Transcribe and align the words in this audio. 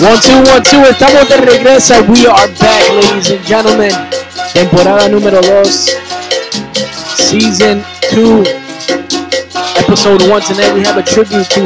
One, 0.00 0.20
two, 0.20 0.50
one, 0.50 0.62
two. 0.62 0.80
Estamos 0.88 1.28
de 1.28 1.36
regreso. 1.38 1.94
We 2.04 2.26
are 2.26 2.48
back, 2.60 2.88
ladies 2.94 3.30
and 3.30 3.44
gentlemen. 3.44 3.90
Temporada 4.54 5.08
número 5.08 5.40
2. 5.40 5.96
Season 7.16 7.84
2. 8.10 8.44
Episode 9.76 10.22
1. 10.28 10.42
Tonight 10.42 10.72
we 10.72 10.82
have 10.84 10.96
a 10.98 11.02
tribute 11.02 11.48
to 11.50 11.60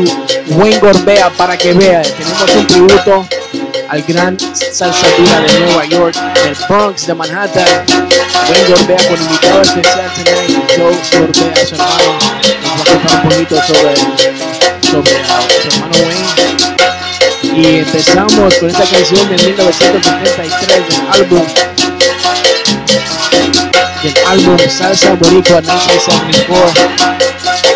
Wayne 0.57 0.81
Gorbea 0.81 1.31
para 1.37 1.57
que 1.57 1.73
vea. 1.73 2.03
Tenemos 2.03 2.55
un 2.57 2.67
tributo 2.67 3.29
al 3.93 4.03
gran 4.05 4.39
salsa 4.39 5.07
dura 5.19 5.41
de 5.41 5.61
Nueva 5.61 5.85
York, 5.85 6.17
del 6.45 6.57
Bronx, 6.67 7.07
de 7.07 7.15
Manhattan. 7.15 7.67
Wayne 8.49 8.69
Gorbea 8.69 8.97
con 9.07 9.21
invitado 9.21 9.61
especial 9.61 10.11
tonight. 10.15 10.71
Joe 10.75 10.97
Gorbea, 11.13 11.67
su 11.67 11.75
hermano. 11.75 12.19
Nos 12.63 12.79
va 12.79 12.81
a 12.81 12.85
contar 12.87 13.17
un 13.17 13.29
poquito 13.29 13.57
sobre, 13.67 13.95
sobre 14.91 15.11
su 15.61 15.69
hermano 15.69 15.95
Wayne 16.07 16.33
y 17.55 17.81
empezamos 17.81 18.55
con 18.55 18.71
esta 18.71 18.85
canción 18.85 19.29
de 19.29 19.37
1973 19.45 20.89
del 20.89 21.09
álbum 21.13 21.47
del 24.03 24.15
álbum 24.27 24.57
Salsa 24.71 25.13
Boricua 25.17 25.61
1974 25.61 26.73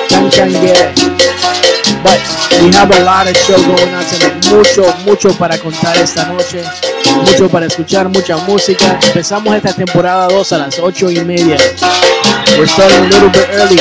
Can 0.08 0.30
Can 0.30 0.50
Get 0.62 0.80
It. 0.96 1.55
But 2.02 2.20
we 2.62 2.72
have 2.72 2.90
a 2.90 3.04
lot 3.04 3.28
of 3.28 3.36
show 3.36 3.56
going 3.56 3.94
on 3.94 4.04
tonight. 4.04 4.46
Mucho, 4.50 4.94
mucho 5.04 5.36
para 5.38 5.58
contar 5.58 5.96
esta 5.96 6.26
noche. 6.26 6.62
Mucho 7.24 7.48
para 7.48 7.66
escuchar, 7.66 8.08
mucha 8.08 8.36
música. 8.38 8.98
Empezamos 9.02 9.54
esta 9.54 9.72
temporada 9.72 10.28
2 10.28 10.52
a 10.52 10.58
las 10.58 10.78
8 10.78 11.10
y 11.10 11.20
media. 11.24 11.56
We're 12.56 12.66
starting 12.66 13.04
a 13.04 13.08
little 13.08 13.28
bit 13.28 13.48
early. 13.52 13.80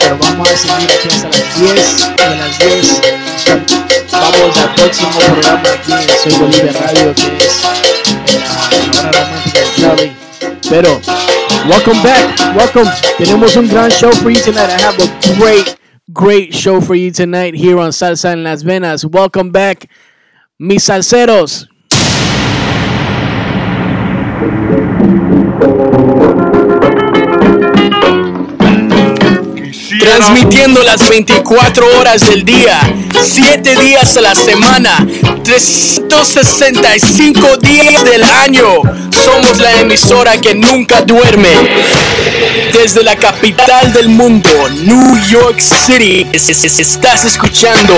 Pero 0.00 0.18
vamos 0.18 0.50
a 0.50 0.56
seguir 0.56 0.90
aquí 0.90 1.08
hasta 1.08 1.28
las 1.28 1.58
10 1.60 2.10
y 2.18 2.22
a 2.22 2.34
las 2.34 2.58
10 2.58 3.92
vamos 4.22 4.56
al 4.58 4.74
próximo 4.74 5.10
programa 5.18 5.62
aquí 5.72 5.92
en 5.92 6.08
Soy 6.22 6.40
Bolivia 6.40 6.72
Radio, 6.72 7.14
que 7.14 7.36
es 7.44 7.62
la, 7.62 9.08
hora 9.08 9.24
romántica 9.24 9.60
de 9.60 9.80
Charlie. 9.80 10.12
Pero, 10.68 11.00
welcome 11.68 12.00
back, 12.02 12.56
welcome. 12.56 12.90
Tenemos 13.18 13.56
un 13.56 13.68
gran 13.68 13.90
show 13.90 14.12
for 14.12 14.30
you 14.30 14.40
tonight. 14.40 14.70
I 14.70 14.80
have 14.82 14.98
a 14.98 15.38
great, 15.38 15.76
great 16.12 16.54
show 16.54 16.80
for 16.80 16.94
you 16.94 17.10
tonight 17.10 17.54
here 17.54 17.78
on 17.78 17.90
Salsa 17.90 18.32
en 18.32 18.44
Las 18.44 18.62
Venas. 18.62 19.04
Welcome 19.04 19.50
back, 19.50 19.88
mis 20.58 20.84
salseros. 20.84 21.66
Transmitiendo 30.00 30.82
las 30.82 31.06
24 31.08 31.86
horas 31.98 32.28
del 32.28 32.44
día, 32.44 32.78
7 33.22 33.76
días 33.76 34.16
a 34.16 34.20
la 34.22 34.34
semana, 34.34 35.06
365 35.44 37.56
días 37.58 38.02
del 38.04 38.24
año. 38.24 38.80
Somos 39.24 39.58
la 39.58 39.80
emisora 39.80 40.40
que 40.40 40.54
nunca 40.54 41.02
duerme. 41.02 41.50
Desde 42.72 43.02
la 43.04 43.14
capital 43.16 43.92
del 43.92 44.08
mundo, 44.08 44.48
New 44.70 45.18
York 45.28 45.60
City, 45.60 46.26
es- 46.32 46.48
es- 46.48 46.64
es- 46.64 46.78
estás 46.80 47.24
escuchando. 47.26 47.94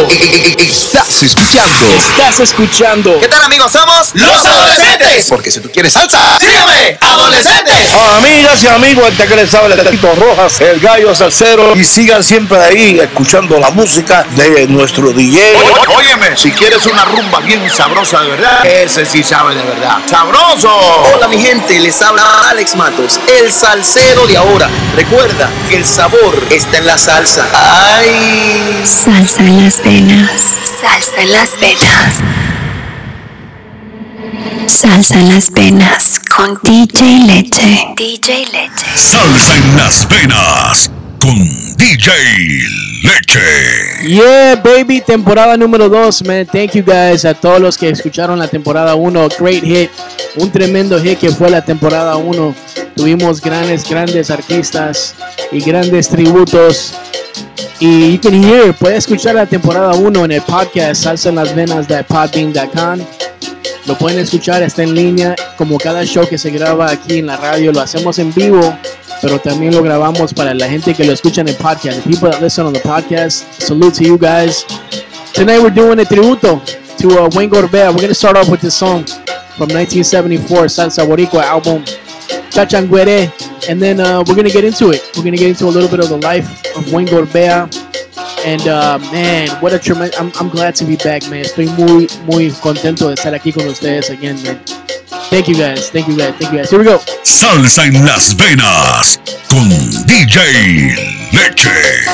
Estás 0.59 1.23
escuchando. 1.23 1.87
Estás 1.97 2.41
escuchando. 2.41 3.21
¿Qué 3.21 3.29
tal 3.29 3.43
amigos? 3.45 3.71
Somos 3.73 4.11
los 4.15 4.45
adolescentes. 4.47 5.27
Porque 5.29 5.51
si 5.51 5.61
tú 5.61 5.71
quieres 5.71 5.93
salsa, 5.93 6.39
Sígueme, 6.41 6.99
adolescentes. 7.01 7.93
Amigas 8.19 8.63
y 8.65 8.67
amigos, 8.67 9.09
este 9.11 9.27
que 9.27 9.37
les 9.37 9.55
habla 9.55 9.77
Tito 9.91 10.13
Rojas, 10.17 10.61
el 10.61 10.81
gallo 10.81 11.15
salsero. 11.15 11.75
Y 11.77 11.84
sigan 11.87 12.23
siempre 12.23 12.59
ahí 12.59 12.99
escuchando 13.01 13.59
la 13.59 13.71
música 13.71 14.25
de 14.37 14.67
nuestro 14.69 15.13
DJ. 15.13 15.41
Ó- 15.89 15.97
óyeme, 15.99 16.37
si 16.37 16.51
quieres 16.51 16.85
una 16.87 17.05
rumba 17.05 17.41
bien 17.41 17.69
sabrosa 17.71 18.23
de 18.23 18.31
verdad, 18.31 18.65
ese 18.67 19.05
sí 19.07 19.23
sabe 19.23 19.55
de 19.55 19.63
verdad. 19.63 19.99
¡Sabroso! 20.07 20.69
Hola 21.15 21.29
mi 21.29 21.39
gente, 21.39 21.79
les 21.81 22.01
habla 22.03 22.23
Alex 22.51 22.77
Matos, 22.77 23.21
el 23.41 23.51
salsero 23.53 24.27
de 24.27 24.37
ahora. 24.37 24.69
Recuerda 24.97 25.49
que 25.69 25.77
el 25.77 25.85
sabor 25.85 26.37
está 26.51 26.79
en 26.79 26.87
la 26.87 26.99
salsa. 26.99 27.47
¡Ay! 27.53 28.83
Salsa 28.85 29.43
en 29.43 29.65
las 29.65 29.83
venas. 29.83 30.43
Salsa 30.81 31.23
en 31.23 31.31
las 31.33 31.59
venas. 31.61 32.15
Salsa 34.67 35.15
en 35.15 35.29
las 35.35 35.51
venas 35.51 36.21
con 36.35 36.59
DJ 36.63 37.25
Leche. 37.27 37.87
DJ 37.97 38.47
Leche. 38.47 38.87
Salsa 38.97 39.57
en 39.57 39.77
las 39.77 40.09
venas 40.09 40.91
con 41.25 41.39
DJ 41.79 42.13
Leche. 43.03 44.07
Yeah, 44.07 44.57
baby, 44.57 45.01
temporada 45.01 45.57
número 45.57 45.89
2, 45.89 46.23
man. 46.25 46.47
Thank 46.47 46.73
you 46.73 46.85
guys 46.85 47.25
a 47.25 47.33
todos 47.33 47.61
los 47.61 47.79
que 47.79 47.89
escucharon 47.89 48.39
la 48.39 48.47
temporada 48.47 48.95
1. 48.95 49.29
Great 49.39 49.65
hit, 49.65 49.91
un 50.37 50.51
tremendo 50.51 51.01
hit 51.01 51.19
que 51.19 51.31
fue 51.31 51.49
la 51.49 51.65
temporada 51.65 52.17
1. 52.17 52.55
Tuvimos 52.95 53.41
grandes, 53.41 53.89
grandes 53.89 54.31
artistas 54.31 55.15
y 55.51 55.61
grandes 55.61 56.11
tributos. 56.11 56.93
Y 57.81 58.13
you 58.13 58.21
can 58.21 58.45
hear, 58.45 58.75
puede 58.75 58.97
escuchar 58.97 59.35
la 59.35 59.47
temporada 59.47 59.95
1 59.95 60.25
en 60.27 60.33
el 60.33 60.43
podcast 60.43 61.05
salsa 61.05 61.31
en 61.31 61.37
las 61.37 61.55
venas 61.55 61.89
de 61.89 62.05
podbean.com. 62.05 63.01
Lo 63.87 63.99
pueden 63.99 64.19
escuchar, 64.19 64.63
está 64.63 64.83
en 64.83 64.95
línea, 64.95 65.37
como 65.59 65.77
cada 65.77 66.05
show 66.05 66.27
que 66.27 66.39
se 66.39 66.51
graba 66.51 66.91
aquí 66.91 67.19
en 67.19 67.27
la 67.27 67.37
radio, 67.37 67.71
lo 67.71 67.83
hacemos 67.83 68.19
en 68.19 68.33
vivo, 68.33 68.75
pero 69.21 69.39
también 69.39 69.75
lo 69.75 69.83
grabamos 69.83 70.33
para 70.33 70.55
la 70.55 70.67
gente 70.69 70.95
que 70.95 71.05
lo 71.05 71.13
escucha 71.13 71.43
en 71.43 71.49
el 71.49 71.57
podcast. 71.57 72.03
The 72.03 72.09
people 72.09 72.31
that 72.31 72.41
listen 72.41 72.65
on 72.65 72.73
the 72.73 72.81
podcast, 72.81 73.45
salute 73.61 73.95
to 73.97 74.05
you 74.05 74.17
guys. 74.17 74.65
Tonight 75.35 75.61
we're 75.61 75.75
doing 75.75 76.01
a 76.01 76.05
tributo 76.05 76.63
to 76.97 77.09
uh, 77.09 77.29
Wayne 77.35 77.51
Gorbea. 77.51 77.91
We're 77.93 78.01
gonna 78.01 78.15
start 78.15 78.39
off 78.39 78.49
with 78.49 78.63
this 78.63 78.75
song 78.75 79.05
from 79.59 79.69
1974, 79.69 80.65
Salsa 80.67 81.07
Boricua 81.07 81.43
album, 81.43 81.85
Chachanguere, 82.51 83.31
and 83.69 83.83
then 83.83 84.01
uh, 84.01 84.25
we're 84.27 84.35
gonna 84.35 84.49
get 84.49 84.65
into 84.65 84.93
it. 84.93 85.03
We're 85.15 85.25
gonna 85.25 85.37
get 85.37 85.51
into 85.51 85.67
a 85.67 85.73
little 85.75 85.91
bit 85.91 86.01
of 86.01 86.09
the 86.09 86.19
life 86.19 86.75
of 86.75 86.91
Wayne 86.91 87.09
Gorbea. 87.09 87.84
And 88.45 88.69
uh, 88.69 88.99
man, 89.11 89.49
what 89.63 89.73
a 89.73 89.79
tremendous! 89.79 90.21
I'm, 90.21 90.31
I'm 90.39 90.51
glad 90.51 90.75
to 90.77 90.85
be 90.85 90.97
back, 90.97 91.23
man. 91.31 91.45
Estoy 91.45 91.67
muy, 91.79 92.09
muy 92.27 92.51
contento 92.61 93.09
de 93.09 93.15
estar 93.15 93.35
aquí 93.35 93.53
con 93.53 93.67
ustedes 93.67 94.11
again, 94.11 94.37
man. 94.43 94.61
Thank 95.31 95.49
you 95.49 95.55
guys, 95.55 95.89
thank 95.91 96.07
you 96.07 96.17
guys, 96.17 96.35
thank 96.39 96.53
you 96.53 96.59
guys. 96.59 96.71
Here 96.71 96.79
we 96.79 96.85
go. 96.85 97.01
Salsa 97.23 97.87
en 97.87 98.05
las 98.05 98.37
venas 98.37 99.19
con 99.49 99.69
DJ 100.07 100.95
Leche. 101.33 102.05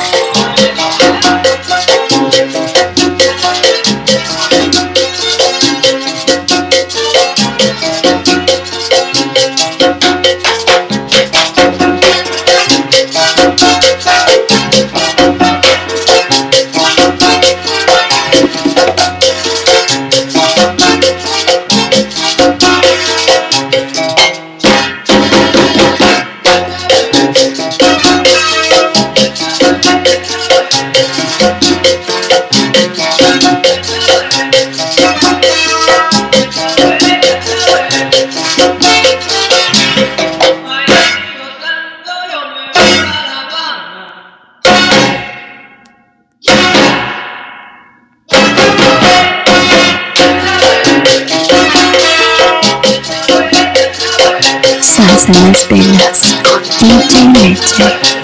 Salsa 55.33 55.43
en 55.45 55.53
las 55.53 55.69
venas 55.69 56.37
con 56.43 56.63
DJ 56.81 57.51
Leche. 57.55 58.20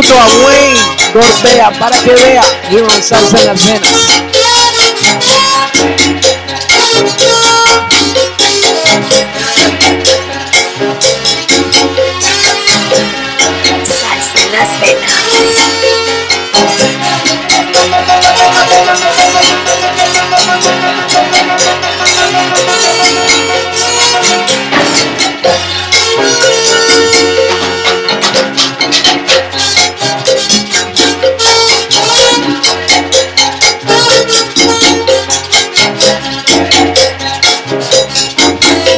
Tributo 0.00 0.18
a 0.18 0.26
Wayne 0.44 0.80
Gorbea 1.12 1.70
para 1.78 1.96
que 1.98 2.14
vea. 2.14 2.42
Y 2.70 2.76
un 2.76 2.90
salsa 3.02 3.38
en 3.38 3.46
las 3.46 3.66
venas. 3.66 4.49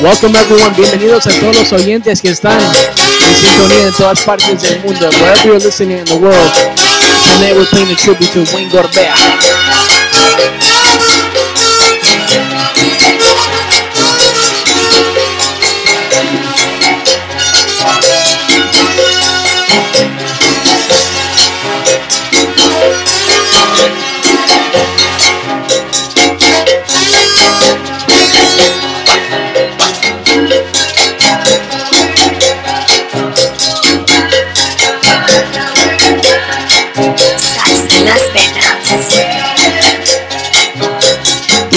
Welcome 0.02 0.34
everyone, 0.34 0.74
bienvenidos 0.76 1.28
a 1.28 1.30
todos 1.30 1.56
los 1.56 1.72
oyentes 1.72 2.20
que 2.20 2.30
están 2.30 2.60
en 2.60 3.36
sintonía 3.36 3.86
en 3.86 3.92
todas 3.92 4.20
partes 4.22 4.60
del 4.60 4.80
mundo. 4.80 5.08
Wherever 5.20 5.46
you're 5.46 5.60
listening 5.60 5.98
in 5.98 6.04
the 6.06 6.16
world, 6.16 6.52
tonight 7.36 7.54
we're 7.54 7.66
playing 7.66 7.88
a 7.88 7.94
tribute 7.94 8.32
to 8.32 8.40
Wayne 8.52 8.68
Gorbea. 8.68 9.14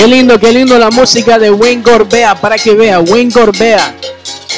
Qué 0.06 0.12
lindo, 0.12 0.40
qué 0.40 0.52
lindo 0.52 0.78
la 0.78 0.92
música 0.92 1.40
de 1.40 1.50
Wayne 1.50 1.82
Gorbea 1.82 2.40
para 2.40 2.60
que 2.60 2.76
vea. 2.76 3.00
Wayne 3.00 3.32
Gorbea, 3.32 3.92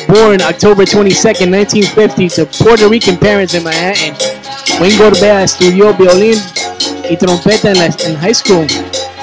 born 0.10 0.42
October 0.42 0.86
22nd, 0.86 1.48
1950 1.48 2.36
to 2.36 2.46
Puerto 2.62 2.89
Rican 2.89 3.16
parents 3.16 3.54
in 3.54 3.63
Manhattan. 3.63 4.13
Wayne 4.82 4.98
Gorbea 4.98 5.46
estudió 5.46 5.94
violín 5.94 6.38
y 7.10 7.16
trompeta 7.16 7.72
en, 7.72 7.80
la, 7.80 7.86
en 7.86 8.18
high 8.18 8.34
school 8.34 8.68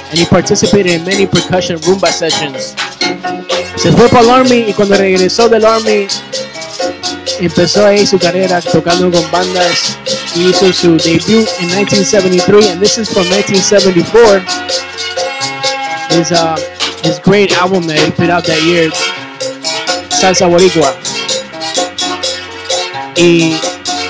and 0.09 0.19
he 0.19 0.25
participated 0.25 0.87
in 0.87 1.05
many 1.05 1.27
percussion 1.27 1.79
rumba 1.83 2.11
sessions. 2.11 2.75
Se 3.77 3.93
fue 3.93 4.09
para 4.09 4.23
el 4.23 4.31
Army 4.31 4.65
y 4.69 4.73
cuando 4.73 4.97
regresó 4.97 5.51
del 5.51 5.67
Army 5.67 6.07
empezó 7.39 7.85
ahí 7.85 8.07
su 8.07 8.19
carrera 8.19 8.63
tocando 8.63 9.11
con 9.11 9.31
bandas 9.31 9.99
y 10.35 10.49
hizo 10.49 10.73
su 10.73 10.97
debut 10.97 11.47
en 11.61 11.67
1973 11.67 12.71
and 12.71 12.81
this 12.81 12.97
is 12.97 13.11
from 13.11 13.29
1974 13.29 14.43
his 16.15 16.33
uh 16.33 16.57
his 17.03 17.21
great 17.21 17.53
album 17.59 17.87
that 17.87 17.99
he 17.99 18.11
put 18.11 18.31
out 18.31 18.45
that 18.45 18.63
year 18.63 18.91
Salsa 20.09 20.47
Boricua 20.47 20.95
y 23.17 23.57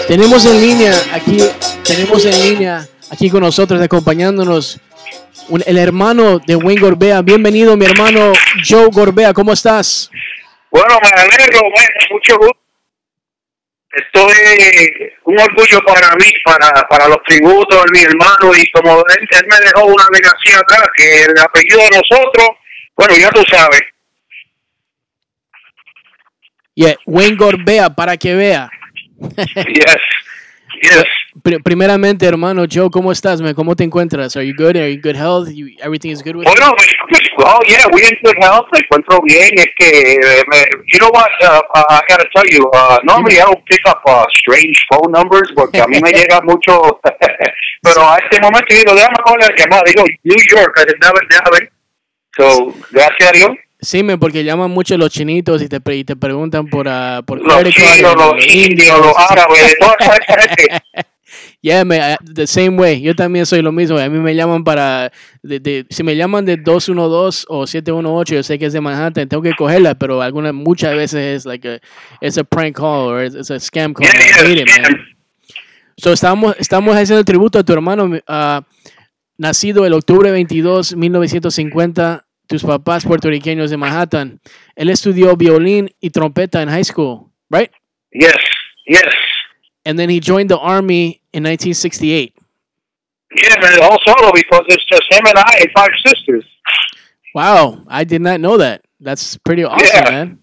tenemos 0.06 0.44
en 0.46 0.60
línea 0.60 0.92
aquí 1.12 1.38
tenemos 1.82 2.24
en 2.24 2.40
línea 2.42 2.86
aquí 3.10 3.30
con 3.30 3.40
nosotros 3.40 3.80
acompañándonos 3.80 4.80
el 5.66 5.78
hermano 5.78 6.38
de 6.38 6.56
Wayne 6.56 6.80
Gorbea 6.80 7.22
bienvenido 7.22 7.76
mi 7.76 7.86
hermano 7.86 8.32
Joe 8.66 8.88
Gorbea 8.92 9.32
¿cómo 9.32 9.52
estás? 9.52 10.10
Bueno, 10.74 10.98
me 11.00 11.22
alegro, 11.22 11.60
mucho 12.10 12.36
gusto. 12.36 12.63
Esto 13.94 14.28
es 14.28 15.12
un 15.24 15.38
orgullo 15.38 15.80
para 15.86 16.14
mí, 16.16 16.30
para, 16.44 16.70
para 16.88 17.08
los 17.08 17.18
tributos 17.26 17.84
de 17.84 17.90
mi 17.92 18.04
hermano 18.04 18.54
y 18.56 18.68
como 18.70 18.98
él, 18.98 19.28
él 19.30 19.46
me 19.48 19.56
dejó 19.60 19.86
una 19.86 20.04
legacia 20.12 20.58
acá, 20.58 20.90
que 20.96 21.22
el 21.22 21.38
apellido 21.38 21.80
de 21.80 22.00
nosotros, 22.00 22.48
bueno, 22.96 23.16
ya 23.16 23.30
tú 23.30 23.42
sabes. 23.50 23.82
Yeah, 26.74 26.96
Wayne 27.06 27.36
Gorbea 27.36 27.90
para 27.90 28.16
que 28.16 28.34
vea 28.34 28.68
Yes, 29.20 29.96
yes. 30.82 31.04
Pri- 31.42 31.58
primeramente, 31.58 32.24
hermano 32.26 32.64
Joe, 32.70 32.88
¿cómo 32.90 33.10
estás, 33.10 33.40
man? 33.42 33.54
¿Cómo 33.54 33.74
te 33.74 33.82
encuentras? 33.82 34.36
Are 34.36 34.46
you 34.46 34.54
good? 34.56 34.76
Are 34.76 34.88
you 34.94 35.00
good 35.02 35.16
health? 35.16 35.48
You, 35.50 35.66
everything 35.82 36.10
is 36.10 36.22
good 36.22 36.36
with 36.36 36.46
you? 36.46 36.52
Bueno, 36.54 36.72
pues, 36.76 37.20
oh 37.38 37.58
yeah, 37.66 37.84
we 37.92 38.02
in 38.02 38.16
good 38.22 38.36
health. 38.40 38.66
Me 38.72 38.78
encuentro 38.78 39.18
bien. 39.24 39.50
Es 39.58 39.66
que, 39.76 40.12
eh, 40.14 40.42
me, 40.46 40.58
you 40.92 40.98
know 41.00 41.10
what? 41.12 41.28
Uh, 41.42 41.60
uh, 41.74 41.84
I 41.90 42.00
gotta 42.08 42.24
tell 42.34 42.44
you. 42.48 42.70
Uh, 42.72 42.98
normally 43.02 43.40
I 43.40 43.44
don't 43.46 43.64
pick 43.66 43.80
up 43.86 44.00
uh, 44.06 44.24
strange 44.30 44.78
phone 44.88 45.10
numbers 45.10 45.50
porque 45.56 45.80
a 45.80 45.86
mí 45.88 46.00
me 46.00 46.12
llega 46.12 46.40
mucho. 46.44 47.00
Pero 47.82 48.08
a 48.08 48.16
este 48.18 48.40
momento 48.40 48.72
digo, 48.72 48.94
déjame 48.94 49.16
coger 49.24 49.40
la 49.40 49.56
llamada. 49.56 49.82
Digo, 49.86 50.04
New 50.22 50.38
York, 50.50 50.86
déjame 50.86 51.50
ver. 51.58 51.72
So, 52.36 52.72
gracias 52.92 53.28
a 53.28 53.32
Dios. 53.32 53.50
Sí, 53.80 54.02
man, 54.02 54.18
porque 54.18 54.44
llaman 54.44 54.70
mucho 54.70 54.96
los 54.96 55.10
chinitos 55.10 55.60
y 55.62 55.68
te, 55.68 55.78
y 55.94 56.04
te 56.04 56.16
preguntan 56.16 56.68
por, 56.68 56.88
ah, 56.88 57.20
por 57.26 57.40
Los 57.42 57.64
chinos, 57.74 58.14
los 58.16 58.46
indios, 58.46 58.98
los 58.98 59.12
árabes, 59.30 59.76
toda 59.78 59.96
esa 59.98 60.14
gente. 60.38 60.68
Yeah, 61.62 61.82
I- 61.84 62.16
the 62.34 62.46
same 62.46 62.76
way. 62.78 63.00
Yo 63.00 63.14
también 63.14 63.46
soy 63.46 63.62
lo 63.62 63.72
mismo. 63.72 63.98
A 63.98 64.08
mí 64.08 64.18
me 64.18 64.34
llaman 64.34 64.64
para, 64.64 65.10
de, 65.42 65.60
de- 65.60 65.86
si 65.90 66.02
me 66.02 66.14
llaman 66.16 66.44
de 66.44 66.56
212 66.56 67.46
o 67.48 67.66
718, 67.66 68.34
yo 68.34 68.42
sé 68.42 68.58
que 68.58 68.66
es 68.66 68.72
de 68.72 68.80
Manhattan, 68.80 69.28
tengo 69.28 69.42
que 69.42 69.54
cogerla, 69.54 69.94
pero 69.94 70.20
algunas, 70.22 70.52
muchas 70.54 70.94
veces 70.94 71.36
es 71.38 71.46
like 71.46 71.68
a, 71.68 71.80
it's 72.20 72.36
a 72.38 72.44
prank 72.44 72.76
call 72.76 73.08
or 73.08 73.24
it's, 73.24 73.34
it's 73.34 73.50
a 73.50 73.58
scam 73.60 73.92
call. 73.94 74.06
Yeah, 74.06 74.12
I 74.44 74.46
hate 74.50 74.60
it, 74.62 74.68
man. 74.68 74.96
So 75.96 76.12
estamos, 76.12 76.56
estamos 76.58 76.94
haciendo 76.96 77.20
el 77.20 77.24
tributo 77.24 77.58
a 77.58 77.62
tu 77.62 77.72
hermano, 77.72 78.10
ah, 78.26 78.62
nacido 79.38 79.86
el 79.86 79.92
octubre 79.92 80.30
22, 80.30 80.96
1950, 80.96 82.26
tus 82.46 82.62
papás 82.62 83.04
puertorriqueños 83.04 83.70
de 83.70 83.76
Manhattan. 83.76 84.40
Él 84.76 84.90
estudió 84.90 85.36
violín 85.36 85.90
y 86.00 86.10
trompeta 86.10 86.60
en 86.62 86.68
high 86.68 86.84
school, 86.84 87.30
right? 87.48 87.70
Yes, 88.12 88.34
yes. 88.86 89.02
And 89.84 89.98
then 89.98 90.08
he 90.08 90.20
joined 90.20 90.50
the 90.50 90.58
army 90.58 91.20
in 91.32 91.42
1968. 91.44 92.34
Yeah, 93.36 93.54
man, 93.60 93.82
also 93.82 94.30
because 94.32 94.62
it's 94.68 94.84
just 94.86 95.02
him 95.10 95.26
and 95.26 95.36
I 95.36 95.58
and 95.60 95.68
five 95.74 95.90
sisters. 96.06 96.44
Wow, 97.34 97.82
I 97.88 98.04
did 98.04 98.22
not 98.22 98.40
know 98.40 98.58
that. 98.58 98.84
That's 99.00 99.36
pretty 99.38 99.64
awesome, 99.64 99.86
Yeah. 99.92 100.10
man. 100.10 100.38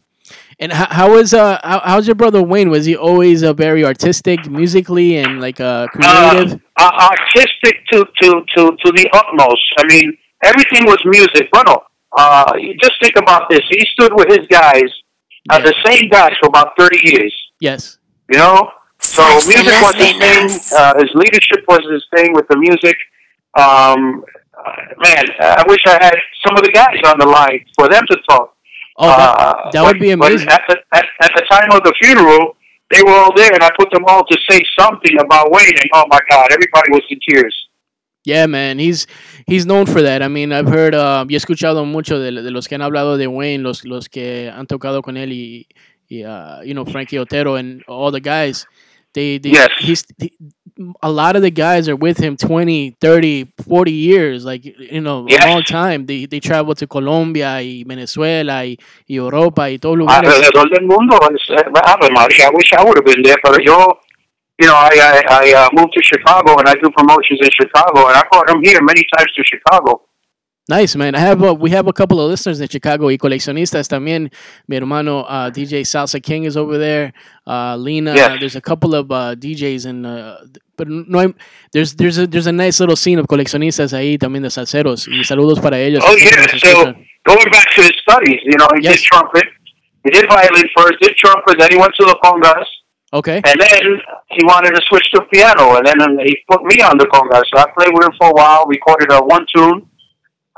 And 0.60 0.71
how, 0.71 0.88
how 0.89 1.12
was 1.13 1.33
uh 1.33 1.60
how, 1.63 1.81
how's 1.83 2.05
your 2.05 2.15
brother 2.15 2.43
Wayne? 2.43 2.69
Was 2.69 2.86
he 2.86 2.95
always 2.95 3.43
uh, 3.43 3.53
very 3.53 3.83
artistic, 3.83 4.48
musically, 4.48 5.17
and 5.17 5.41
like 5.41 5.60
uh, 5.60 5.88
creative? 5.88 6.53
uh, 6.53 6.57
uh, 6.77 7.10
artistic 7.10 7.83
to, 7.91 8.05
to, 8.21 8.41
to, 8.55 8.71
to 8.83 8.91
the 8.91 9.10
utmost. 9.13 9.65
I 9.79 9.86
mean, 9.88 10.15
everything 10.43 10.86
was 10.86 11.00
music. 11.05 11.50
Bueno, 11.51 11.83
uh, 12.17 12.53
you 12.60 12.75
just 12.75 12.93
think 13.01 13.13
about 13.17 13.50
this. 13.50 13.62
He 13.69 13.86
stood 13.93 14.12
with 14.13 14.27
his 14.27 14.45
guys, 14.48 14.83
uh, 15.50 15.60
the 15.60 15.74
same 15.86 16.10
guys 16.10 16.33
for 16.39 16.48
about 16.48 16.74
30 16.77 17.00
years, 17.03 17.36
yes. 17.60 17.98
you 18.31 18.38
know? 18.38 18.69
So 19.12 19.24
music 19.48 19.75
was 19.82 19.96
his 19.96 20.18
thing. 20.18 20.48
Uh, 20.77 20.94
his 21.03 21.12
leadership 21.13 21.62
was 21.68 21.82
his 21.91 22.03
thing 22.15 22.34
with 22.34 22.48
the 22.48 22.58
music. 22.58 22.98
Um, 23.58 24.24
uh, 24.58 24.72
man, 25.03 25.25
I 25.39 25.63
wish 25.68 25.82
I 25.86 25.98
had 26.01 26.15
some 26.46 26.56
of 26.58 26.63
the 26.63 26.72
guys 26.72 26.98
on 27.06 27.18
the 27.20 27.25
line 27.27 27.65
for 27.75 27.89
them 27.89 28.03
to 28.10 28.18
talk. 28.30 28.56
Oh, 28.98 29.08
that, 29.08 29.39
Uh, 29.39 29.70
that 29.72 29.84
would 29.84 30.00
but- 30.00 30.08
be 30.08 30.12
amazing. 30.12 30.48
At 30.50 30.62
the, 30.68 30.77
at, 30.94 31.06
at 31.22 31.32
the 31.36 31.44
time 31.50 31.72
of 31.72 31.84
the 31.84 31.94
funeral, 32.01 32.56
they 32.89 33.01
were 33.03 33.12
all 33.12 33.34
there, 33.36 33.51
and 33.53 33.63
I 33.63 33.70
put 33.77 33.89
them 33.91 34.03
all 34.08 34.24
to 34.25 34.38
say 34.50 34.62
something 34.80 35.15
about 35.20 35.51
Wayne, 35.51 35.75
and 35.82 35.89
oh 35.94 36.06
my 36.10 36.20
God, 36.30 36.48
everybody 36.51 36.91
was 36.91 37.01
in 37.10 37.20
tears. 37.27 37.56
Yeah, 38.24 38.46
man, 38.46 38.77
he's 38.77 39.08
he's 39.48 39.65
known 39.65 39.88
for 39.88 40.01
that. 40.03 40.22
I 40.22 40.27
mean, 40.27 40.53
I've 40.53 40.68
heard, 40.68 40.94
uh, 40.94 41.25
he 41.27 41.36
escuchado 41.36 41.86
mucho 41.88 42.20
de, 42.20 42.32
de 42.32 42.51
los 42.51 42.68
que 42.68 42.75
han 42.75 42.82
hablado 42.82 43.18
de 43.18 43.25
Wayne, 43.27 43.63
los 43.63 43.84
los 43.84 44.08
que 44.10 44.48
han 44.53 44.68
tocado 44.68 45.01
con 45.01 45.18
él 45.18 45.32
y, 45.32 45.68
y 46.08 46.24
uh, 46.24 46.62
you 46.63 46.74
know 46.75 46.86
Frankie 46.86 47.18
Otero 47.18 47.56
and 47.56 47.82
all 47.88 48.12
the 48.12 48.20
guys. 48.22 48.68
They, 49.13 49.38
they 49.39 49.50
Yes. 49.51 49.70
he's 49.80 50.06
he, 50.20 50.32
a 51.03 51.12
lot 51.12 51.36
of 51.36 51.41
the 51.41 51.51
guys 51.51 51.89
are 51.89 51.96
with 51.96 52.18
him 52.18 52.38
20, 52.38 52.96
30, 53.01 53.51
40 53.68 53.91
years, 53.91 54.46
like 54.46 54.63
you 54.65 55.01
know, 55.01 55.25
Yes. 55.30 55.44
a 55.46 55.50
long 55.50 55.63
time. 55.63 56.06
They 56.06 56.25
they 56.25 56.39
travel 56.39 56.74
to 56.75 56.88
Colombia 56.88 57.60
y 57.62 57.84
Venezuela 57.86 58.63
y, 58.65 58.77
y 59.08 59.15
Europa 59.15 59.70
y 59.70 59.77
todos 59.77 59.98
lugares. 59.98 60.30
alrededor 60.30 60.70
del 60.70 60.86
mundo. 60.88 61.18
Eh, 61.18 62.46
I 62.46 62.50
wish 62.53 62.74
I 62.74 62.84
would 62.84 62.98
have 62.98 63.06
been 63.06 63.22
there, 63.24 63.38
pero 63.44 63.58
yo, 63.63 64.00
you 64.60 64.68
know, 64.68 64.75
I, 64.75 64.94
I, 64.96 65.24
I 65.30 65.53
uh, 65.53 65.70
moved 65.74 65.94
to 65.94 66.01
Chicago 66.03 66.58
and 66.58 66.68
I 66.70 66.74
do 66.75 66.89
promotions 66.91 67.39
in 67.41 67.50
Chicago, 67.51 68.08
and 68.08 68.15
I 68.15 68.24
brought 68.32 68.50
him 68.50 68.62
here 68.63 68.80
many 68.82 69.03
times 69.18 69.32
to 69.36 69.44
Chicago. 69.44 70.01
Nice, 70.72 70.96
man. 70.96 71.16
I 71.16 71.20
have 71.20 71.42
a, 71.44 71.54
we 71.54 71.70
have 71.72 71.88
a 71.88 71.92
couple 71.94 72.22
of 72.22 72.30
listeners 72.32 72.62
in 72.62 72.68
Chicago 72.70 73.08
y 73.08 73.18
coleccionistas 73.18 73.90
también. 73.90 74.32
Mi 74.70 74.78
hermano 74.78 75.20
uh, 75.28 75.50
DJ 75.51 75.82
Salsa 75.84 76.22
King 76.24 76.46
is 76.46 76.56
over 76.56 76.78
there. 76.78 77.12
Uh, 77.46 77.75
Lena, 77.75 78.13
Yes. 78.16 78.40
there's 78.40 78.56
a 78.56 78.62
couple 78.62 78.96
of 78.96 79.12
uh, 79.12 79.36
DJs 79.36 79.86
and 79.86 80.06
uh, 80.06 80.38
but 80.78 80.88
no 80.88 81.20
hay, 81.20 81.34
there's 81.74 81.96
there's 81.96 82.18
a 82.20 82.25
there's 82.25 82.48
a 82.48 82.54
nice 82.54 82.80
little 82.80 82.96
scene 82.96 83.20
of 83.20 83.28
coleccionistas 83.28 83.92
ahí 83.92 84.18
también 84.18 84.44
de 84.44 84.50
salseros 84.50 85.08
y 85.10 85.24
saludos 85.25 85.60
para 85.62 85.78
ellos. 85.78 86.01
Oh 86.08 86.16
yeah, 86.16 86.48
so 86.58 86.94
going 87.28 87.51
back 87.51 87.68
to 87.75 87.82
his 87.82 87.92
studies, 88.01 88.40
you 88.46 88.56
know, 88.58 88.68
he 88.78 88.82
Yes. 88.84 88.96
did 88.96 89.04
trumpet, 89.12 89.44
he 90.06 90.10
did 90.12 90.25
violin 90.30 90.70
first, 90.78 91.00
did 91.01 91.16
trumpet, 91.18 91.60
then 91.60 91.70
he 91.70 91.78
went 91.78 91.94
to 92.00 92.06
the 92.06 92.16
congas, 92.24 92.66
Okay. 93.13 93.42
and 93.44 93.60
then 93.60 94.00
he 94.30 94.42
wanted 94.46 94.72
to 94.74 94.82
switch 94.88 95.12
to 95.12 95.22
piano, 95.34 95.75
and 95.78 95.86
then 95.86 96.18
he 96.25 96.38
put 96.50 96.63
me 96.63 96.80
on 96.82 96.98
the 96.98 97.08
congas. 97.12 97.44
So 97.54 97.60
I 97.60 97.66
played 97.78 97.92
with 97.94 98.06
him 98.08 98.13
for 98.18 98.30
a 98.30 98.34
while, 98.34 98.66
recorded 98.68 99.12
a 99.12 99.20
one 99.22 99.46
tune. 99.54 99.88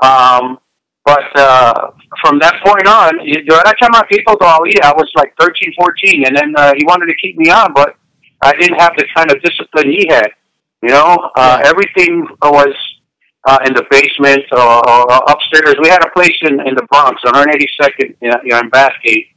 Um, 0.02 0.58
but 1.04 1.24
uh, 1.38 1.90
from 2.22 2.38
that 2.40 2.54
point 2.64 2.86
on, 2.88 3.20
yo 3.24 3.54
era 3.56 3.74
chamaquito 3.80 4.36
todavía. 4.38 4.80
I 4.84 4.92
was 4.96 5.10
like 5.16 5.34
13, 5.38 5.72
14, 5.78 6.26
and 6.26 6.36
then 6.36 6.54
uh, 6.56 6.72
he 6.76 6.84
wanted 6.86 7.06
to 7.06 7.16
keep 7.20 7.36
me 7.36 7.50
on, 7.50 7.72
but 7.74 7.96
I 8.42 8.52
didn't 8.54 8.80
have 8.80 8.92
the 8.96 9.06
kind 9.14 9.30
of 9.30 9.40
discipline 9.42 9.90
he 9.90 10.06
had. 10.08 10.28
You 10.82 10.90
know, 10.90 11.16
uh, 11.36 11.60
Yeah. 11.62 11.68
everything 11.70 12.26
was 12.42 12.74
uh, 13.46 13.58
in 13.66 13.74
the 13.74 13.84
basement 13.90 14.44
or, 14.52 14.80
or 14.88 15.04
upstairs. 15.28 15.76
We 15.82 15.88
had 15.88 16.02
a 16.04 16.10
place 16.16 16.36
in, 16.42 16.60
in 16.66 16.74
the 16.74 16.86
Bronx, 16.90 17.20
182nd, 17.24 18.16
you 18.22 18.30
know, 18.30 18.38
you 18.42 18.50
know, 18.52 18.60
in 18.60 18.70
Bathgate. 18.70 19.28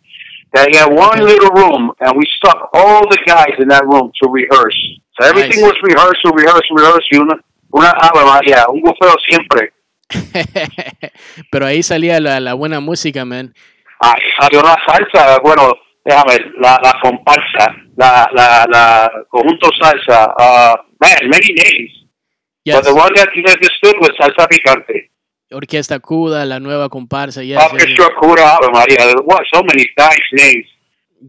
That 0.54 0.70
he 0.72 0.78
had 0.78 0.88
one 0.88 1.20
little 1.20 1.52
room, 1.52 1.92
and 2.00 2.18
we 2.18 2.26
stuck 2.38 2.70
all 2.74 3.04
the 3.10 3.20
guys 3.28 3.52
in 3.60 3.68
that 3.68 3.84
room 3.86 4.12
to 4.24 4.30
rehearse. 4.30 4.80
So 5.20 5.28
everything 5.28 5.62
Nice. 5.62 5.74
was 5.74 5.76
rehearsal, 5.84 6.32
rehearsal, 6.32 6.76
rehearsal. 6.78 7.28
Una, 7.76 7.92
una 7.92 8.24
María, 8.26 8.66
un 8.70 8.80
bufeo 8.82 9.14
siempre. 9.30 9.74
Pero 11.52 11.66
ahí 11.66 11.84
salía 11.84 12.20
la, 12.20 12.40
la 12.40 12.54
buena 12.54 12.80
música, 12.80 13.26
man. 13.26 13.54
Ay, 14.00 14.22
salió 14.40 14.62
la 14.62 14.76
salsa, 14.86 15.40
bueno, 15.40 15.74
déjame, 16.06 16.34
ver, 16.34 16.52
la, 16.60 16.80
la 16.84 17.00
comparsa, 17.02 17.76
la, 17.96 18.30
la, 18.34 18.66
la 18.70 19.12
conjunto 19.30 19.70
salsa, 19.80 20.34
uh, 20.38 20.76
man, 21.00 21.30
many 21.30 21.54
names. 21.54 21.92
Yes. 22.64 22.76
But 22.76 22.86
the 22.86 22.94
one 22.94 23.14
that 23.16 23.30
you 23.36 23.44
just 23.44 23.74
stood 23.78 23.96
was 24.00 24.12
salsa 24.20 24.48
picante. 24.48 25.12
Orquesta 25.52 26.00
Cuda, 26.00 26.46
la 26.46 26.60
nueva 26.60 26.90
comparsa. 26.90 27.42
Yes, 27.44 27.58
yes, 27.62 27.72
yes. 27.72 27.72
Orchestra 27.72 28.16
Cura 28.20 28.58
Ave 28.58 28.68
Maria. 28.72 29.16
What, 29.24 29.44
so 29.54 29.62
many 29.64 29.86
nice 29.98 30.30
names. 30.34 30.66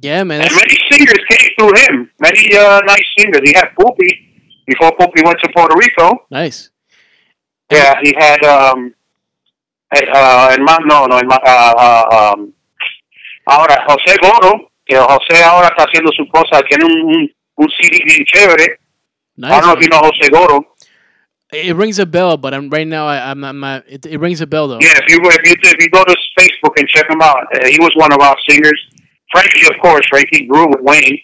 Yeah, 0.02 0.24
man. 0.24 0.42
And 0.42 0.50
many 0.54 0.76
singers 0.90 1.24
came 1.28 1.48
through 1.56 1.72
him. 1.78 2.10
Many 2.20 2.56
uh, 2.56 2.80
nice 2.84 3.06
singers. 3.16 3.40
He 3.44 3.54
had 3.54 3.68
Poopy 3.78 4.10
before 4.66 4.92
Poopy 4.98 5.22
went 5.24 5.38
to 5.42 5.48
Puerto 5.54 5.74
Rico. 5.78 6.26
nice. 6.30 6.70
Yeah, 7.70 7.94
he 8.02 8.14
had 8.18 8.42
um, 8.44 8.94
uh, 9.94 10.50
hermano, 10.50 10.86
no, 10.86 11.06
no, 11.06 11.16
herma- 11.18 11.44
uh, 11.44 11.74
uh, 11.78 12.32
um, 12.34 12.52
ahora 13.46 13.84
José 13.88 14.16
Goro, 14.22 14.70
que 14.86 14.96
José 14.96 15.42
ahora 15.44 15.68
está 15.68 15.84
haciendo 15.84 16.10
su 16.16 16.26
cosa, 16.28 16.62
tiene 16.68 16.84
un, 16.84 16.92
un, 17.14 17.30
un 17.56 17.68
CD 17.80 18.00
bien 18.04 18.24
chévere. 18.24 18.64
I 18.64 19.40
Nice. 19.40 19.50
don't 19.52 19.62
know 19.66 19.72
if 19.74 19.80
you 19.82 19.88
know 19.88 20.00
José 20.00 20.30
Goro. 20.30 20.64
It 21.52 21.74
rings 21.76 21.98
a 21.98 22.04
bell, 22.04 22.36
but 22.36 22.52
I'm 22.52 22.68
right 22.68 22.86
now. 22.86 23.06
I, 23.06 23.30
I'm, 23.30 23.42
I'm 23.42 23.60
not, 23.60 23.84
it, 23.88 24.04
it 24.04 24.18
rings 24.20 24.40
a 24.42 24.46
bell 24.46 24.68
though. 24.68 24.78
Yeah, 24.80 24.98
if 24.98 25.08
you 25.08 25.18
if 25.22 25.38
you 25.48 25.54
if 25.62 25.76
you 25.82 25.88
go 25.88 26.04
to 26.04 26.14
Facebook 26.38 26.72
and 26.78 26.86
check 26.88 27.08
him 27.08 27.22
out, 27.22 27.38
uh, 27.54 27.66
he 27.68 27.78
was 27.80 27.90
one 27.96 28.12
of 28.12 28.20
our 28.20 28.36
singers. 28.48 28.78
Frankie, 29.32 29.66
of 29.66 29.80
course, 29.80 30.04
Frankie 30.10 30.46
grew 30.46 30.68
with 30.68 30.80
Wayne, 30.82 31.18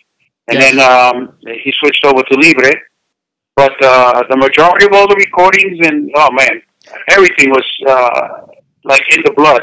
and 0.49 0.59
Yeah. 0.59 0.71
then 0.73 0.81
um, 0.81 1.35
he 1.63 1.73
switched 1.79 2.05
over 2.07 2.23
to 2.23 2.37
Libre. 2.39 2.73
But 3.57 3.73
uh, 3.85 4.23
the 4.29 4.37
majority 4.37 4.87
of 4.87 4.93
all 4.93 5.07
the 5.09 5.15
recordings 5.17 5.79
and 5.87 6.11
oh 6.17 6.29
man, 6.33 6.61
everything 7.09 7.51
was 7.51 7.65
uh, 7.87 8.53
like 8.85 9.03
in 9.17 9.23
the 9.25 9.33
blood. 9.37 9.63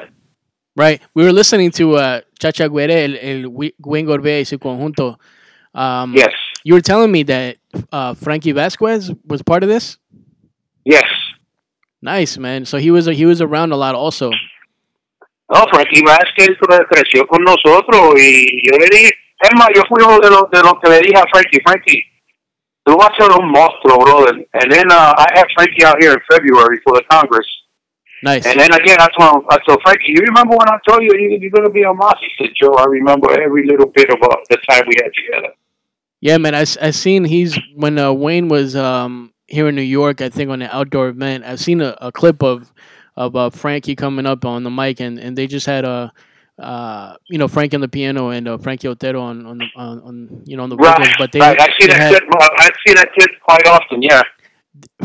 Right. 0.75 1.01
We 1.13 1.23
were 1.25 1.33
listening 1.33 1.71
to 1.71 1.95
uh, 1.97 2.21
Chacha 2.39 2.69
Guere, 2.69 3.03
el, 3.03 3.15
el 3.17 3.49
Gwen 3.81 4.05
Gorbea 4.05 4.39
y 4.39 4.43
su 4.45 4.57
conjunto. 4.57 5.17
Um, 5.73 6.13
Yes, 6.15 6.33
You 6.63 6.75
were 6.75 6.81
telling 6.81 7.11
me 7.11 7.23
that 7.23 7.57
uh, 7.91 8.13
Frankie 8.13 8.53
Vasquez 8.53 9.11
was 9.25 9.41
part 9.41 9.63
of 9.63 9.69
this. 9.69 9.97
yes. 10.85 11.03
Nice, 12.01 12.37
man. 12.39 12.65
So 12.65 12.77
he 12.79 12.89
was 12.89 13.05
he 13.05 13.25
was 13.25 13.41
around 13.41 13.71
a 13.73 13.75
lot 13.75 13.93
also. 13.93 14.31
No, 15.53 15.65
Frankie 15.71 16.01
Vázquez 16.01 16.57
cre- 16.57 16.85
creció 16.89 17.27
con 17.27 17.43
nosotros 17.43 18.15
y 18.17 18.47
yo 18.63 18.75
le 18.77 18.87
dije, 18.89 19.11
es 19.43 19.49
más, 19.53 19.67
yo 19.75 19.83
fui 19.87 20.01
uno 20.03 20.17
de 20.19 20.29
los, 20.31 20.49
de 20.49 20.61
los 20.63 20.73
que 20.81 20.89
le 20.89 20.99
dije 21.01 21.17
a 21.17 21.25
Frankie, 21.31 21.59
Frankie, 21.63 22.03
tú 22.87 22.97
vas 22.97 23.09
a 23.17 23.21
ser 23.23 23.31
un 23.31 23.51
monstruo, 23.51 23.99
brother. 23.99 24.43
And 24.53 24.71
then 24.71 24.91
uh, 24.91 25.13
I 25.17 25.27
had 25.33 25.45
Frankie 25.55 25.83
out 25.85 25.97
here 26.01 26.13
in 26.13 26.19
February 26.31 26.79
for 26.83 26.93
the 26.95 27.03
Congress. 27.09 27.47
Nice. 28.23 28.45
And 28.45 28.59
then 28.59 28.71
again, 28.73 28.97
I 28.99 29.07
told, 29.17 29.45
I 29.49 29.57
told 29.67 29.81
Frankie, 29.83 30.13
you 30.13 30.21
remember 30.21 30.51
when 30.51 30.69
I 30.69 30.77
told 30.87 31.01
you 31.01 31.09
you- 31.13 31.39
you're 31.41 31.49
going 31.51 31.63
to 31.63 31.71
be 31.73 31.83
on 31.83 31.97
Moss? 31.97 32.17
He 32.21 32.29
said, 32.37 32.53
Joe, 32.55 32.73
I 32.75 32.85
remember 32.85 33.31
every 33.31 33.65
little 33.67 33.87
bit 33.87 34.09
about 34.11 34.39
the 34.49 34.57
time 34.69 34.83
we 34.87 34.95
had 35.01 35.11
together. 35.13 35.53
Yeah, 36.21 36.37
man. 36.37 36.53
I 36.53 36.61
I 36.79 36.91
seen 36.91 37.23
he's 37.25 37.57
when 37.75 37.97
uh, 37.97 38.13
Wayne 38.13 38.47
was 38.47 38.75
um 38.75 39.33
here 39.47 39.67
in 39.69 39.75
New 39.75 39.81
York. 39.81 40.21
I 40.21 40.29
think 40.29 40.51
on 40.51 40.61
an 40.61 40.69
outdoor 40.71 41.07
event. 41.07 41.43
I've 41.45 41.59
seen 41.59 41.81
a, 41.81 41.97
a 41.99 42.11
clip 42.11 42.43
of 42.43 42.71
of 43.17 43.35
uh, 43.35 43.49
Frankie 43.49 43.95
coming 43.95 44.27
up 44.27 44.45
on 44.45 44.61
the 44.63 44.69
mic, 44.69 44.99
and, 44.99 45.17
and 45.17 45.35
they 45.35 45.47
just 45.47 45.65
had 45.65 45.83
a. 45.83 46.11
Uh, 46.61 47.15
you 47.27 47.37
know 47.39 47.47
Frankie 47.47 47.75
on 47.75 47.81
the 47.81 47.87
piano 47.87 48.29
and 48.29 48.47
uh, 48.47 48.57
Frankie 48.59 48.87
Otero 48.87 49.19
on 49.21 49.45
on, 49.47 49.57
the, 49.57 49.65
on 49.75 49.99
on 50.03 50.43
you 50.45 50.55
know 50.55 50.63
on 50.63 50.69
the 50.69 50.75
vocals, 50.75 50.99
Right, 50.99 51.15
but 51.17 51.31
they, 51.31 51.39
right. 51.39 51.59
I 51.59 51.65
see 51.79 51.87
they 51.87 51.93
that 51.93 52.13
had- 52.13 52.21
kid. 52.21 52.23
I 52.39 52.69
see 52.85 52.93
that 52.93 53.09
kid 53.17 53.29
quite 53.43 53.65
often. 53.67 54.01
Yeah. 54.03 54.21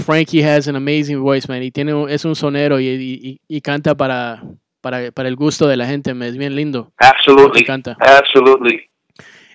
Frankie 0.05 0.43
has 0.43 0.69
an 0.69 0.77
amazing 0.77 1.19
voice, 1.23 1.49
man. 1.49 1.63
Y 1.63 1.71
tiene 1.71 1.93
es 2.13 2.25
un 2.25 2.35
sonero 2.35 2.79
y, 2.79 2.87
y, 2.89 3.41
y 3.49 3.61
canta 3.63 3.95
para, 3.97 4.43
para 4.81 5.11
para 5.11 5.29
el 5.29 5.35
gusto 5.37 5.67
de 5.67 5.77
la 5.77 5.87
gente, 5.87 6.13
man. 6.15 6.29
Es 6.29 6.37
bien 6.37 6.55
lindo. 6.55 6.93
Absolutely. 6.99 7.61
Me 7.61 7.65
encanta. 7.65 7.97
Absolutely. 8.01 8.89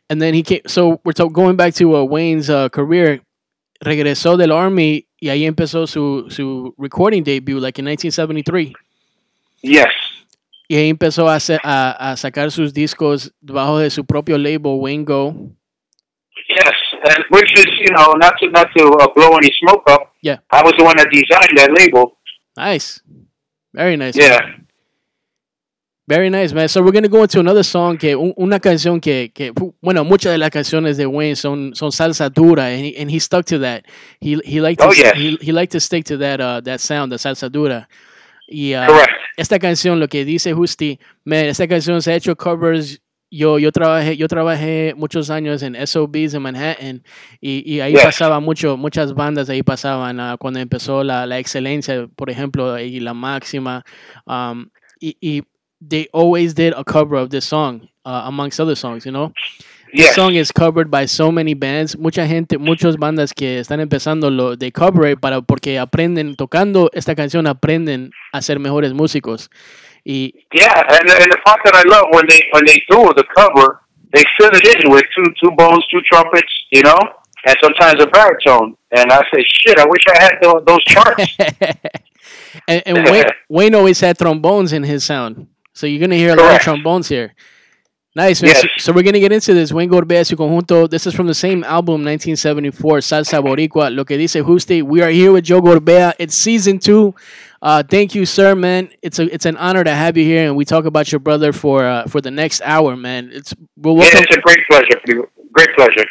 And 0.09 0.19
then 0.21 0.33
he 0.33 0.43
came, 0.43 0.61
so 0.67 0.99
we're 1.05 1.13
talk, 1.13 1.31
going 1.31 1.55
back 1.55 1.73
to 1.75 1.95
uh, 1.95 2.03
Wayne's 2.03 2.49
uh, 2.49 2.67
career. 2.69 3.21
Regresó 3.83 4.37
del 4.37 4.51
army 4.51 5.07
y 5.19 5.29
ahí 5.29 5.45
empezó 5.45 5.87
su 5.87 6.25
su 6.29 6.73
recording 6.77 7.23
debut, 7.23 7.59
like 7.61 7.79
in 7.79 7.85
1973. 7.85 8.73
Yes. 9.63 9.87
Y 10.71 10.75
ahí 10.77 10.89
empezó 10.89 11.27
a, 11.27 11.35
hacer- 11.35 11.59
a, 11.65 12.11
a 12.11 12.15
sacar 12.15 12.49
sus 12.49 12.73
discos 12.73 13.33
debajo 13.41 13.79
de 13.79 13.89
su 13.89 14.05
propio 14.05 14.37
label, 14.37 14.77
Wayne 14.79 15.03
Go. 15.03 15.35
Yes. 16.47 16.71
And 17.09 17.25
which 17.29 17.51
is, 17.59 17.65
you 17.81 17.93
know, 17.93 18.13
not 18.13 18.35
to 18.39 18.49
not 18.51 18.69
to 18.77 18.85
uh, 18.85 19.07
blow 19.13 19.35
any 19.35 19.51
smoke 19.59 19.83
up. 19.91 20.13
Yeah. 20.21 20.37
I 20.49 20.63
was 20.63 20.73
the 20.77 20.85
one 20.85 20.95
that 20.95 21.09
designed 21.11 21.57
that 21.57 21.71
label. 21.77 22.17
Nice. 22.55 23.01
Very 23.73 23.97
nice. 23.97 24.15
Yeah. 24.15 24.39
Very 26.07 26.29
nice, 26.29 26.53
man. 26.53 26.69
So 26.69 26.81
we're 26.81 26.91
going 26.93 27.03
to 27.03 27.09
go 27.09 27.23
into 27.23 27.41
another 27.41 27.63
song 27.63 27.97
que 27.97 28.15
un- 28.17 28.33
una 28.37 28.59
canción 28.61 29.01
que, 29.01 29.29
que 29.33 29.51
bueno, 29.81 30.05
muchas 30.05 30.31
de 30.31 30.37
las 30.37 30.51
canciones 30.51 30.95
de 30.95 31.05
Wayne 31.05 31.35
son 31.35 31.75
son 31.75 31.91
salsa 31.91 32.29
dura 32.29 32.67
and 32.67 32.85
he, 32.85 32.95
and 32.97 33.09
he 33.11 33.19
stuck 33.19 33.45
to 33.47 33.59
that. 33.59 33.83
He 34.21 34.37
he 34.45 34.61
liked 34.61 34.79
to, 34.81 34.87
Oh, 34.87 34.93
yes. 34.93 35.17
he, 35.17 35.37
he 35.41 35.51
liked 35.51 35.71
to 35.73 35.79
stick 35.81 36.05
to 36.05 36.17
that 36.17 36.39
uh, 36.39 36.61
that 36.61 36.79
sound, 36.79 37.11
the 37.11 37.17
salsa 37.17 37.49
dura. 37.51 37.87
Y 38.51 38.75
uh, 38.75 38.81
esta 39.37 39.57
canción 39.57 39.99
lo 39.99 40.07
que 40.09 40.25
dice 40.25 40.53
Justi, 40.53 40.99
man, 41.23 41.45
esta 41.45 41.67
canción 41.67 42.01
se 42.01 42.11
ha 42.11 42.15
hecho 42.15 42.35
covers. 42.35 43.01
Yo 43.33 43.57
yo 43.59 43.71
trabajé 43.71 44.17
yo 44.17 44.27
trabajé 44.27 44.93
muchos 44.97 45.29
años 45.29 45.63
en 45.63 45.75
SOBs 45.87 46.33
en 46.33 46.41
Manhattan 46.41 47.03
y, 47.39 47.63
y 47.65 47.79
ahí 47.79 47.93
pasaba 47.93 48.41
mucho 48.41 48.75
muchas 48.75 49.13
bandas 49.13 49.49
ahí 49.49 49.63
pasaban 49.63 50.19
ah, 50.19 50.35
cuando 50.37 50.59
empezó 50.59 51.01
la, 51.01 51.25
la 51.25 51.39
excelencia 51.39 52.09
por 52.17 52.29
ejemplo 52.29 52.77
y 52.77 52.99
la 52.99 53.13
máxima 53.13 53.85
um, 54.25 54.67
y, 54.99 55.15
y 55.21 55.43
they 55.79 56.09
always 56.11 56.53
did 56.53 56.73
a 56.75 56.83
cover 56.83 57.17
of 57.17 57.29
this 57.29 57.45
song 57.45 57.87
uh, 58.03 58.23
amongst 58.25 58.59
other 58.59 58.75
songs 58.75 59.05
you 59.05 59.11
know 59.13 59.31
Yes. 59.93 60.15
song 60.15 60.35
is 60.35 60.51
covered 60.51 60.89
by 60.89 61.05
so 61.05 61.31
many 61.31 61.53
bands 61.53 61.97
mucha 61.97 62.25
gente 62.25 62.57
muchas 62.57 62.97
bandas 62.97 63.33
que 63.33 63.59
están 63.59 63.79
empezando 63.79 64.29
lo 64.29 64.57
they 64.57 64.71
cover 64.71 65.11
it 65.11 65.19
para 65.19 65.41
porque 65.41 65.79
aprenden 65.79 66.35
tocando 66.35 66.89
esta 66.93 67.15
canción 67.15 67.45
aprenden 67.47 68.11
a 68.31 68.41
ser 68.41 68.59
mejores 68.59 68.93
músicos 68.93 69.49
y 70.03 70.33
Yeah, 70.53 70.81
and, 70.89 71.09
and 71.09 71.31
the 71.31 71.37
part 71.45 71.61
that 71.63 71.75
I 71.75 71.83
love 71.87 72.07
when 72.11 72.25
they 72.27 72.41
when 72.53 72.65
they 72.65 72.81
do 72.89 73.13
the 73.15 73.23
cover, 73.35 73.81
they 74.13 74.23
fill 74.37 74.49
it 74.53 74.65
in 74.65 74.91
with 74.91 75.03
two 75.15 75.25
two 75.41 75.51
bones, 75.55 75.85
two 75.91 76.01
trumpets, 76.11 76.51
you 76.71 76.81
know, 76.81 76.97
and 77.45 77.55
sometimes 77.61 78.01
a 78.01 78.07
baritone. 78.07 78.75
And 78.91 79.11
I 79.11 79.21
say, 79.33 79.43
shit, 79.47 79.79
I 79.79 79.85
wish 79.85 80.03
I 80.09 80.21
had 80.21 80.33
those, 80.41 80.63
those 80.65 80.83
charts. 80.85 81.37
and, 82.67 82.83
and 82.85 83.09
Wayne, 83.09 83.25
Wayne 83.49 83.75
always 83.75 83.99
had 83.99 84.17
trombones 84.17 84.73
in 84.73 84.83
his 84.83 85.03
sound. 85.03 85.47
So 85.73 85.87
you're 85.87 86.01
gonna 86.01 86.15
hear 86.15 86.33
a 86.33 86.35
lot 86.35 86.55
of 86.55 86.61
trombones 86.61 87.07
here. 87.07 87.33
Nice, 88.13 88.41
man. 88.41 88.53
So, 88.53 88.61
Yes. 88.63 88.83
so 88.83 88.91
we're 88.91 89.03
gonna 89.03 89.19
get 89.21 89.31
into 89.31 89.53
this. 89.53 89.71
Wayne 89.71 89.89
Gorbea 89.89 90.25
su 90.25 90.35
conjunto. 90.35 90.89
This 90.89 91.07
is 91.07 91.13
from 91.15 91.27
the 91.27 91.33
same 91.33 91.63
album, 91.63 92.03
1974, 92.03 92.97
Salsa 92.99 93.41
Boricua. 93.41 93.89
Lo 93.95 94.03
que 94.03 94.17
dice 94.17 94.43
Juste. 94.43 94.81
We 94.83 95.01
are 95.01 95.09
here 95.11 95.31
with 95.31 95.45
Joe 95.45 95.61
Gorbea. 95.61 96.13
It's 96.19 96.35
season 96.35 96.77
two. 96.79 97.15
Uh, 97.61 97.83
thank 97.83 98.13
you, 98.13 98.25
sir, 98.25 98.53
man. 98.53 98.89
It's 99.01 99.19
a 99.19 99.33
it's 99.33 99.45
an 99.45 99.55
honor 99.55 99.83
to 99.85 99.91
have 99.91 100.17
you 100.17 100.25
here, 100.25 100.45
and 100.45 100.57
we 100.57 100.65
talk 100.65 100.83
about 100.85 101.09
your 101.11 101.19
brother 101.19 101.53
for 101.53 101.85
uh, 101.85 102.03
for 102.07 102.19
the 102.19 102.31
next 102.31 102.61
hour, 102.65 102.97
man. 102.97 103.29
It's 103.31 103.53
we're 103.77 103.93
yeah, 103.93 104.09
it's 104.13 104.35
a 104.35 104.41
great 104.41 104.59
pleasure. 104.69 104.99
Great 105.53 105.69
pleasure. 105.77 106.05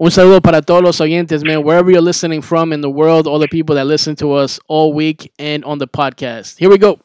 Un 0.00 0.10
saludo 0.10 0.40
para 0.42 0.62
todos 0.62 0.82
los 0.82 1.00
oyentes, 1.00 1.44
man. 1.44 1.62
Wherever 1.64 1.90
you're 1.90 2.00
listening 2.00 2.40
from 2.40 2.72
in 2.72 2.80
the 2.80 2.90
world, 2.90 3.26
all 3.26 3.38
the 3.38 3.46
people 3.48 3.74
that 3.76 3.84
listen 3.86 4.16
to 4.16 4.32
us 4.32 4.58
all 4.68 4.94
week 4.94 5.30
and 5.38 5.62
on 5.66 5.78
the 5.78 5.86
podcast. 5.86 6.56
Here 6.58 6.70
we 6.70 6.78
go. 6.78 6.98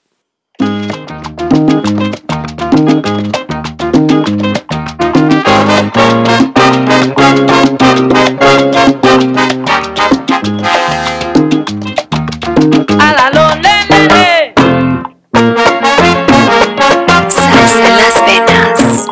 Salsa 17.29 17.89
las 17.89 18.15
venas. 18.25 19.07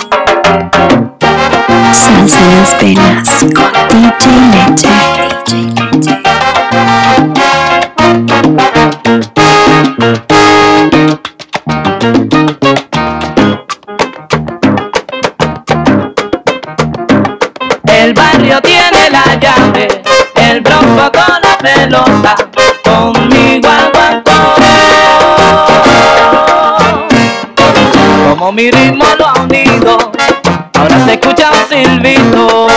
Salsa 1.91 2.41
las 2.47 2.71
venas 2.81 3.29
con. 3.53 3.71
DJ 3.89 4.25
Leche. 4.51 6.15
Barrio 18.55 18.61
tiene 18.61 19.09
la 19.09 19.35
llave, 19.35 19.87
el 20.35 20.61
bronco 20.61 21.11
con 21.11 21.41
la 21.41 21.57
pelota, 21.57 22.35
conmigo 22.85 23.67
aguantó. 23.67 24.55
Como 28.29 28.51
mi 28.53 28.71
ritmo 28.71 29.03
lo 29.19 29.27
ha 29.27 29.33
unido, 29.41 29.97
ahora 30.73 31.05
se 31.05 31.13
escucha 31.15 31.51
un 31.51 31.67
silbito. 31.67 32.67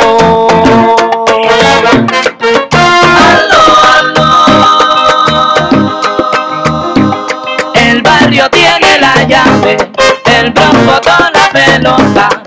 El 7.74 8.02
barrio 8.02 8.50
tiene 8.50 8.98
la 8.98 9.22
llave, 9.22 9.76
el 10.24 10.50
bronco 10.50 11.00
con 11.04 11.32
la 11.32 11.48
pelota, 11.52 12.37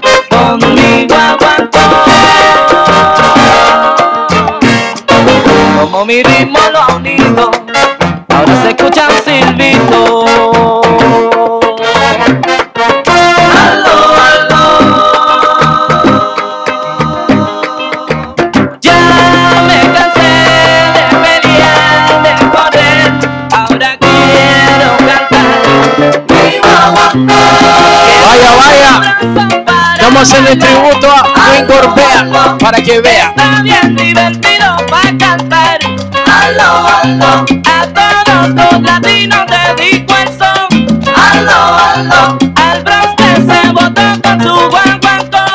mi 6.12 6.22
ritmo 6.24 6.60
lo 6.74 6.80
ha 6.82 6.96
unido, 6.96 7.52
ahora 8.28 8.62
se 8.62 8.70
escucha 8.72 9.08
un 9.08 9.16
silbito. 9.24 10.26
Aló, 13.64 13.98
aló. 14.28 14.66
Ya 18.82 19.00
me 19.68 19.80
cansé 19.94 20.32
de 20.96 21.04
pelear, 21.24 22.06
de 22.24 22.34
correr, 22.50 23.10
ahora 23.56 23.90
quiero 23.98 24.90
cantar. 25.08 25.50
Vaya, 28.26 28.52
vaya. 28.58 28.92
Estamos 29.94 30.22
haciendo 30.24 30.50
el 30.52 30.60
tributo 30.60 31.08
a 31.10 31.16
Wayne 31.52 31.68
Gorbea 31.68 32.58
para 32.60 32.82
que 32.82 33.00
vea. 33.00 33.34
Aló. 37.04 37.46
A 37.66 38.24
todos 38.26 38.50
los 38.50 38.82
latinos 38.84 39.46
dedico 39.48 40.14
el 40.22 40.28
son. 40.38 41.04
Aló, 41.16 41.78
aló. 41.96 42.38
Al 42.56 42.84
que 43.16 43.36
se 43.42 43.72
botó 43.72 44.22
con 44.22 44.40
su 44.40 44.54
guaguancó. 44.70 45.46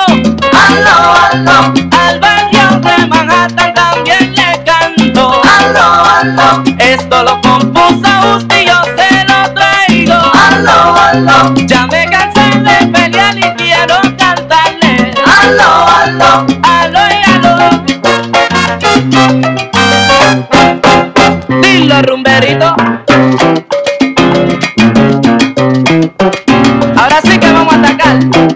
Aló, 0.66 0.96
aló. 1.30 1.72
Al 1.96 2.18
barrio 2.18 2.80
de 2.80 3.06
Manhattan 3.06 3.74
también 3.74 4.34
le 4.34 4.64
canto. 4.64 5.40
Aló, 5.60 6.04
aló. 6.20 6.64
Esto 6.78 7.22
lo 7.22 7.40
compuso 7.40 8.36
usted 8.38 8.62
y 8.62 8.66
yo 8.66 8.82
se 8.96 9.24
lo 9.26 9.54
traigo. 9.54 10.32
Aló, 10.50 10.96
aló. 10.96 11.54
Ya 11.64 11.86
me 11.86 12.06
cansé 12.06 12.58
de 12.58 12.86
pelear 12.88 13.38
y 13.38 13.54
quiero 13.54 14.00
cantarle. 14.18 15.14
Aló, 15.42 15.86
aló. 15.86 16.46
Aló 16.64 17.00
y 17.08 17.30
aló. 17.30 17.46
Que 28.06 28.55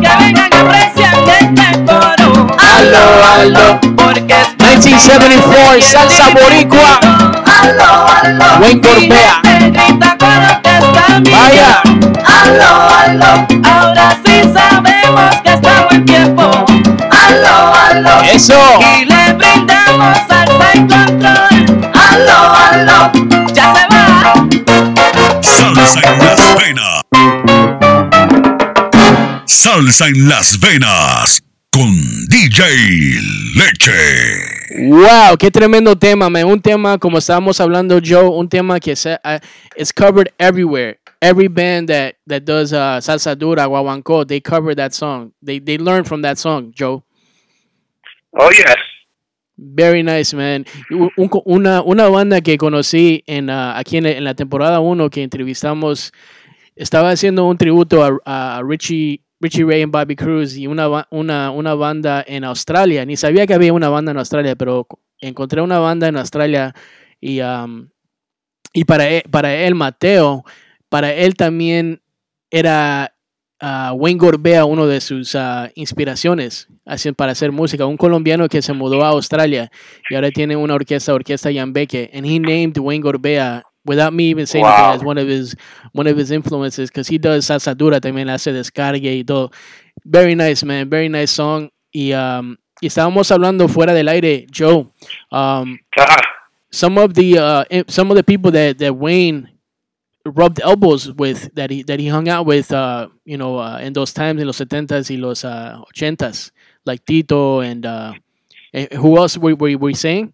que 0.00 0.08
vengan 0.18 0.50
que 0.50 0.56
aprecian 0.56 1.14
este 1.28 1.84
coro. 1.84 2.46
Aló, 2.58 3.80
porque 3.96 4.34
es 4.34 4.48
1974, 4.58 5.82
salsa 5.82 6.28
boricua. 6.30 7.00
Aló, 7.60 8.06
aló, 8.22 8.58
Buen 8.58 8.80
Gorbea. 8.80 9.40
Vaya. 11.24 11.80
Aló, 12.26 12.90
aló, 12.90 13.46
ahora 13.64 14.18
sí 14.22 14.42
sabemos 14.52 15.36
que 15.42 15.54
está 15.54 15.86
buen 15.86 16.04
tiempo. 16.04 16.42
Aló, 17.10 17.74
aló. 17.74 18.20
Eso. 18.22 18.54
Y 18.80 19.06
le 19.06 19.32
brindamos 19.32 20.18
salsa 20.28 20.70
y 20.74 20.78
control. 20.80 21.90
Aló, 21.94 22.52
aló, 22.70 23.12
ya 23.54 23.74
se 23.74 23.86
va. 23.88 24.46
Salsa 25.40 26.00
en 26.02 26.18
las 26.18 26.56
venas. 26.58 27.00
Salsa 29.46 30.08
en 30.08 30.28
las 30.28 30.60
venas 30.60 31.42
con 31.70 32.26
DJ 32.28 32.62
Leche. 33.54 34.56
Wow, 34.78 35.38
qué 35.38 35.50
tremendo 35.50 35.96
tema, 35.96 36.28
man. 36.28 36.44
Un 36.44 36.60
tema, 36.60 36.98
como 36.98 37.16
estábamos 37.16 37.58
hablando, 37.60 37.98
Joe, 38.04 38.28
un 38.28 38.48
tema 38.48 38.78
que 38.78 38.94
se, 38.94 39.14
uh, 39.14 39.38
it's 39.76 39.92
covered 39.92 40.30
everywhere. 40.38 40.98
Every 41.22 41.48
band 41.48 41.88
that, 41.88 42.16
that 42.26 42.44
does 42.44 42.72
uh, 42.72 43.00
salsa 43.00 43.36
dura, 43.36 43.64
guaguancó, 43.66 44.26
they 44.26 44.40
cover 44.40 44.74
that 44.74 44.92
song. 44.94 45.32
They, 45.42 45.58
they 45.58 45.78
learn 45.78 46.04
from 46.04 46.22
that 46.22 46.38
song, 46.38 46.72
Joe. 46.74 47.02
Oh, 48.38 48.50
yes. 48.50 48.76
Very 49.56 50.02
nice, 50.02 50.34
man. 50.34 50.66
Un- 50.90 51.10
un- 51.16 51.30
una, 51.46 51.82
una 51.82 52.08
banda 52.10 52.40
que 52.42 52.58
conocí 52.58 53.22
en, 53.26 53.48
uh, 53.48 53.72
aquí 53.76 53.96
en, 53.96 54.04
en 54.06 54.24
la 54.24 54.34
temporada 54.34 54.80
1 54.80 55.08
que 55.08 55.22
entrevistamos, 55.22 56.12
estaba 56.76 57.10
haciendo 57.10 57.46
un 57.46 57.56
tributo 57.56 58.04
a, 58.04 58.58
a 58.58 58.62
Richie, 58.62 59.22
Richie 59.40 59.64
Ray 59.64 59.82
y 59.82 59.84
Bobby 59.86 60.14
Cruz 60.16 60.54
y 60.56 60.66
una, 60.66 61.06
una, 61.10 61.50
una 61.50 61.74
banda 61.74 62.22
en 62.26 62.44
Australia. 62.44 63.06
Ni 63.06 63.16
sabía 63.16 63.46
que 63.46 63.54
había 63.54 63.72
una 63.72 63.88
banda 63.88 64.10
en 64.10 64.18
Australia, 64.18 64.54
pero 64.56 64.86
encontré 65.20 65.62
una 65.62 65.78
banda 65.78 66.08
en 66.08 66.18
Australia 66.18 66.74
y, 67.18 67.40
um, 67.40 67.88
y 68.74 68.84
para, 68.84 69.08
él, 69.08 69.22
para 69.30 69.54
él, 69.56 69.74
Mateo, 69.74 70.44
para 70.88 71.12
él 71.12 71.34
también 71.34 72.00
era 72.50 73.12
ah, 73.60 73.92
Wayne 73.94 74.18
Gorbea 74.18 74.64
uno 74.64 74.86
de 74.86 75.00
sus 75.00 75.34
ah, 75.34 75.70
inspiraciones 75.74 76.68
así, 76.84 77.12
para 77.12 77.32
hacer 77.32 77.52
música. 77.52 77.86
Un 77.86 77.96
colombiano 77.96 78.48
que 78.48 78.62
se 78.62 78.72
mudó 78.72 79.04
a 79.04 79.08
Australia 79.08 79.70
y 80.10 80.14
ahora 80.14 80.30
tiene 80.30 80.56
una 80.56 80.74
orquesta, 80.74 81.12
Orquesta 81.14 81.50
Yambeque, 81.50 82.10
and 82.14 82.24
he 82.26 82.38
named 82.38 82.78
Wayne 82.78 83.02
Gorbea 83.02 83.62
without 83.84 84.12
me 84.12 84.24
even 84.30 84.46
saying 84.46 84.64
Wow. 84.64 84.72
anything 84.72 85.00
as 85.00 85.04
one 85.06 85.18
of 85.20 85.28
his 85.28 85.56
one 85.92 86.08
of 86.10 86.16
his 86.18 86.30
influences 86.30 86.90
because 86.90 87.08
he 87.08 87.18
does 87.18 87.46
salsa 87.46 87.74
dura 87.74 88.00
también 88.00 88.28
hace 88.30 88.52
descargue 88.52 89.12
y 89.18 89.24
todo. 89.24 89.50
Very 90.04 90.34
nice, 90.34 90.64
man. 90.64 90.88
Very 90.90 91.08
nice 91.08 91.32
song. 91.32 91.70
Y, 91.92 92.12
um, 92.12 92.56
y 92.80 92.88
estábamos 92.88 93.30
hablando 93.30 93.68
fuera 93.68 93.94
del 93.94 94.08
aire, 94.08 94.46
Joe. 94.52 94.88
Um, 95.30 95.78
Ah, 95.98 96.20
some 96.70 96.98
of 97.00 97.14
the 97.14 97.38
uh, 97.38 97.64
i- 97.70 97.84
some 97.88 98.10
of 98.10 98.16
the 98.16 98.22
people 98.24 98.50
that, 98.52 98.76
that 98.78 98.92
Wayne 98.94 99.48
rubbed 100.26 100.60
elbows 100.60 101.12
with 101.12 101.54
that 101.54 101.70
he 101.70 101.82
that 101.84 102.00
he 102.00 102.08
hung 102.08 102.28
out 102.28 102.46
with 102.46 102.72
uh, 102.72 103.08
you 103.24 103.36
know 103.36 103.58
uh, 103.58 103.78
in 103.78 103.92
those 103.92 104.12
times 104.12 104.40
in 104.40 104.46
los 104.46 104.58
70s 104.58 105.10
y 105.10 105.16
los 105.16 105.44
uh, 105.44 105.80
80s 105.94 106.50
like 106.84 107.04
Tito 107.04 107.60
and 107.60 107.86
uh, 107.86 108.12
eh, 108.72 108.86
who 108.96 109.16
else 109.18 109.38
were, 109.38 109.54
were, 109.54 109.76
were 109.76 109.90
you 109.90 109.96
saying? 109.96 110.32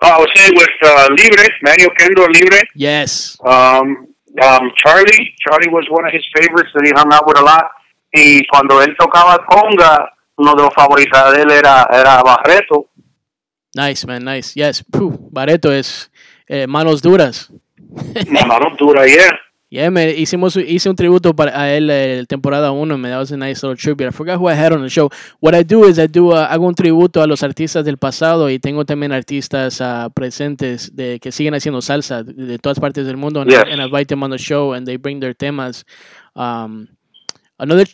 I 0.00 0.18
was 0.18 0.28
saying 0.36 0.52
with 0.54 0.68
uh, 0.82 1.08
Libre, 1.10 1.48
Manuel 1.62 1.90
Kendall 1.98 2.28
Libre. 2.30 2.62
Yes. 2.76 3.36
Um, 3.44 4.14
um, 4.42 4.70
Charlie, 4.76 5.34
Charlie 5.40 5.68
was 5.70 5.86
one 5.90 6.06
of 6.06 6.12
his 6.12 6.24
favorites 6.36 6.70
that 6.74 6.86
he 6.86 6.92
hung 6.94 7.12
out 7.12 7.26
with 7.26 7.38
a 7.38 7.42
lot. 7.42 7.64
Y 8.14 8.42
cuando 8.48 8.80
él 8.80 8.94
tocaba 8.96 9.44
conga, 9.44 10.08
uno 10.36 10.54
de 10.54 10.62
los 10.62 10.74
favoritos 10.74 11.32
de 11.32 11.42
él 11.42 11.50
era, 11.50 11.88
era 11.90 12.22
Barreto. 12.22 12.90
Nice 13.74 14.06
man, 14.06 14.24
nice. 14.24 14.54
Yes. 14.54 14.84
Puh, 14.84 15.18
Barreto 15.30 15.72
es 15.72 16.10
eh, 16.46 16.66
manos 16.66 17.02
duras. 17.02 17.50
Mano 18.30 18.76
dura, 18.78 19.06
yeah. 19.06 19.38
Yeah, 19.70 19.90
man, 19.90 20.08
hicimos, 20.08 20.56
hice 20.56 20.88
un 20.88 20.96
tributo 20.96 21.36
para 21.36 21.60
a 21.60 21.70
él 21.74 21.90
eh, 21.90 22.24
temporada 22.26 22.72
1, 22.72 22.96
man. 22.96 23.10
That 23.10 23.18
was 23.18 23.32
a 23.32 23.36
nice 23.36 23.62
little 23.62 23.76
tribute. 23.76 24.08
I 24.08 24.12
forgot 24.12 24.38
who 24.38 24.48
I 24.48 24.54
had 24.54 24.72
on 24.72 24.80
the 24.80 24.88
show. 24.88 25.10
What 25.40 25.54
I 25.54 25.62
do 25.62 25.84
is 25.84 25.98
I 25.98 26.06
do, 26.06 26.30
uh, 26.32 26.46
hago 26.48 26.66
un 26.66 26.74
tributo 26.74 27.20
a 27.20 27.26
los 27.26 27.42
artistas 27.42 27.84
del 27.84 27.98
pasado 27.98 28.48
y 28.48 28.58
tengo 28.58 28.86
también 28.86 29.12
artistas 29.12 29.78
uh, 29.82 30.10
presentes 30.14 30.96
de, 30.96 31.20
que 31.20 31.30
siguen 31.32 31.52
haciendo 31.52 31.82
salsa 31.82 32.22
de, 32.22 32.32
de 32.32 32.58
todas 32.58 32.80
partes 32.80 33.06
del 33.06 33.18
mundo. 33.18 33.42
And, 33.42 33.50
Yes. 33.50 33.64
I, 33.66 33.72
and 33.72 33.82
I 33.82 33.84
invite 33.84 34.06
them 34.06 34.22
on 34.22 34.30
the 34.30 34.38
show 34.38 34.72
and 34.72 34.86
they 34.86 34.96
bring 34.96 35.20
their 35.20 35.34
temas. 35.34 35.84
Um, 36.34 36.88
another, 37.58 37.86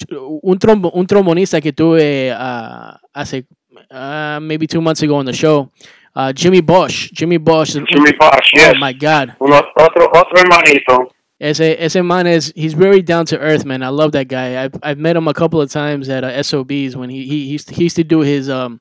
un, 0.42 0.58
trombo, 0.60 0.92
un 0.92 1.08
trombonista 1.08 1.60
que 1.60 1.72
tuve 1.72 2.32
uh, 2.32 2.96
hace, 3.12 3.46
uh, 3.90 4.38
maybe 4.40 4.68
two 4.68 4.80
months 4.80 5.02
ago 5.02 5.16
on 5.16 5.26
the 5.26 5.32
show, 5.32 5.72
uh, 6.16 6.32
Jimmy 6.32 6.60
Bosch. 6.60 7.10
Jimmy 7.12 7.36
Bosch. 7.38 7.74
Jimmy 7.74 8.12
Bosch, 8.18 8.50
Oh 8.54 8.58
yes. 8.58 8.76
my 8.78 8.92
God. 8.92 9.34
Uno, 9.40 9.56
otro, 9.76 10.06
otro 10.12 10.36
hermanito. 10.42 11.10
Ese, 11.40 11.60
ese 11.78 11.96
man 12.02 12.26
is 12.26 12.52
he's 12.56 12.74
very 12.74 13.02
down 13.02 13.26
to 13.26 13.38
earth, 13.38 13.64
man. 13.64 13.82
I 13.82 13.88
love 13.88 14.12
that 14.12 14.28
guy. 14.28 14.62
I've 14.64 14.74
I've 14.82 14.98
met 14.98 15.16
him 15.16 15.26
a 15.28 15.34
couple 15.34 15.60
of 15.60 15.70
times 15.70 16.08
at 16.08 16.22
uh, 16.24 16.42
SOBs 16.42 16.96
when 16.96 17.10
he, 17.10 17.24
he 17.26 17.44
he 17.44 17.50
used 17.52 17.68
to, 17.68 17.74
he 17.74 17.82
used 17.82 17.96
to 17.96 18.04
do 18.04 18.20
his 18.20 18.48
um 18.48 18.80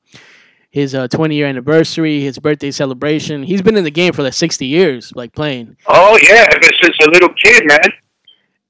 his 0.70 0.94
uh 0.94 1.08
20 1.08 1.34
year 1.34 1.46
anniversary, 1.48 2.20
his 2.20 2.38
birthday 2.38 2.70
celebration. 2.70 3.42
He's 3.42 3.60
been 3.60 3.76
in 3.76 3.84
the 3.84 3.90
game 3.90 4.12
for 4.12 4.22
like 4.22 4.32
60 4.34 4.66
years, 4.66 5.12
like 5.14 5.32
playing. 5.32 5.76
Oh, 5.86 6.16
yeah, 6.22 6.46
ever 6.50 6.70
since 6.82 6.96
a 7.04 7.10
little 7.10 7.28
kid, 7.34 7.64
man. 7.66 7.90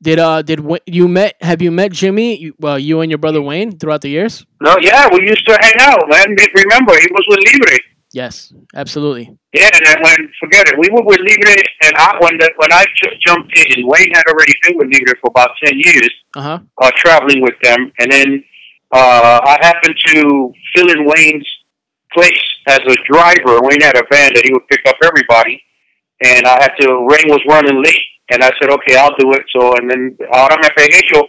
Did 0.02 0.18
uh 0.18 0.42
did 0.42 0.60
you 0.86 1.06
met 1.06 1.36
have 1.40 1.62
you 1.62 1.70
met 1.70 1.92
Jimmy? 1.92 2.36
You, 2.38 2.54
well, 2.58 2.78
you 2.78 3.00
and 3.00 3.10
your 3.10 3.18
brother 3.18 3.40
Wayne 3.40 3.78
throughout 3.78 4.00
the 4.00 4.08
years? 4.10 4.44
No, 4.60 4.74
yeah, 4.80 5.08
we 5.12 5.22
used 5.28 5.46
to 5.46 5.56
hang 5.60 5.74
out, 5.80 6.02
man. 6.08 6.34
Remember, 6.54 6.92
he 6.98 7.06
was 7.12 7.24
with 7.28 7.38
Libre. 7.52 7.78
Yes, 8.14 8.54
absolutely. 8.74 9.26
Yeah, 9.52 9.68
and 9.74 9.98
when 10.06 10.30
forget 10.38 10.68
it, 10.70 10.78
we 10.78 10.88
were 10.94 11.02
with 11.02 11.18
Libre, 11.18 11.58
and 11.82 11.94
I 11.98 12.14
when 12.22 12.38
the, 12.38 12.48
when 12.62 12.72
I 12.72 12.84
ju- 13.02 13.16
jumped 13.26 13.50
in, 13.58 13.86
Wayne 13.90 14.12
had 14.14 14.22
already 14.30 14.54
been 14.62 14.78
with 14.78 14.88
Libre 14.94 15.18
for 15.20 15.30
about 15.34 15.50
ten 15.64 15.74
years, 15.74 16.12
Uh 16.36 16.42
huh. 16.48 16.58
uh, 16.80 16.90
traveling 16.94 17.42
with 17.42 17.58
them, 17.66 17.90
and 17.98 18.08
then 18.12 18.28
uh, 18.92 19.40
I 19.42 19.58
happened 19.66 19.96
to 20.14 20.52
fill 20.74 20.90
in 20.94 21.04
Wayne's 21.10 21.48
place 22.14 22.44
as 22.68 22.78
a 22.86 22.96
driver. 23.10 23.58
Wayne 23.66 23.80
had 23.82 23.96
a 23.98 24.04
van 24.10 24.30
that 24.34 24.44
he 24.46 24.52
would 24.52 24.66
pick 24.68 24.82
up 24.86 24.96
everybody, 25.02 25.60
and 26.22 26.46
I 26.46 26.62
had 26.62 26.72
to. 26.82 26.86
Wayne 27.10 27.28
was 27.34 27.42
running 27.48 27.82
late, 27.82 28.06
and 28.30 28.44
I 28.44 28.50
said, 28.62 28.70
"Okay, 28.70 28.94
I'll 28.96 29.16
do 29.18 29.32
it." 29.32 29.42
So, 29.54 29.74
and 29.76 29.90
then 29.90 30.16
ahora 30.32 30.56
me 30.62 30.68
pegué 30.78 31.00
yo, 31.12 31.20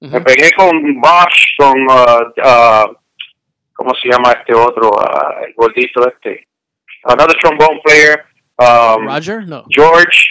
me 0.00 0.20
pegué 0.20 0.48
con 0.56 1.00
Bosch, 1.02 1.38
con 1.60 1.76
uh, 1.90 2.24
uh, 2.42 2.86
¿cómo 3.76 3.94
se 3.94 4.08
llama 4.08 4.32
este 4.32 4.54
otro? 4.54 4.88
Uh, 4.90 5.44
el 5.46 5.54
gordito 5.54 6.06
este. 6.08 6.46
Another 7.04 7.36
trombone 7.40 7.80
player. 7.84 8.24
Um, 8.58 9.06
Roger? 9.06 9.42
No. 9.46 9.64
George. 9.70 10.28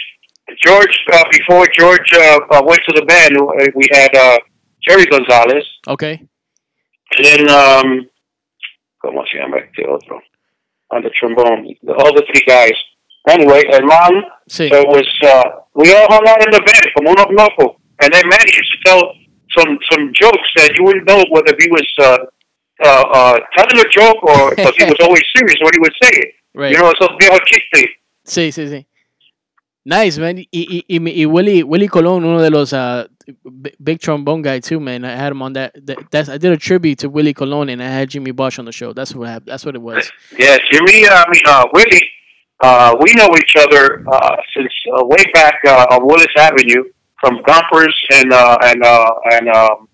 George, 0.64 0.96
uh, 1.12 1.24
before 1.32 1.66
George 1.72 2.12
uh, 2.14 2.38
uh, 2.50 2.62
went 2.64 2.80
to 2.86 2.92
the 2.94 3.04
band, 3.04 3.36
uh, 3.36 3.66
we 3.74 3.88
had 3.92 4.14
uh, 4.14 4.38
Jerry 4.86 5.04
Gonzalez. 5.06 5.64
Okay. 5.88 6.20
And 7.16 7.24
then, 7.24 7.50
um, 7.50 8.08
¿cómo 9.04 9.24
se 9.26 9.38
llama 9.38 9.58
este 9.58 9.84
otro? 9.88 10.20
On 10.90 11.02
the 11.02 11.10
trombone. 11.18 11.74
All 11.98 12.14
the 12.14 12.22
three 12.30 12.44
guys. 12.46 12.74
Anyway, 13.28 13.64
el 13.72 13.82
man, 13.86 14.22
Sí. 14.48 14.68
so 14.68 14.76
it 14.82 14.86
was, 14.88 15.08
uh, 15.24 15.42
we 15.74 15.92
all 15.92 16.06
hung 16.08 16.28
out 16.28 16.44
in 16.46 16.50
the 16.52 16.60
band 16.62 16.86
como 16.94 17.10
unos 17.12 17.26
locos. 17.36 17.76
And 18.00 18.12
then 18.12 18.22
Manny 18.28 18.52
used 18.54 18.70
to 18.72 18.78
tell 18.90 19.02
some, 19.56 19.78
some 19.90 20.12
jokes 20.14 20.48
that 20.56 20.70
you 20.78 20.84
wouldn't 20.84 21.08
know 21.08 21.24
whether 21.30 21.56
he 21.58 21.68
was 21.70 22.28
uh, 22.84 23.04
uh, 23.12 23.38
telling 23.56 23.84
a 23.84 23.88
joke 23.88 24.22
or 24.22 24.50
because 24.50 24.74
he 24.76 24.84
was 24.84 24.96
always 25.02 25.22
serious 25.34 25.56
when 25.60 25.72
he 25.74 25.80
would 25.80 25.94
say 26.02 26.10
it. 26.12 26.34
Right. 26.54 26.72
You 26.72 26.78
know, 26.78 26.92
esos 26.92 27.16
viejos 27.18 27.40
chistes. 27.46 27.88
Sí, 28.24 28.52
sí, 28.52 28.68
sí. 28.68 28.86
Nice, 29.84 30.18
man. 30.18 30.38
Y, 30.38 30.46
y, 30.50 30.84
y, 30.88 31.22
y 31.22 31.26
Willie, 31.26 31.62
Willie 31.62 31.88
Colon, 31.88 32.24
uno 32.24 32.42
de 32.42 32.50
los 32.50 32.72
uh, 32.72 33.06
big 33.78 34.00
trombone 34.00 34.42
guy 34.42 34.58
too, 34.58 34.80
man. 34.80 35.04
I 35.04 35.14
had 35.14 35.30
him 35.30 35.42
on 35.42 35.52
that, 35.52 35.74
that. 35.86 36.10
That's 36.10 36.28
I 36.28 36.38
did 36.38 36.50
a 36.50 36.56
tribute 36.56 36.98
to 37.00 37.08
Willie 37.08 37.34
Colon, 37.34 37.68
and 37.68 37.80
I 37.80 37.88
had 37.88 38.10
Jimmy 38.10 38.32
Bosch 38.32 38.58
on 38.58 38.64
the 38.64 38.72
show. 38.72 38.92
That's 38.92 39.14
what 39.14 39.28
happened. 39.28 39.52
That's 39.52 39.64
what 39.64 39.76
it 39.76 39.82
was. 39.82 40.10
Yeah, 40.36 40.58
Jimmy, 40.72 41.06
uh, 41.06 41.24
I 41.24 41.30
mean, 41.30 41.42
uh, 41.46 41.66
Willie, 41.72 42.02
uh, 42.64 42.96
we 43.00 43.14
know 43.14 43.28
each 43.36 43.54
other 43.56 44.04
uh, 44.08 44.36
since 44.56 44.72
uh, 44.98 45.04
way 45.04 45.22
back 45.34 45.54
uh, 45.64 45.86
on 45.90 46.04
Willis 46.04 46.34
Avenue 46.36 46.82
from 47.20 47.42
Gompers 47.46 47.94
and 48.12 48.32
uh, 48.32 48.58
and 48.62 48.82
uh, 48.82 49.10
and 49.32 49.48
um, 49.50 49.88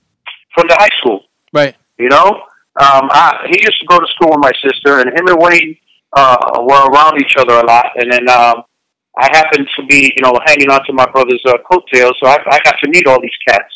from 0.55 0.69
the 0.69 0.77
high 0.79 0.91
school. 1.01 1.25
Right. 1.53 1.77
You 1.99 2.09
know, 2.09 2.43
um, 2.81 3.09
I, 3.11 3.47
he 3.51 3.59
used 3.63 3.79
to 3.81 3.87
go 3.87 3.99
to 3.99 4.07
school 4.15 4.31
with 4.31 4.41
my 4.41 4.53
sister, 4.65 5.01
and 5.01 5.09
him 5.11 5.27
and 5.29 5.39
Wayne 5.41 5.77
uh, 6.15 6.37
were 6.61 6.87
around 6.91 7.21
each 7.21 7.37
other 7.37 7.55
a 7.55 7.67
lot. 7.67 7.87
And 7.97 8.11
then 8.13 8.29
um, 8.29 8.63
I 9.19 9.29
happened 9.33 9.69
to 9.77 9.87
be, 9.87 10.13
you 10.17 10.23
know, 10.23 10.33
hanging 10.47 10.71
on 10.71 10.85
to 10.87 10.93
my 10.93 11.07
brother's 11.11 11.43
uh, 11.47 11.59
coattails, 11.71 12.15
so 12.23 12.29
I, 12.29 12.39
I 12.51 12.59
got 12.65 12.77
to 12.83 12.89
meet 12.91 13.07
all 13.07 13.21
these 13.21 13.37
cats. 13.47 13.73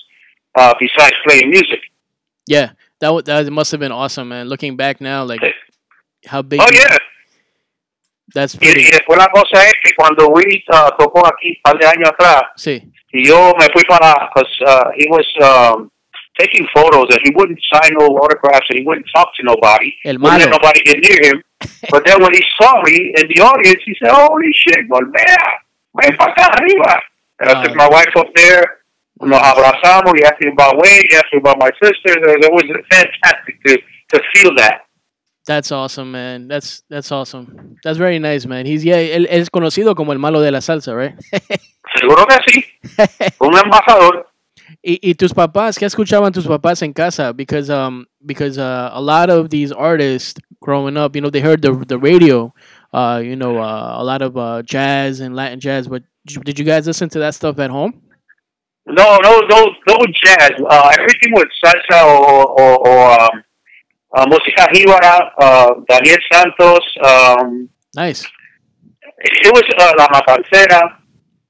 Uh, 0.58 0.72
besides 0.80 1.12
playing 1.26 1.50
music. 1.50 1.80
Yeah, 2.46 2.70
that 3.00 3.10
wa- 3.12 3.20
that 3.20 3.52
must 3.52 3.70
have 3.72 3.80
been 3.80 3.92
awesome, 3.92 4.30
man. 4.30 4.48
Looking 4.48 4.74
back 4.74 5.02
now, 5.02 5.22
like 5.24 5.42
how 6.24 6.40
big. 6.40 6.60
Oh 6.62 6.70
yeah. 6.72 6.96
That's 8.34 8.54
Y, 8.54 8.58
pretty. 8.60 8.80
y 8.84 8.90
después 8.90 9.18
la 9.18 9.28
cosa 9.28 9.62
es 9.66 9.74
que 9.84 9.92
cuando 9.96 10.28
Willie 10.28 10.64
uh, 10.72 10.90
tocó 10.98 11.26
aquí 11.26 11.48
un 11.50 11.56
par 11.62 11.78
de 11.78 11.86
años 11.86 12.08
atrás, 12.08 12.42
Sí. 12.56 12.82
y 13.12 13.24
yo 13.26 13.52
me 13.58 13.66
fui 13.72 13.82
para, 13.84 14.30
because 14.34 14.50
uh, 14.66 14.90
he 14.96 15.06
was 15.10 15.26
um, 15.42 15.90
taking 16.38 16.66
photos 16.74 17.06
and 17.10 17.20
he 17.24 17.32
wouldn't 17.34 17.60
sign 17.72 17.90
no 17.98 18.06
autographs 18.06 18.66
and 18.70 18.78
he 18.78 18.84
wouldn't 18.84 19.06
talk 19.14 19.28
to 19.36 19.42
nobody. 19.42 19.94
El 20.04 20.18
Wouldn't 20.18 20.40
let 20.40 20.50
nobody 20.50 20.80
get 20.84 20.98
near 21.00 21.32
him. 21.32 21.42
but 21.90 22.04
then 22.06 22.22
when 22.22 22.32
he 22.32 22.42
saw 22.60 22.82
me 22.82 23.12
in 23.16 23.26
the 23.28 23.40
audience, 23.42 23.80
he 23.84 23.96
said, 23.98 24.12
"Holy 24.12 24.52
shit, 24.52 24.88
Golbea, 24.88 25.36
ven 25.94 26.16
para 26.16 26.32
acá 26.32 26.60
arriba." 26.60 27.00
And 27.40 27.50
I 27.50 27.62
took 27.62 27.72
ah. 27.72 27.76
my 27.76 27.88
wife 27.88 28.14
up 28.16 28.28
there. 28.34 28.80
Nos 29.20 29.40
abrazamos. 29.40 30.12
He 30.16 30.24
asked 30.24 30.40
me 30.40 30.52
about 30.52 30.76
Wayne. 30.76 31.04
He 31.08 31.16
asked 31.16 31.32
me 31.32 31.38
about 31.38 31.58
my 31.58 31.70
sisters. 31.82 32.16
And 32.16 32.44
it 32.44 32.52
was 32.52 32.64
fantastic 32.90 33.62
to 33.64 33.78
to 34.12 34.22
feel 34.34 34.54
that. 34.56 34.82
That's 35.46 35.70
awesome, 35.70 36.10
man. 36.10 36.48
That's 36.48 36.82
that's 36.90 37.12
awesome. 37.12 37.78
That's 37.84 37.98
very 37.98 38.18
nice, 38.18 38.46
man. 38.46 38.66
He's 38.66 38.84
yeah, 38.84 38.98
él 38.98 39.26
es 39.30 39.48
conocido 39.48 39.94
como 39.94 40.12
el 40.12 40.18
malo 40.18 40.40
de 40.40 40.50
la 40.50 40.60
salsa, 40.60 40.94
right? 40.94 41.14
Seguro 42.00 42.26
que 42.26 42.36
sí. 42.48 42.64
Un 43.40 43.56
embajador. 43.56 44.26
Y, 44.82 44.98
y 45.10 45.14
tus 45.14 45.32
papás, 45.32 45.78
¿qué 45.78 45.84
escuchaban 45.86 46.32
tus 46.32 46.46
papás 46.46 46.82
en 46.82 46.92
casa? 46.92 47.32
Because 47.32 47.70
um 47.70 48.06
because 48.24 48.58
uh, 48.58 48.90
a 48.92 49.00
lot 49.00 49.30
of 49.30 49.48
these 49.50 49.72
artists 49.72 50.40
growing 50.60 50.96
up, 50.96 51.14
you 51.14 51.20
know, 51.22 51.30
they 51.30 51.40
heard 51.40 51.62
the 51.62 51.72
the 51.86 51.98
radio, 51.98 52.52
uh, 52.92 53.20
you 53.22 53.36
know, 53.36 53.58
uh, 53.58 53.94
a 53.98 54.04
lot 54.04 54.22
of 54.22 54.36
uh, 54.36 54.62
jazz 54.62 55.20
and 55.20 55.34
Latin 55.34 55.60
jazz. 55.60 55.88
But 55.88 56.02
did 56.26 56.58
you- 56.58 56.64
guys 56.64 56.86
listen 56.86 57.08
to 57.10 57.18
that 57.20 57.34
stuff 57.34 57.58
at 57.58 57.70
home? 57.70 58.02
No, 58.86 59.18
no, 59.22 59.40
no, 59.48 59.66
no 59.88 59.96
jazz. 60.24 60.52
Uh, 60.68 60.90
everything 60.98 61.32
was 61.32 61.46
salsa 61.64 62.04
or, 62.04 62.46
or, 62.60 62.88
or 62.88 63.20
um, 63.20 63.42
uh, 64.16 64.24
música 64.26 64.66
jíbara, 64.72 65.30
uh, 65.38 65.70
Daniel 65.88 66.18
Santos. 66.32 66.84
Um, 67.04 67.68
Nice. 67.94 68.26
it, 69.18 69.52
was 69.52 69.64
uh, 69.78 69.92
La 69.98 70.06
Matancera. 70.08 70.98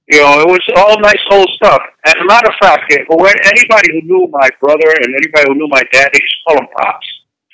You 0.09 0.21
know, 0.21 0.41
it 0.41 0.47
was 0.47 0.63
all 0.77 1.01
nice 1.01 1.23
old 1.33 1.51
stuff. 1.57 1.83
As 2.05 2.15
a 2.15 2.25
matter 2.27 2.49
of 2.49 2.55
fact, 2.63 2.93
when 3.09 3.35
anybody 3.45 3.89
who 3.93 4.03
knew 4.03 4.29
my 4.31 4.49
brother 4.61 4.89
and 5.03 5.15
anybody 5.15 5.45
who 5.49 5.55
knew 5.57 5.69
my 5.69 5.83
dad, 5.93 6.11
they 6.13 6.21
used 6.23 6.37
to 6.39 6.43
call 6.47 6.59
him 6.59 6.69
Pops. 6.77 7.07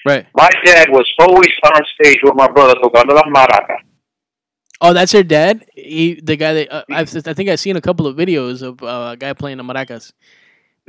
Right. 0.05 0.27
My 0.35 0.51
dad 0.65 0.89
was 0.91 1.11
always 1.19 1.49
on 1.65 1.81
stage 1.95 2.19
with 2.23 2.35
my 2.35 2.51
brother 2.51 2.75
tocando 2.75 3.15
la 3.15 3.23
maraca. 3.23 3.77
Oh, 4.83 4.93
that's 4.93 5.15
your 5.15 5.23
dad. 5.23 5.65
He, 5.75 6.21
the 6.21 6.37
guy 6.37 6.55
that 6.55 6.73
uh, 6.73 6.85
I've, 6.91 7.17
I 7.27 7.33
think 7.35 7.49
I've 7.49 7.61
seen 7.61 7.77
a 7.77 7.81
couple 7.81 8.07
of 8.07 8.17
videos 8.17 8.63
of 8.63 8.83
uh, 8.83 9.13
a 9.13 9.17
guy 9.17 9.33
playing 9.33 9.59
the 9.59 9.63
maracas. 9.63 10.13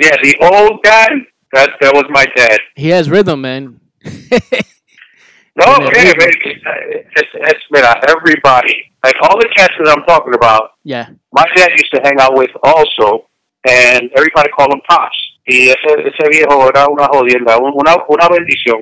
Yeah, 0.01 0.15
the 0.21 0.35
old 0.41 0.81
guy, 0.83 1.07
that, 1.53 1.69
that 1.79 1.93
was 1.93 2.05
my 2.09 2.25
dad. 2.35 2.59
He 2.75 2.89
has 2.89 3.09
rhythm, 3.09 3.41
man. 3.41 3.79
No, 5.55 5.65
Yeah, 5.65 5.79
man, 6.17 6.31
it's, 7.15 7.29
it's, 7.35 7.59
mira, 7.69 7.93
everybody, 8.09 8.91
like 9.03 9.15
all 9.21 9.37
the 9.39 9.47
cats 9.55 9.73
that 9.83 9.89
I'm 9.95 10.03
talking 10.05 10.33
about, 10.33 10.71
Yeah. 10.83 11.09
my 11.31 11.45
dad 11.55 11.69
used 11.71 11.91
to 11.93 12.01
hang 12.03 12.19
out 12.19 12.35
with 12.35 12.49
also, 12.63 13.27
and 13.67 14.09
everybody 14.15 14.49
called 14.57 14.73
him 14.73 14.81
Pops. 14.89 15.15
Y 15.47 15.69
ese, 15.69 16.07
ese 16.07 16.27
viejo 16.29 16.67
era 16.69 16.87
una 16.89 17.07
jodienda, 17.07 17.57
un- 17.57 17.73
una, 17.75 17.97
una 18.09 18.29
bendición. 18.29 18.81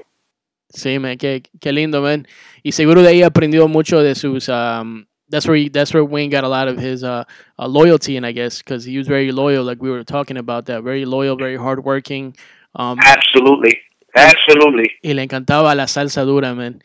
Sí, 0.74 0.98
man, 1.00 1.18
qué, 1.18 1.44
qué 1.60 1.74
lindo, 1.74 2.02
man. 2.02 2.26
Y 2.64 2.72
seguro 2.72 3.02
de 3.02 3.10
ahí 3.10 3.24
aprendió 3.24 3.68
mucho 3.68 4.02
de 4.02 4.16
sus. 4.16 4.48
Um, 4.48 5.08
that's 5.30 5.46
where 5.48 5.58
he, 5.58 5.70
that's 5.70 5.94
where 5.94 6.06
Wayne 6.06 6.30
got 6.30 6.44
a 6.46 6.48
lot 6.48 6.68
of 6.70 6.78
his 6.78 7.04
uh, 7.04 7.26
uh, 7.60 7.68
loyalty, 7.68 8.16
and 8.16 8.26
I 8.26 8.32
guess 8.32 8.60
because 8.60 8.86
he 8.86 8.98
was 8.98 9.08
very 9.08 9.32
loyal, 9.34 9.66
like 9.66 9.82
we 9.82 9.90
were 9.90 10.04
talking 10.06 10.38
about 10.38 10.68
that, 10.68 10.84
very 10.84 11.04
loyal, 11.04 11.36
very 11.36 11.58
hardworking. 11.58 12.36
Um, 12.76 13.00
Absolutely, 13.04 13.78
absolutely. 14.14 14.92
y 15.02 15.14
le 15.14 15.24
encantaba 15.24 15.76
la 15.76 15.88
salsa 15.88 16.24
dura, 16.24 16.54
man. 16.54 16.82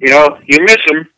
you 0.00 0.10
know, 0.10 0.38
you 0.46 0.60
miss 0.62 0.78
him. 0.90 1.08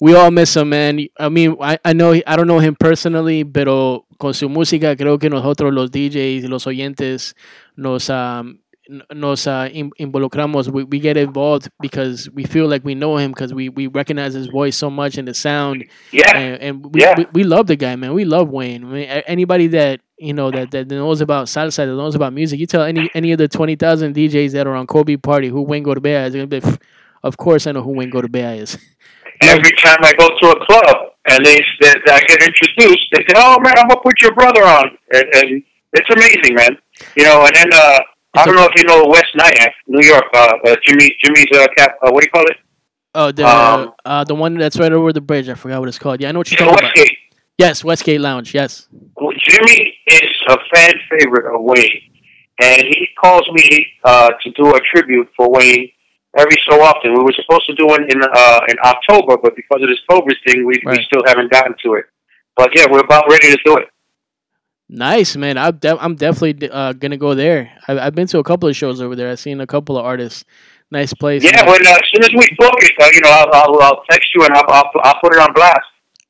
We 0.00 0.14
all 0.14 0.30
miss 0.30 0.54
him, 0.56 0.68
man. 0.68 1.06
I 1.18 1.28
mean, 1.30 1.56
I, 1.60 1.78
I 1.82 1.92
know 1.94 2.12
I 2.12 2.36
don't 2.36 2.46
know 2.46 2.58
him 2.58 2.76
personally, 2.76 3.44
pero 3.44 4.06
con 4.18 4.34
su 4.34 4.48
música 4.50 4.94
creo 4.94 5.18
que 5.18 5.30
nosotros 5.30 5.72
los 5.72 5.90
DJs 5.90 6.44
y 6.44 6.48
los 6.48 6.66
oyentes 6.66 7.34
nos 7.76 8.10
um, 8.10 8.58
nos 9.12 9.46
uh, 9.46 9.68
in- 9.72 9.90
involucramos. 9.98 10.68
We, 10.68 10.84
we 10.84 10.98
get 11.00 11.16
involved 11.16 11.70
because 11.80 12.30
we 12.30 12.44
feel 12.44 12.66
like 12.68 12.84
we 12.84 12.94
know 12.94 13.16
him 13.16 13.32
because 13.32 13.52
we, 13.52 13.68
we 13.68 13.86
recognize 13.88 14.34
his 14.34 14.46
voice 14.46 14.76
so 14.76 14.90
much 14.90 15.18
and 15.18 15.26
the 15.26 15.34
sound. 15.34 15.84
Yeah, 16.12 16.36
And, 16.36 16.62
and 16.62 16.94
we, 16.94 17.00
Yeah. 17.02 17.14
we, 17.16 17.26
we 17.32 17.44
love 17.44 17.66
the 17.66 17.76
guy, 17.76 17.96
man. 17.96 18.14
We 18.14 18.24
love 18.24 18.48
Wayne. 18.48 18.84
I 18.84 18.88
mean, 18.88 19.08
anybody 19.26 19.66
that 19.68 20.00
you 20.18 20.32
know 20.32 20.50
that, 20.50 20.70
that 20.70 20.88
knows 20.88 21.20
about 21.20 21.46
salsa, 21.46 21.78
that 21.78 21.86
knows 21.94 22.14
about 22.14 22.32
music, 22.32 22.58
you 22.60 22.66
tell 22.66 22.82
any 22.82 23.10
any 23.14 23.32
of 23.32 23.38
the 23.38 23.48
twenty 23.48 23.76
thousand 23.76 24.14
DJs 24.14 24.52
that 24.52 24.66
are 24.66 24.74
on 24.74 24.86
Kobe 24.86 25.16
Party 25.16 25.48
who 25.48 25.60
Wayne 25.62 25.84
Gorbea 25.84 26.26
is, 26.26 26.34
gonna 26.34 26.46
be, 26.46 26.62
of 27.22 27.36
course 27.36 27.66
I 27.66 27.72
know 27.72 27.82
who 27.82 27.90
Wayne 27.92 28.10
Gorbea 28.10 28.58
is. 28.60 28.78
every 29.42 29.72
time 29.82 29.98
I 30.02 30.14
go 30.14 30.28
to 30.28 30.50
a 30.56 30.66
club 30.66 30.96
and 31.26 31.44
they, 31.44 31.56
they 31.82 31.92
I 32.10 32.20
get 32.20 32.42
introduced, 32.42 33.06
they 33.12 33.18
say, 33.28 33.34
"Oh 33.36 33.58
man, 33.60 33.74
I'm 33.76 33.88
gonna 33.88 34.00
put 34.00 34.22
your 34.22 34.32
brother 34.34 34.64
on," 34.64 34.96
and, 35.12 35.24
and 35.34 35.62
it's 35.92 36.08
amazing, 36.10 36.54
man. 36.54 36.78
You 37.16 37.24
know, 37.24 37.44
and 37.44 37.54
then 37.54 37.68
uh, 37.74 37.98
I 38.36 38.44
don't 38.44 38.56
know 38.56 38.64
if 38.64 38.72
you 38.76 38.84
know 38.84 39.06
West 39.08 39.32
Nyack, 39.34 39.74
New 39.86 40.06
York. 40.06 40.24
Uh, 40.34 40.52
uh, 40.66 40.76
Jimmy, 40.84 41.10
Jimmy's 41.22 41.46
uh, 41.54 41.66
cap. 41.76 41.96
Uh, 42.02 42.10
what 42.10 42.20
do 42.22 42.26
you 42.26 42.30
call 42.30 42.44
it? 42.44 42.56
Oh, 43.14 43.32
the 43.32 43.46
Um, 43.46 43.94
uh, 44.04 44.24
the 44.24 44.34
one 44.34 44.56
that's 44.58 44.78
right 44.78 44.92
over 44.92 45.12
the 45.12 45.20
bridge. 45.20 45.48
I 45.48 45.54
forgot 45.54 45.80
what 45.80 45.88
it's 45.88 45.98
called. 45.98 46.20
Yeah, 46.20 46.28
I 46.28 46.32
know 46.32 46.40
what 46.40 46.50
you're 46.50 46.58
talking 46.58 46.74
about. 46.74 46.82
Westgate. 46.96 47.18
Yes, 47.58 47.82
Westgate 47.82 48.20
Lounge. 48.20 48.52
Yes. 48.54 48.88
Well, 49.16 49.32
Jimmy 49.38 49.94
is 50.06 50.30
a 50.48 50.56
fan 50.74 50.92
favorite 51.10 51.54
of 51.54 51.62
Wayne, 51.62 52.02
and 52.60 52.82
he 52.82 53.08
calls 53.18 53.48
me 53.52 53.86
uh, 54.04 54.28
to 54.42 54.50
do 54.50 54.74
a 54.74 54.80
tribute 54.92 55.28
for 55.34 55.50
Wayne 55.50 55.88
every 56.36 56.56
so 56.68 56.82
often. 56.82 57.14
We 57.14 57.22
were 57.22 57.32
supposed 57.32 57.66
to 57.68 57.74
do 57.74 57.86
it 57.94 58.12
in 58.12 58.20
uh, 58.22 58.60
in 58.68 58.76
October, 58.84 59.38
but 59.42 59.56
because 59.56 59.80
of 59.82 59.88
this 59.88 60.00
COVID 60.10 60.34
thing, 60.46 60.66
we, 60.66 60.74
Right. 60.84 60.98
we 60.98 61.04
still 61.04 61.22
haven't 61.26 61.50
gotten 61.50 61.74
to 61.84 61.94
it. 61.94 62.04
But 62.56 62.76
yeah, 62.76 62.84
we're 62.90 63.00
about 63.00 63.24
ready 63.30 63.50
to 63.50 63.58
do 63.64 63.76
it. 63.78 63.88
Nice, 64.88 65.36
man. 65.36 65.58
I'm, 65.58 65.76
de- 65.78 65.98
I'm 66.00 66.14
definitely 66.14 66.70
uh, 66.70 66.92
gonna 66.92 67.16
go 67.16 67.34
there. 67.34 67.72
I've, 67.88 67.98
I've 67.98 68.14
been 68.14 68.28
to 68.28 68.38
a 68.38 68.44
couple 68.44 68.68
of 68.68 68.76
shows 68.76 69.00
over 69.00 69.16
there. 69.16 69.30
I've 69.30 69.40
seen 69.40 69.60
a 69.60 69.66
couple 69.66 69.98
of 69.98 70.04
artists. 70.04 70.44
Nice 70.92 71.12
place. 71.12 71.42
Yeah, 71.42 71.56
man. 71.64 71.66
when 71.66 71.86
uh, 71.86 71.90
as 71.90 72.00
soon 72.14 72.22
as 72.24 72.30
we 72.30 72.46
book 72.56 72.74
it, 72.78 72.92
uh, 73.00 73.08
you 73.12 73.20
know, 73.20 73.30
I'll, 73.30 73.48
I'll, 73.52 73.80
I'll 73.82 74.02
text 74.08 74.28
you 74.34 74.44
and 74.44 74.54
I'll, 74.54 74.64
I'll 74.68 74.90
I'll 75.02 75.18
put 75.20 75.34
it 75.34 75.40
on 75.40 75.52
blast. 75.52 75.80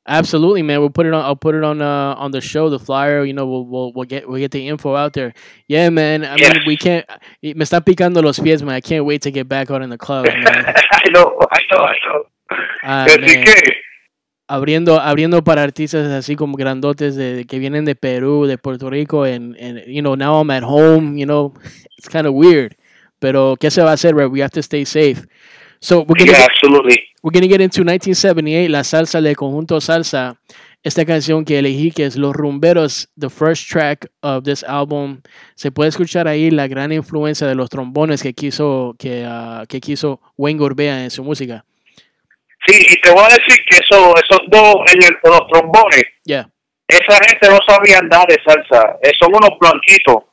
Absolutely, 0.09 0.63
man. 0.63 0.79
We'll 0.79 0.89
put 0.89 1.05
it 1.05 1.13
on. 1.13 1.23
I'll 1.23 1.35
put 1.35 1.53
it 1.53 1.63
on 1.63 1.81
uh, 1.81 2.15
on 2.17 2.31
the 2.31 2.41
show, 2.41 2.69
the 2.71 2.79
flyer. 2.79 3.23
You 3.23 3.33
know, 3.33 3.45
we'll 3.45 3.65
we'll, 3.65 3.93
we'll 3.93 4.05
get 4.05 4.27
we'll 4.27 4.39
get 4.39 4.49
the 4.51 4.67
info 4.67 4.95
out 4.95 5.13
there. 5.13 5.33
Yeah, 5.67 5.89
man. 5.89 6.25
I 6.25 6.37
Yes. 6.37 6.55
mean, 6.55 6.63
we 6.65 6.77
can't. 6.77 7.05
Me 7.43 7.53
está 7.53 7.81
picando 7.81 8.23
los 8.23 8.39
pies, 8.39 8.63
man. 8.63 8.73
I 8.73 8.81
can't 8.81 9.05
wait 9.05 9.21
to 9.23 9.31
get 9.31 9.47
back 9.47 9.69
out 9.69 9.83
in 9.83 9.89
the 9.91 9.97
club, 9.99 10.25
man. 10.25 10.37
I 10.91 11.09
know, 11.11 11.37
I 11.51 11.59
know, 11.71 11.79
I 11.83 11.95
know. 12.07 12.23
Así 12.83 13.21
man. 13.21 13.45
Abriendo 14.47 14.99
abriendo 14.99 15.43
para 15.43 15.63
artistas 15.63 16.07
así 16.07 16.35
como 16.35 16.55
grandotes 16.55 17.15
de 17.15 17.45
que 17.45 17.59
vienen 17.59 17.85
de 17.85 17.95
Perú, 17.95 18.45
de 18.45 18.57
Puerto 18.57 18.89
Rico, 18.89 19.23
and, 19.23 19.55
and 19.59 19.85
you 19.85 20.01
know 20.01 20.15
now 20.15 20.39
I'm 20.39 20.49
at 20.51 20.63
home. 20.63 21.17
You 21.17 21.25
know, 21.25 21.53
it's 21.97 22.09
kind 22.09 22.25
of 22.25 22.33
weird, 22.33 22.75
pero 23.19 23.55
qué 23.59 23.69
se 23.69 23.81
va 23.81 23.91
a 23.91 23.93
hacer, 23.93 24.15
right? 24.15 24.31
We 24.31 24.41
have 24.41 24.51
to 24.51 24.61
stay 24.61 24.85
safe. 24.85 25.27
So 25.79 25.99
we're 25.99 26.17
gonna 26.17 26.31
yeah, 26.31 26.39
get, 26.39 26.49
absolutely. 26.49 26.97
we're 27.21 27.33
gonna 27.33 27.47
get 27.47 27.61
into 27.61 27.81
1978, 27.83 28.69
la 28.69 28.83
salsa 28.83 29.21
del 29.21 29.35
conjunto 29.35 29.79
salsa. 29.81 30.39
Esta 30.83 31.03
canción 31.05 31.43
que 31.43 31.59
elegí 31.59 31.91
que 31.91 32.05
es 32.05 32.15
Los 32.15 32.33
Rumberos, 32.33 33.09
the 33.19 33.29
first 33.29 33.69
track 33.69 34.09
of 34.21 34.43
this 34.43 34.63
album. 34.63 35.21
Se 35.55 35.71
puede 35.71 35.89
escuchar 35.89 36.27
ahí 36.27 36.49
la 36.49 36.67
gran 36.67 36.93
influencia 36.93 37.45
de 37.45 37.55
los 37.55 37.69
trombones 37.69 38.23
que 38.23 38.33
quiso 38.33 38.95
que, 38.97 39.25
ah, 39.27 39.65
que 39.67 39.81
quiso 39.81 40.21
Wayne 40.37 40.59
Gorbea 40.59 41.03
en 41.03 41.11
su 41.11 41.23
música. 41.23 41.65
Sí, 42.65 42.85
y 42.89 42.95
te 43.01 43.11
voy 43.11 43.23
a 43.23 43.27
decir 43.29 43.57
que 43.69 43.77
eso, 43.77 44.13
esos 44.17 44.39
dos 44.47 44.75
en 44.93 45.03
el, 45.03 45.17
los 45.23 45.47
trombones, 45.47 46.03
Yeah, 46.25 46.49
esa 46.87 47.15
gente 47.25 47.49
no 47.49 47.59
sabía 47.67 47.99
andar 47.99 48.25
de 48.27 48.37
salsa. 48.45 48.97
Eh, 49.03 49.11
son 49.19 49.29
unos 49.33 49.51
blanquitos. 49.59 50.23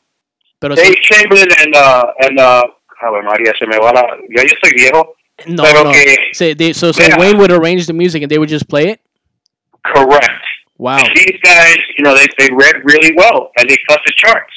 pero 0.58 0.74
Dave 0.74 0.88
sí- 0.88 1.00
Chamberlain 1.02 1.48
and, 1.60 1.76
uh, 1.76 2.04
and 2.26 2.40
uh, 2.40 2.62
Ave 3.06 3.22
María, 3.22 3.52
se 3.58 3.66
me 3.66 3.76
va 3.78 3.92
la... 3.92 4.02
Ya 4.30 4.42
yo 4.42 4.56
soy 4.62 4.72
viejo. 4.74 5.14
No, 5.46 5.62
Pero 5.62 5.84
no. 5.84 5.90
que- 5.92 6.16
Say, 6.32 6.54
they, 6.54 6.72
so, 6.72 6.92
so 6.92 7.02
Mira. 7.02 7.16
Wayne 7.18 7.36
would 7.38 7.52
arrange 7.52 7.86
the 7.86 7.92
music 7.92 8.22
and 8.22 8.30
they 8.30 8.38
would 8.38 8.48
just 8.48 8.68
play 8.68 8.88
it. 8.88 9.00
Correct. 9.84 10.30
Wow. 10.78 10.98
These 11.14 11.38
guys, 11.42 11.76
you 11.98 12.02
know, 12.04 12.14
they, 12.16 12.26
they 12.38 12.48
read 12.54 12.76
really 12.84 13.12
well 13.16 13.50
and 13.58 13.68
they 13.68 13.76
cut 13.88 14.00
the 14.06 14.12
charts. 14.16 14.52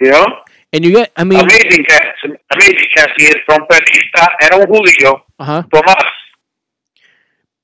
You 0.00 0.10
know? 0.10 0.26
And 0.72 0.84
you 0.84 0.92
get, 0.92 1.10
I 1.16 1.24
mean, 1.24 1.40
Amazing 1.40 1.84
cats. 1.88 2.18
Amazing 2.50 2.88
cats. 2.94 3.12
Y 3.18 3.26
el 3.26 3.42
trompetista 3.46 4.28
era 4.40 4.56
un 4.58 4.66
Julio 4.66 5.24
uh 5.38 5.44
huh. 5.44 5.62
Tomás. 5.70 6.04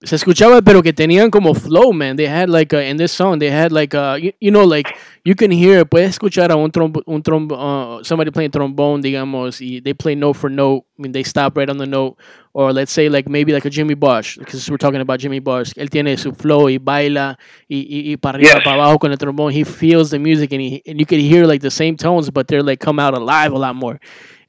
Se 0.04 0.16
escuchaba, 0.16 0.60
pero 0.62 0.82
que 0.82 0.92
tenían 0.92 1.30
como 1.30 1.54
flow, 1.54 1.92
man. 1.92 2.16
They 2.16 2.26
had 2.26 2.48
like, 2.48 2.72
uh, 2.74 2.80
in 2.80 2.96
this 2.96 3.12
song, 3.12 3.38
they 3.38 3.50
had 3.50 3.72
like, 3.72 3.94
uh, 3.94 4.16
you, 4.20 4.32
you 4.40 4.50
know, 4.50 4.64
like, 4.64 4.94
you 5.24 5.34
can 5.34 5.50
hear, 5.50 5.84
puedes 5.86 6.10
escuchar 6.10 6.50
a 6.50 6.56
un 6.56 6.70
trombo, 6.70 7.02
un 7.06 7.22
trombo, 7.22 7.56
uh, 7.56 8.04
somebody 8.04 8.30
playing 8.30 8.50
trombone, 8.50 9.02
digamos, 9.02 9.60
y 9.60 9.80
they 9.82 9.94
play 9.94 10.14
note 10.14 10.36
for 10.36 10.50
note. 10.50 10.84
I 10.98 11.02
mean, 11.02 11.12
they 11.12 11.24
stop 11.24 11.56
right 11.56 11.68
on 11.68 11.78
the 11.78 11.86
note. 11.86 12.16
Or 12.52 12.72
let's 12.72 12.92
say, 12.92 13.08
like, 13.08 13.28
maybe 13.28 13.52
like 13.52 13.64
a 13.64 13.70
Jimmy 13.70 13.94
Bosch, 13.94 14.38
because 14.38 14.70
we're 14.70 14.76
talking 14.76 15.00
about 15.00 15.18
Jimmy 15.18 15.40
Bosch. 15.40 15.72
Él 15.76 15.90
tiene 15.90 16.16
su 16.16 16.32
flow 16.32 16.68
y 16.68 16.78
baila 16.78 17.36
y, 17.68 17.78
y, 17.78 18.12
y 18.12 18.16
para 18.16 18.36
arriba, 18.38 18.52
Yes. 18.54 18.62
para 18.64 18.76
abajo 18.76 18.98
con 19.00 19.10
el 19.10 19.18
trombone. 19.18 19.52
He 19.52 19.64
feels 19.64 20.10
the 20.10 20.20
music 20.20 20.52
and, 20.52 20.60
he, 20.60 20.80
and 20.86 21.00
you 21.00 21.06
can 21.06 21.18
hear 21.18 21.46
like 21.46 21.62
the 21.62 21.70
same 21.70 21.96
tones, 21.96 22.30
but 22.30 22.46
they're 22.46 22.62
like 22.62 22.78
come 22.78 23.00
out 23.00 23.12
alive 23.14 23.52
a 23.52 23.58
lot 23.58 23.74
more. 23.74 23.98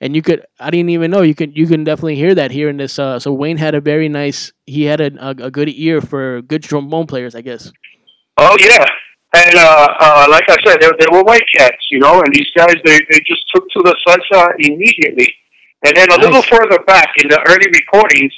And 0.01 0.15
you 0.15 0.21
could, 0.21 0.45
I 0.59 0.69
didn't 0.69 0.89
even 0.89 1.11
know 1.11 1.21
you 1.21 1.35
can, 1.35 1.51
you 1.53 1.67
can 1.67 1.83
definitely 1.83 2.15
hear 2.15 2.35
that 2.35 2.51
here 2.51 2.69
in 2.69 2.77
this. 2.77 2.99
Uh, 2.99 3.19
so 3.19 3.33
Wayne 3.33 3.57
had 3.57 3.75
a 3.75 3.81
very 3.81 4.09
nice, 4.09 4.51
he 4.65 4.83
had 4.83 4.99
a, 5.01 5.29
a, 5.29 5.51
good 5.51 5.69
ear 5.69 6.01
for 6.01 6.41
good 6.41 6.63
trombone 6.63 7.07
players, 7.07 7.35
I 7.35 7.41
guess. 7.41 7.71
Oh 8.37 8.57
yeah, 8.59 8.85
and 9.33 9.55
uh, 9.55 9.87
uh, 9.99 10.27
like 10.29 10.43
I 10.49 10.57
said, 10.65 10.81
they, 10.81 10.89
they 10.99 11.07
were 11.11 11.23
white 11.23 11.45
cats, 11.55 11.87
you 11.89 11.99
know, 11.99 12.21
and 12.21 12.33
these 12.33 12.49
guys 12.55 12.75
they, 12.83 12.99
they 13.09 13.19
just 13.25 13.43
took 13.53 13.63
to 13.69 13.81
the 13.83 13.95
salsa 14.05 14.47
immediately. 14.59 15.33
And 15.85 15.95
then 15.95 16.11
a 16.11 16.17
little 16.17 16.41
further 16.41 16.79
back 16.85 17.13
in 17.21 17.29
the 17.29 17.39
early 17.47 17.67
recordings, 17.71 18.33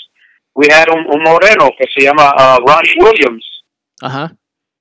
we 0.56 0.68
had 0.70 0.90
un, 0.90 1.06
un 1.10 1.24
moreno 1.24 1.72
que 1.78 1.88
se 1.96 2.06
llama 2.06 2.34
uh, 2.38 2.60
Ronnie 2.68 2.96
Williams, 3.00 3.46
Uh 4.02 4.10
huh. 4.10 4.30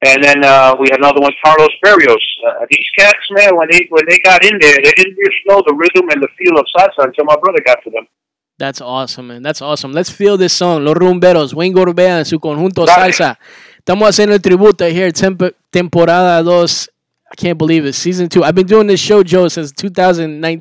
And 0.04 0.22
then 0.22 0.44
uh, 0.44 0.74
we 0.78 0.88
had 0.90 0.98
another 1.00 1.20
one, 1.20 1.32
Carlos 1.44 1.70
Berrios. 1.84 2.24
Uh, 2.46 2.66
these 2.70 2.84
cats, 2.98 3.18
man, 3.30 3.56
when 3.56 3.68
they 3.70 3.86
when 3.90 4.04
they 4.08 4.18
got 4.18 4.44
in 4.44 4.58
there, 4.60 4.76
they 4.82 4.92
didn't 4.92 5.16
just 5.24 5.38
know 5.46 5.62
the 5.66 5.74
rhythm 5.74 6.08
and 6.10 6.22
the 6.22 6.28
feel 6.38 6.58
of 6.58 6.66
salsa 6.76 7.04
until 7.06 7.24
my 7.24 7.36
brother 7.36 7.58
got 7.64 7.78
to 7.84 7.90
them. 7.90 8.06
That's 8.58 8.80
awesome, 8.80 9.28
man. 9.28 9.42
That's 9.42 9.60
awesome. 9.60 9.92
Let's 9.92 10.10
feel 10.10 10.36
this 10.38 10.52
song. 10.54 10.84
Los 10.84 10.94
Rumberos, 10.94 11.52
Wayne 11.54 11.74
Gorbea 11.74 12.18
en 12.20 12.24
su 12.24 12.38
conjunto 12.40 12.86
Dale. 12.86 13.12
salsa. 13.12 13.38
Estamos 13.78 14.08
haciendo 14.08 14.34
el 14.34 14.40
tributo 14.42 14.84
here, 14.84 15.12
temp- 15.12 15.54
temporada 15.70 16.42
2. 16.42 16.90
I 17.36 17.38
can't 17.38 17.58
believe 17.58 17.84
it. 17.84 17.92
Season 17.92 18.30
2. 18.30 18.44
I've 18.44 18.54
been 18.54 18.66
doing 18.66 18.86
this 18.86 18.98
show, 18.98 19.22
Joe, 19.22 19.48
since 19.48 19.70
2009. 19.70 20.60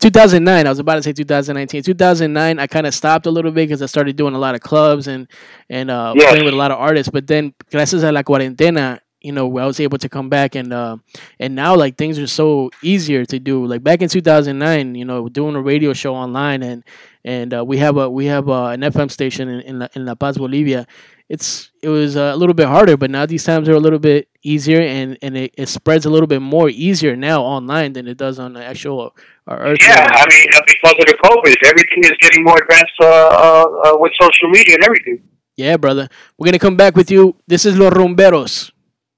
2009. 0.00 0.66
I 0.66 0.68
was 0.68 0.80
about 0.80 0.96
to 0.96 1.02
say 1.04 1.12
2019. 1.12 1.84
2009, 1.84 2.58
I 2.58 2.66
kind 2.66 2.88
of 2.88 2.94
stopped 2.94 3.26
a 3.26 3.30
little 3.30 3.52
bit 3.52 3.68
because 3.68 3.82
I 3.82 3.86
started 3.86 4.16
doing 4.16 4.34
a 4.34 4.38
lot 4.38 4.56
of 4.56 4.60
clubs 4.60 5.06
and, 5.06 5.30
and 5.70 5.92
uh, 5.92 6.14
playing 6.14 6.44
with 6.44 6.54
a 6.54 6.56
lot 6.56 6.72
of 6.72 6.78
artists. 6.78 7.08
But 7.08 7.28
then, 7.28 7.54
gracias 7.70 8.02
a 8.02 8.10
la 8.10 8.24
cuarentena, 8.24 8.98
you 9.20 9.32
know, 9.32 9.46
I 9.58 9.66
was 9.66 9.80
able 9.80 9.98
to 9.98 10.08
come 10.08 10.28
back 10.28 10.54
and 10.54 10.72
uh, 10.72 10.96
and 11.38 11.54
now 11.54 11.74
like 11.74 11.96
things 11.96 12.18
are 12.18 12.26
so 12.26 12.70
easier 12.82 13.24
to 13.26 13.38
do. 13.38 13.66
Like 13.66 13.82
back 13.82 14.02
in 14.02 14.08
2009, 14.08 14.94
you 14.94 15.04
know, 15.04 15.28
doing 15.28 15.56
a 15.56 15.62
radio 15.62 15.92
show 15.92 16.14
online 16.14 16.62
and 16.62 16.84
and 17.24 17.52
uh, 17.52 17.64
we 17.64 17.78
have 17.78 17.96
a 17.96 18.08
we 18.08 18.26
have 18.26 18.48
uh, 18.48 18.66
an 18.66 18.80
FM 18.80 19.10
station 19.10 19.48
in 19.48 19.60
in 19.60 19.78
La, 19.80 19.88
in 19.94 20.06
La 20.06 20.14
Paz, 20.14 20.38
Bolivia. 20.38 20.86
It's 21.28 21.70
it 21.82 21.88
was 21.88 22.16
a 22.16 22.34
little 22.36 22.54
bit 22.54 22.68
harder, 22.68 22.96
but 22.96 23.10
now 23.10 23.26
these 23.26 23.44
times 23.44 23.68
are 23.68 23.74
a 23.74 23.80
little 23.80 23.98
bit 23.98 24.28
easier 24.42 24.80
and 24.80 25.18
and 25.20 25.36
it, 25.36 25.54
it 25.58 25.68
spreads 25.68 26.06
a 26.06 26.10
little 26.10 26.28
bit 26.28 26.40
more 26.40 26.70
easier 26.70 27.16
now 27.16 27.42
online 27.42 27.92
than 27.92 28.06
it 28.06 28.16
does 28.16 28.38
on 28.38 28.52
the 28.54 28.64
actual 28.64 29.14
uh, 29.46 29.56
earth. 29.58 29.78
Yeah, 29.80 30.06
I 30.08 30.24
mean, 30.30 30.46
uh, 30.54 30.60
because 30.66 30.94
of 30.94 31.06
the 31.06 31.18
COVID, 31.24 31.56
everything 31.66 32.04
is 32.04 32.12
getting 32.20 32.44
more 32.44 32.56
advanced 32.56 32.94
uh, 33.00 33.06
uh, 33.06 33.92
uh, 33.94 33.98
with 33.98 34.12
social 34.20 34.48
media 34.48 34.76
and 34.76 34.84
everything. 34.84 35.22
yeah, 35.56 35.76
brother. 35.76 36.08
We're 36.38 36.46
gonna 36.46 36.58
come 36.58 36.76
back 36.76 36.96
with 36.96 37.10
you. 37.10 37.34
This 37.46 37.66
is 37.66 37.76
Los 37.76 37.92
Rumberos. 37.92 38.70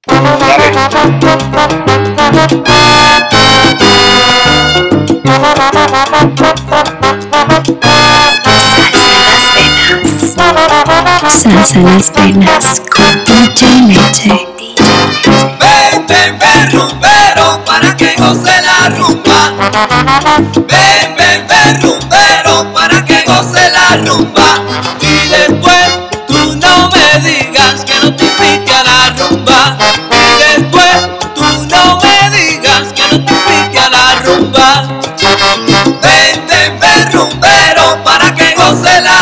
Salsa 0.07 0.31
las 11.81 12.13
venas 12.13 12.81
con 12.91 13.25
DJ 13.27 13.83
Leche. 13.89 14.49
Ven, 15.59 16.07
ven, 16.39 16.71
rumbero, 16.73 17.63
para 17.67 17.95
que 17.95 18.15
goce 18.17 18.63
la 18.63 18.89
rumba. 18.89 19.53
Ven, 20.67 21.15
ven, 21.17 21.47
ven, 21.47 21.83
rumbero, 21.83 22.73
para 22.73 23.05
que 23.05 23.23
goce 23.27 23.71
la 23.71 23.97
rumba. 23.97 24.65
Y 25.03 25.29
después 25.29 25.91
tú 26.27 26.57
no 26.57 26.89
me 26.89 27.21
digas 27.21 27.85
que 27.85 28.01
no 28.03 28.17
te 28.17 28.25
invite 28.25 28.73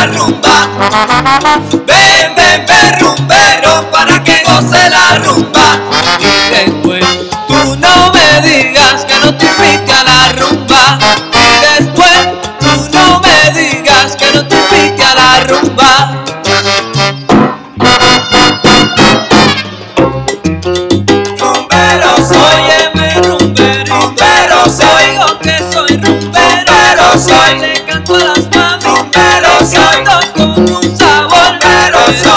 rumba. 0.07 0.69
Ven, 1.87 2.35
ven, 2.35 2.67
ven, 2.67 3.01
rumbero, 3.01 3.91
para 3.91 4.23
que 4.23 4.43
goce 4.45 4.91
la 4.91 5.19
rumba. 5.19 5.81
Y 6.21 6.51
después 6.51 7.05
tú 7.47 7.77
no 7.77 8.13
me 8.13 8.41
digas 8.43 9.05
que 9.05 9.19
no 9.21 9.37
te 9.37 9.47
invite 9.47 9.93
a 9.93 10.05
la 10.05 10.33
rumba. 10.33 10.99
Y 11.33 11.81
después 11.81 12.29
tú 12.61 12.89
no 12.93 13.21
me 13.21 13.51
digas 13.59 14.17
que 14.17 14.33
no 14.33 14.47
te 14.47 14.57
invite 14.57 15.05
a 15.05 15.15
la 15.15 15.41
rumba. 15.45 15.88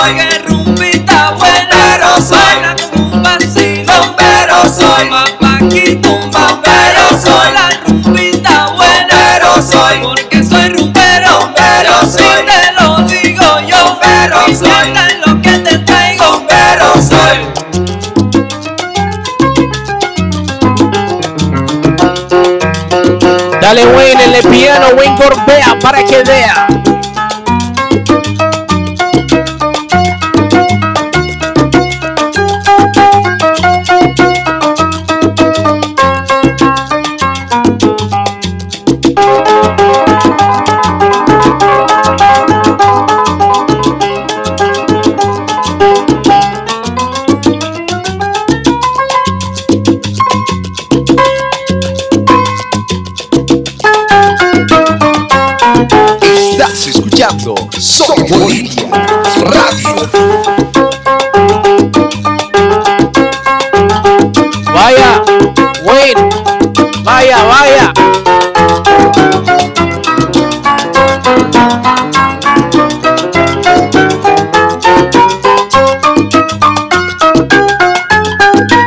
Soy, 0.02 0.16
que 0.16 0.40
rumbita 0.48 1.32
buena, 1.32 2.18
soy, 2.22 2.40
un 2.96 3.24
vacilo, 3.24 3.94
rumbero 4.04 4.64
soy, 4.66 5.10
papaquito, 5.10 6.10
un 6.14 6.32
bombero 6.32 7.10
soy, 7.22 7.54
la 7.54 7.70
rumbita 7.86 8.68
buena, 8.76 9.62
soy, 9.62 10.00
porque 10.02 10.44
soy 10.44 10.70
rumbero, 10.70 11.42
rumbero 11.42 12.02
soy, 12.02 12.46
te 12.46 12.74
lo 12.82 12.98
digo 13.04 13.60
yo, 13.68 13.78
rumbero 13.86 14.40
soy, 14.58 14.94
lo 15.26 15.42
que 15.42 15.58
te 15.60 15.78
traigo, 15.80 16.26
rumbero 16.26 16.94
soy. 17.02 17.38
Dale 23.62 23.86
Wayne 23.86 24.24
en 24.24 24.34
el 24.34 24.44
piano, 24.50 24.88
Wayne 24.98 25.16
Gorbea 25.18 25.78
para 25.80 26.04
que 26.04 26.24
vea. 26.24 26.68
Escuchando 57.22 57.56
Soy 57.80 58.24
Bolivia 58.30 58.90
Radio. 59.46 60.10
Vaya, 64.74 65.24
Wayne, 65.84 66.30
vaya, 67.04 67.44
vaya. 67.44 67.94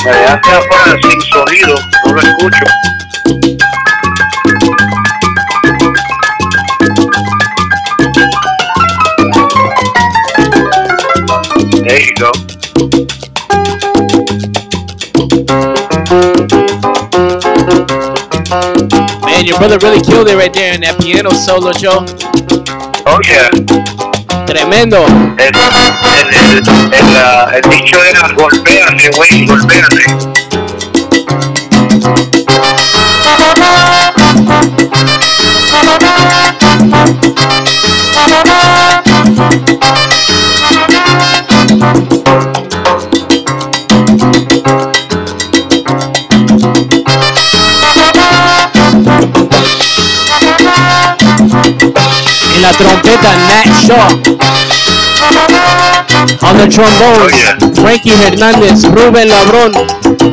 Allá 0.07 0.35
está 0.35 0.59
afuera 0.59 0.99
Man, 19.45 19.51
your 19.51 19.59
brother 19.59 19.79
really 19.87 20.01
killed 20.01 20.29
it 20.29 20.37
right 20.37 20.53
there 20.55 20.73
in 20.73 20.81
that 20.81 20.97
piano 21.05 21.29
solo, 21.29 21.69
Joe. 21.77 22.01
Oh 23.05 23.21
yeah. 23.29 23.53
Tremendo. 24.49 25.05
El, 25.37 25.53
el, 25.53 26.33
el, 26.33 26.65
el, 26.97 27.09
el 27.53 27.65
dicho 27.69 28.03
era 28.05 28.33
golpéate, 28.33 29.11
güey, 29.13 29.45
golpéate. 29.45 30.54
La 52.65 52.73
trompeta, 52.73 53.31
Nat 53.49 53.67
Shaw. 53.85 54.09
On 56.49 56.57
the 56.57 56.67
trombones, 56.67 57.21
Oh, 57.21 57.29
yeah. 57.29 57.83
Frankie 57.83 58.15
Hernández, 58.15 58.85
Rubén 58.85 59.29
Labrón, 59.29 59.73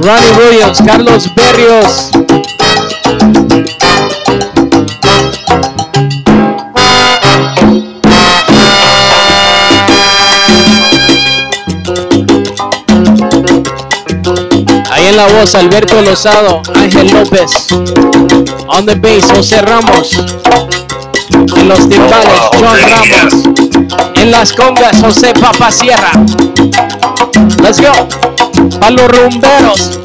Ronnie 0.01 0.31
Williams, 0.37 0.81
Carlos 0.85 1.29
Berrios. 1.35 2.11
Ahí 14.89 15.07
en 15.07 15.17
la 15.17 15.27
voz, 15.27 15.55
Alberto 15.55 16.01
Lozado, 16.01 16.61
Ángel 16.75 17.11
López. 17.11 17.67
On 18.67 18.85
the 18.85 18.95
bass, 18.95 19.31
José 19.33 19.61
Ramos. 19.61 20.17
En 21.33 21.67
los 21.67 21.89
timbales, 21.89 22.27
Oh, 22.41 22.49
John 22.59 22.77
Ramos. 22.89 23.33
En 24.15 24.31
las 24.31 24.53
congas, 24.53 25.01
José 25.01 25.33
Papa 25.33 25.71
Sierra. 25.71 26.11
Let's 27.61 27.79
go. 27.81 28.07
A 28.81 28.89
los 28.91 29.07
rumberos. 29.07 29.99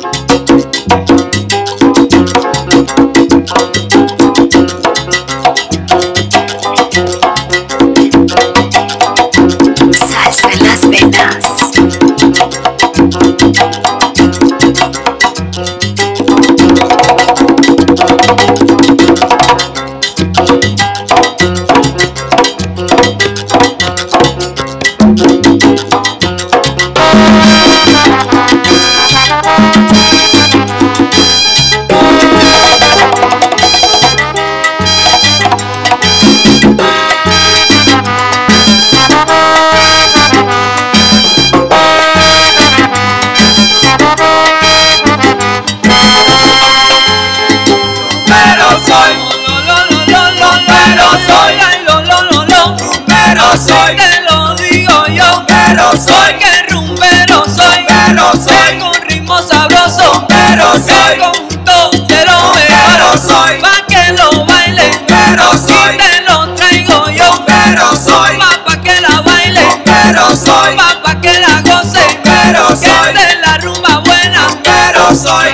Soy. 75.27 75.51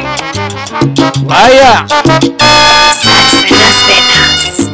Vaya. 1.24 1.86
Salsa 2.92 3.40
en 3.48 3.58
las 3.58 3.86
venas. 3.86 4.70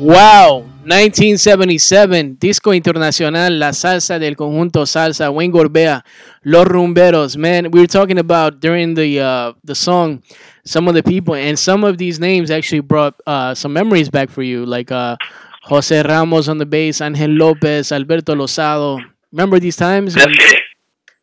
Wow, 0.00 0.64
1977, 0.84 2.36
disco 2.38 2.74
internacional, 2.74 3.58
la 3.58 3.72
salsa 3.72 4.18
del 4.18 4.36
conjunto 4.36 4.84
salsa, 4.86 5.30
Wayne 5.30 5.52
Gorbea, 5.52 6.04
Los 6.42 6.66
Rumberos. 6.66 7.36
Man, 7.36 7.70
we 7.72 7.80
were 7.80 7.86
talking 7.86 8.18
about 8.18 8.60
during 8.60 8.94
the 8.94 9.20
uh, 9.20 9.54
the 9.64 9.74
song 9.74 10.20
some 10.64 10.88
of 10.88 10.94
the 10.94 11.02
people, 11.02 11.34
and 11.34 11.58
some 11.58 11.84
of 11.84 11.98
these 11.98 12.18
names 12.18 12.50
actually 12.50 12.80
brought 12.80 13.20
uh, 13.26 13.54
some 13.54 13.72
memories 13.72 14.08
back 14.08 14.30
for 14.30 14.42
you, 14.42 14.64
like 14.64 14.90
uh, 14.90 15.16
Jose 15.64 16.02
Ramos 16.02 16.48
on 16.48 16.58
the 16.58 16.66
bass, 16.66 17.00
Angel 17.00 17.30
Lopez, 17.30 17.92
Alberto 17.92 18.34
Lozado. 18.34 19.00
Remember 19.32 19.58
these 19.58 19.76
times? 19.76 20.14
That's 20.14 20.26
it. 20.26 20.60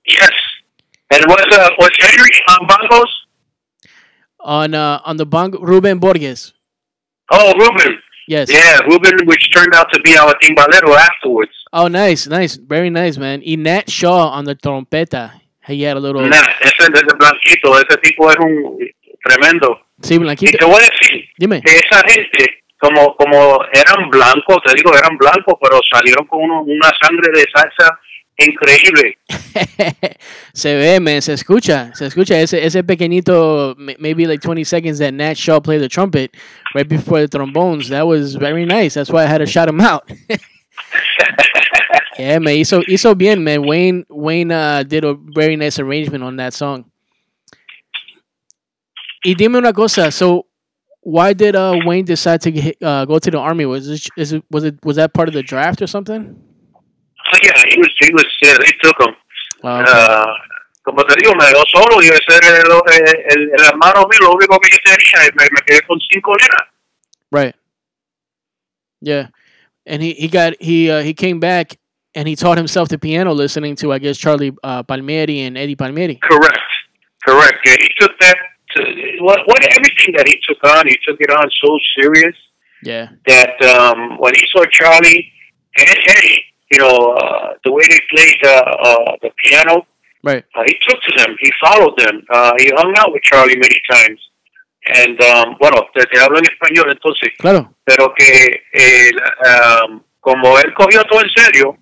Yes. 0.08 0.32
And 1.12 1.26
was 1.28 1.46
uh, 1.52 1.70
was 1.78 1.92
Henry 2.00 2.30
on 2.50 2.68
bongos? 2.68 3.12
On 4.40 4.74
uh, 4.74 5.02
on 5.06 5.18
the 5.18 5.26
bong, 5.26 5.52
Ruben 5.62 6.00
Borges. 6.00 6.54
Oh, 7.32 7.54
Ruben. 7.58 7.98
Yes. 8.28 8.50
Yeah, 8.52 8.80
Ruben, 8.82 9.26
which 9.26 9.54
turned 9.54 9.74
out 9.74 9.92
to 9.94 10.02
be 10.02 10.18
our 10.18 10.34
timbalero 10.36 10.96
afterwards. 10.96 11.52
Oh, 11.74 11.88
nice, 11.88 12.28
nice, 12.28 12.56
very 12.56 12.90
nice, 12.90 13.18
man. 13.18 13.42
Y 13.46 13.56
Nat 13.56 13.90
Shaw 13.90 14.30
on 14.30 14.46
the 14.46 14.56
trompeta. 14.56 15.32
He 15.68 15.84
had 15.84 15.98
a 15.98 16.00
little. 16.00 16.22
Nah, 16.22 16.48
ese, 16.62 16.74
ese 16.80 17.14
blanquito, 17.18 17.76
ese 17.76 17.98
tipo 18.02 18.30
era 18.30 18.44
un 18.44 18.78
tremendo. 19.24 19.80
Sí, 20.02 20.16
Y 20.16 20.18
blanquito. 20.18 20.58
te 20.58 20.66
voy 20.66 20.76
a 20.76 20.80
decir 21.00 21.26
Dime. 21.38 21.62
que 21.62 21.76
esa 21.76 22.02
gente, 22.08 22.64
como 22.80 23.16
como 23.16 23.60
eran 23.72 24.10
blancos, 24.10 24.58
te 24.66 24.74
digo, 24.76 24.92
eran 24.98 25.18
blancos, 25.18 25.56
pero 25.62 25.80
salieron 25.92 26.26
con 26.28 26.42
uno- 26.42 26.64
una 26.64 26.90
sangre 27.02 27.30
de 27.34 27.46
salsa 27.54 28.00
increíble. 28.38 29.18
se 30.54 30.76
ve, 30.76 31.00
man, 31.00 31.22
se 31.22 31.34
escucha, 31.34 31.92
se 31.94 32.08
escucha 32.08 32.40
ese, 32.40 32.66
ese 32.66 32.84
pequeñito, 32.84 33.76
maybe 34.00 34.26
like 34.26 34.42
20 34.42 34.64
seconds 34.64 34.98
that 34.98 35.14
Nat 35.14 35.36
Shaw 35.38 35.60
played 35.62 35.82
the 35.82 35.90
trumpet 35.90 36.32
right 36.74 36.88
before 36.88 37.20
the 37.22 37.28
trombones. 37.28 37.90
That 37.90 38.08
was 38.08 38.36
very 38.36 38.66
nice. 38.66 38.96
That's 38.96 39.12
why 39.12 39.24
I 39.24 39.28
had 39.28 39.40
to 39.40 39.46
shout 39.46 39.70
him 39.70 39.80
out. 39.82 40.10
yeah, 42.18 42.40
man, 42.40 42.56
hizo, 42.56 42.82
hizo 42.88 43.16
bien, 43.16 43.44
man. 43.44 43.64
Wayne, 43.66 44.06
Wayne 44.10 44.52
uh, 44.52 44.84
did 44.84 45.04
a 45.04 45.14
very 45.14 45.56
nice 45.56 45.80
arrangement 45.80 46.24
on 46.24 46.38
that 46.38 46.54
song. 46.54 46.86
Y 49.24 49.36
dime 49.36 49.58
una 49.58 49.74
cosa, 49.74 50.12
so 50.12 50.46
why 51.02 51.34
did 51.34 51.56
uh, 51.56 51.78
Wayne 51.86 52.06
decide 52.06 52.42
to 52.42 52.52
get, 52.52 52.78
uh, 52.82 53.06
go 53.06 53.20
to 53.20 53.32
the 53.32 53.38
army? 53.38 53.66
Was 53.66 53.88
it, 53.88 54.08
is 54.18 54.34
it, 54.34 54.44
was 54.50 54.64
it, 54.64 54.84
was 54.84 54.96
that 54.96 55.14
part 55.14 55.28
of 55.28 55.34
the 55.34 55.44
draft 55.44 55.82
or 55.82 55.88
something? 55.88 56.36
So, 57.32 57.40
yeah, 57.44 57.64
he 57.70 57.78
was, 57.80 57.90
he 58.00 58.14
was, 58.14 58.26
yeah, 58.42 58.58
they 58.58 58.72
took 58.82 59.00
him. 59.00 59.16
Wow, 59.64 59.82
okay. 59.82 59.92
Ah, 59.94 60.26
como 60.84 61.04
te 61.04 61.16
digo, 61.16 61.36
me 61.36 61.46
dejó 61.46 61.64
solo 61.68 62.02
y 62.02 62.08
ese 62.08 62.36
era 62.36 62.58
el, 62.58 62.72
el, 62.72 63.52
el- 63.54 63.66
hermano 63.66 64.08
mío, 64.08 64.20
lo 64.22 64.32
único 64.34 64.60
que 64.60 64.70
yo 64.72 64.78
tenía, 64.84 65.28
y 65.28 65.30
me, 65.38 65.44
me 65.52 65.62
quedé 65.68 65.82
con 65.88 66.00
cinco 66.12 66.36
nenas. 66.36 66.68
Right. 67.32 67.56
Yeah, 69.02 69.28
and 69.86 70.02
he 70.02 70.14
he 70.14 70.28
got 70.28 70.54
he 70.60 70.92
uh, 70.92 71.02
he 71.02 71.14
came 71.16 71.40
back 71.40 71.78
and 72.14 72.28
he 72.28 72.36
taught 72.36 72.58
himself 72.58 72.90
the 72.90 73.00
piano 73.00 73.34
listening 73.34 73.76
to 73.78 73.92
I 73.92 73.98
guess 73.98 74.18
Charlie 74.18 74.54
uh, 74.64 74.84
Palmieri 74.84 75.42
and 75.42 75.58
Eddie 75.58 75.76
Palmieri. 75.76 76.20
Correct, 76.22 76.60
correct. 77.26 77.58
Yeah, 77.66 77.78
he 77.80 77.90
took 78.00 78.12
that, 78.20 78.36
to, 78.76 78.82
what, 79.22 79.40
what, 79.48 79.64
everything 79.78 80.14
that 80.18 80.28
he 80.28 80.40
took 80.48 80.64
on, 80.64 80.88
he 80.88 80.98
took 81.06 81.18
it 81.20 81.30
on 81.32 81.50
so 81.64 81.78
serious 82.00 82.36
Yeah. 82.84 83.10
that 83.28 83.62
um, 83.64 84.18
when 84.18 84.34
he 84.36 84.44
saw 84.52 84.64
Charlie 84.72 85.32
and 85.78 85.98
Eddie, 86.08 86.44
you 86.72 86.80
know, 86.80 87.14
uh, 87.14 87.54
the 87.64 87.72
way 87.72 87.84
they 87.90 88.00
played 88.10 88.40
uh, 88.44 88.64
uh, 88.88 89.12
the 89.22 89.30
piano, 89.44 89.86
Right. 90.24 90.44
uh, 90.56 90.64
he 90.66 90.76
took 90.88 91.00
to 91.02 91.12
them, 91.18 91.36
he 91.40 91.52
followed 91.64 91.98
them, 91.98 92.22
uh, 92.30 92.54
he 92.58 92.72
hung 92.76 92.94
out 92.98 93.12
with 93.14 93.24
Charlie 93.24 93.58
many 93.58 93.80
times. 93.90 94.20
And, 94.96 95.22
um, 95.22 95.58
bueno, 95.60 95.86
te, 95.94 96.06
te 96.08 96.20
hablo 96.20 96.40
en 96.40 96.46
español 96.46 96.90
entonces. 96.92 97.30
Claro. 97.38 97.72
pero 97.86 98.14
que 98.16 98.62
eh, 98.74 99.12
um, 99.86 100.02
como 100.20 100.58
él 100.60 100.74
cogió 100.74 101.04
todo 101.04 101.22
en 101.22 101.30
serio, 101.30 101.78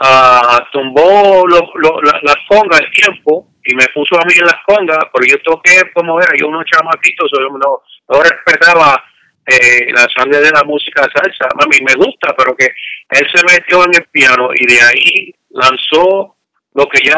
ah, 0.00 0.66
tumbó 0.72 1.46
lo- 1.46 1.70
lo- 1.76 2.00
la- 2.02 2.20
las 2.22 2.36
congas 2.48 2.80
el 2.80 2.90
tiempo 2.92 3.48
y 3.64 3.74
me 3.74 3.86
puso 3.94 4.16
a 4.16 4.24
mí 4.26 4.34
en 4.38 4.46
las 4.46 4.62
congas, 4.66 4.98
pero 5.12 5.26
yo 5.26 5.38
toqué 5.42 5.90
como 5.92 6.20
era, 6.20 6.32
yo 6.38 6.48
unos 6.48 6.64
chamaquitos, 6.66 7.30
no, 7.32 7.82
no 8.08 8.22
respetaba 8.22 9.02
eh, 9.46 9.92
la 9.92 10.06
sangre 10.14 10.40
de 10.40 10.50
la 10.50 10.64
música 10.64 11.02
salsa, 11.14 11.46
a 11.46 11.66
mí 11.66 11.76
me 11.86 11.94
gusta, 11.94 12.34
pero 12.36 12.54
que 12.56 12.66
él 13.10 13.26
se 13.32 13.42
metió 13.44 13.84
en 13.84 13.94
el 13.94 14.06
piano 14.10 14.50
y 14.54 14.66
de 14.66 14.80
ahí 14.80 15.34
lanzó 15.50 16.36
lo 16.74 16.86
que 16.88 17.06
ya, 17.06 17.16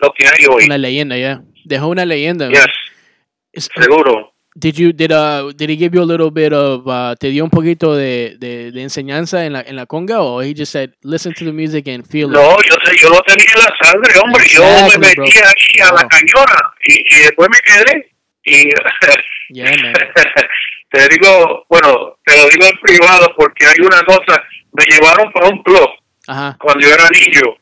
lo 0.00 0.12
que 0.12 0.26
hay 0.26 0.46
hoy. 0.46 0.64
Una 0.66 0.78
leyenda, 0.78 1.16
yeah. 1.16 1.42
Dejó 1.64 1.88
una 1.88 2.04
leyenda. 2.04 2.48
Yes, 2.48 3.70
seguro. 3.74 4.31
Did 4.54 4.78
you 4.78 4.92
did 4.92 5.12
uh 5.12 5.52
did 5.56 5.70
he 5.70 5.76
give 5.76 5.94
you 5.94 6.02
a 6.02 6.04
little 6.04 6.30
bit 6.30 6.52
of 6.52 6.86
uh 6.86 7.14
te 7.18 7.30
dio 7.30 7.42
un 7.44 7.50
poquito 7.50 7.96
de, 7.96 8.36
de, 8.38 8.70
de 8.70 8.82
enseñanza 8.82 9.46
en 9.46 9.54
la 9.54 9.62
en 9.62 9.76
la 9.76 9.86
conga 9.86 10.20
or 10.20 10.44
he 10.44 10.52
just 10.54 10.72
said 10.72 10.92
listen 11.02 11.32
to 11.32 11.44
the 11.44 11.52
music 11.52 11.88
and 11.88 12.06
feel 12.06 12.28
it? 12.28 12.34
No, 12.34 12.56
yo, 12.60 12.76
sé, 12.84 12.96
yo 13.00 13.08
lo 13.08 13.20
tenía 13.22 13.46
en 13.54 13.60
la 13.60 13.74
sangre, 13.80 14.12
hombre. 14.22 14.44
Yo 14.52 14.62
me 14.62 15.12
bro. 15.14 15.24
metí 15.24 15.38
ahí 15.38 15.80
a 15.80 15.92
la 15.94 16.06
cañona 16.06 16.74
y, 16.86 16.92
y 17.00 17.18
después 17.20 17.48
me 17.50 17.60
quedé. 17.60 18.12
Y 18.44 18.68
Yeah, 19.52 19.70
te 20.90 21.08
digo, 21.08 21.66
bueno, 21.68 22.16
te 22.24 22.36
lo 22.36 22.48
digo 22.48 22.64
en 22.64 22.78
privado 22.80 23.34
porque 23.36 23.66
hay 23.66 23.80
una 23.80 24.02
cosa. 24.02 24.42
Me 24.72 24.84
llevaron 24.84 25.30
para 25.32 25.48
un 25.48 25.62
club 25.62 25.88
Ajá. 26.26 26.56
cuando 26.58 26.86
yo 26.86 26.94
era 26.94 27.08
niño 27.10 27.56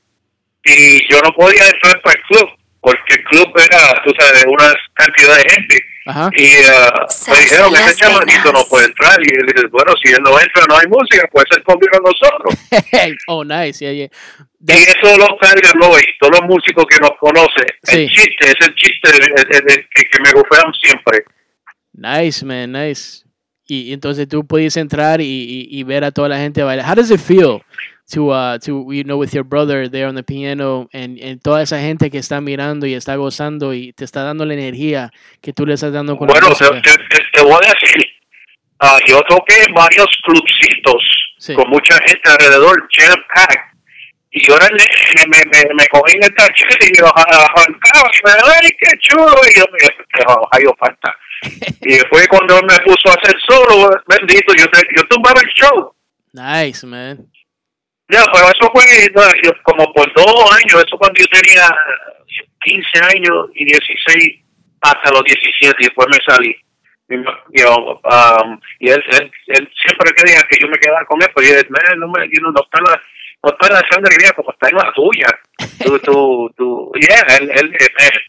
y 0.64 1.00
yo 1.12 1.20
no 1.22 1.32
podía 1.32 1.66
entrar 1.66 2.00
para 2.02 2.16
el 2.16 2.22
club 2.26 2.48
porque 2.80 3.14
el 3.14 3.24
club 3.24 3.48
era, 3.56 4.00
tú 4.04 4.12
sabes, 4.18 4.44
una 4.46 4.72
cantidad 4.94 5.36
de 5.36 5.50
gente. 5.50 5.84
Ajá. 6.10 6.30
Y 6.36 6.44
uh, 6.44 7.32
me 7.32 7.40
dijeron, 7.40 7.72
Las 7.72 7.90
ese 7.90 8.00
chavalito 8.00 8.52
no 8.52 8.64
puede 8.68 8.86
entrar. 8.86 9.18
Y 9.20 9.38
él 9.38 9.46
dice, 9.46 9.66
bueno, 9.70 9.92
si 10.02 10.12
él 10.12 10.18
no 10.22 10.30
entra, 10.38 10.64
no 10.68 10.76
hay 10.76 10.86
música, 10.88 11.28
pues 11.30 11.44
él 11.56 11.62
conviene 11.62 11.96
a 11.96 12.00
nosotros. 12.00 13.16
oh, 13.28 13.44
nice. 13.44 13.78
Yeah, 13.84 13.92
yeah. 13.92 14.10
y 14.66 14.82
eso 14.82 15.16
lo 15.16 15.38
carga 15.38 15.70
Lloyd, 15.80 16.04
todos 16.20 16.40
los 16.40 16.48
músicos 16.48 16.84
que 16.88 16.98
nos 16.98 17.12
conocen. 17.18 17.66
Sí. 17.84 18.02
El 18.02 18.10
chiste, 18.10 18.46
es 18.46 18.68
el 18.68 18.74
chiste 18.74 19.10
que, 19.94 20.02
que 20.04 20.22
me 20.22 20.32
gufean 20.32 20.72
siempre. 20.82 21.24
Nice, 21.92 22.44
man, 22.44 22.72
nice. 22.72 23.24
Y 23.66 23.92
entonces 23.92 24.26
tú 24.26 24.44
puedes 24.44 24.76
entrar 24.76 25.20
y, 25.20 25.24
y, 25.24 25.78
y 25.78 25.82
ver 25.84 26.02
a 26.02 26.10
toda 26.10 26.28
la 26.28 26.38
gente 26.38 26.62
bailar. 26.62 26.84
How 26.90 26.96
does 26.96 27.10
it 27.10 27.20
feel 27.20 27.62
to, 28.12 28.30
uh, 28.30 28.58
to 28.58 28.86
you 28.92 29.04
know, 29.04 29.16
with 29.18 29.32
your 29.34 29.44
brother 29.44 29.88
there 29.88 30.06
on 30.06 30.14
the 30.14 30.22
piano 30.22 30.88
and, 30.92 31.18
and 31.22 31.40
toda 31.42 31.62
esa 31.62 31.78
gente 31.80 32.10
que 32.10 32.18
está 32.18 32.40
mirando 32.40 32.86
y 32.86 32.94
está 32.94 33.16
gozando 33.16 33.72
y 33.74 33.92
te 33.92 34.04
está 34.04 34.22
dando 34.24 34.44
la 34.44 34.54
energía 34.54 35.10
que 35.40 35.52
tú 35.52 35.64
le 35.66 35.74
estás 35.74 35.92
dando 35.92 36.16
con 36.16 36.26
Bueno, 36.28 36.48
la 36.48 36.54
te, 36.54 36.80
te- 36.80 37.24
te- 37.32 37.42
voy 37.42 37.54
a 37.64 37.72
decir, 37.80 38.04
ah, 38.80 38.98
yo 39.06 39.20
toqué 39.28 39.64
en 39.66 39.74
varios 39.74 40.08
clubcitos 40.24 41.02
Sí. 41.38 41.54
con 41.54 41.70
mucha 41.70 41.94
gente 42.06 42.20
alrededor, 42.28 42.86
jam 42.92 43.16
pack. 43.34 43.58
Y 44.32 44.46
yo 44.46 44.56
nene, 44.58 44.84
me, 45.26 45.38
me, 45.50 45.74
me 45.74 45.86
cogí 45.88 46.14
en 46.16 46.22
el 46.24 46.34
tachete 46.34 46.86
y 46.92 46.98
yo 46.98 47.06
arrancaba 47.06 48.10
y 48.12 48.26
me 48.26 48.30
ay, 48.62 48.70
qué 48.78 48.90
chulo. 49.00 49.26
Y 49.50 49.58
yo 49.58 49.64
me 49.72 50.62
yo 50.62 50.72
falta. 50.78 51.16
y 51.80 51.92
después 51.94 52.28
cuando 52.28 52.56
me 52.62 52.78
puso 52.84 53.08
a 53.08 53.14
hacer 53.14 53.34
solo, 53.48 53.90
bendito, 54.06 54.52
yo, 54.54 54.66
yo 54.96 55.02
tumbaba 55.08 55.40
el 55.40 55.48
show. 55.54 55.94
Nice, 56.32 56.86
man. 56.86 57.26
Ya, 58.10 58.24
pero 58.32 58.46
eso 58.46 58.70
fue 58.72 58.84
no, 59.14 59.22
yo, 59.42 59.52
como 59.62 59.92
por 59.92 60.12
dos 60.14 60.52
años, 60.56 60.84
eso 60.86 60.98
cuando 60.98 61.20
yo 61.20 61.26
tenía 61.26 61.68
15 62.64 63.04
años 63.16 63.46
y 63.54 63.64
16 63.64 64.40
hasta 64.82 65.10
los 65.12 65.22
17 65.24 65.76
y 65.78 65.84
después 65.84 66.08
me 66.10 66.18
salí. 66.26 66.56
Y, 67.08 67.60
yo, 67.60 68.00
um, 68.04 68.60
y 68.78 68.90
él, 68.90 69.02
él, 69.12 69.30
él 69.48 69.72
siempre 69.84 70.12
quería 70.16 70.42
que 70.48 70.58
yo 70.60 70.68
me 70.68 70.78
quedara 70.78 71.04
con 71.06 71.20
él, 71.22 71.28
pero 71.34 71.46
yo 71.48 71.54
dije, 71.56 71.66
"Man, 71.70 71.98
no, 71.98 72.08
me, 72.08 72.24
you 72.26 72.40
know, 72.40 72.52
no 72.52 72.62
está 72.62 72.80
la, 72.80 73.02
no 73.42 73.50
está 73.50 73.68
la 73.74 73.82
sangre 73.90 74.16
mía 74.20 74.30
como 74.36 74.52
está 74.52 74.68
en 74.68 74.76
la 74.76 74.92
tuya. 74.92 75.28
Tú, 75.84 75.98
tú, 76.00 76.52
tú, 76.56 76.92
yeah, 77.00 77.36
él, 77.38 77.50
él, 77.54 77.74
él- 77.74 78.22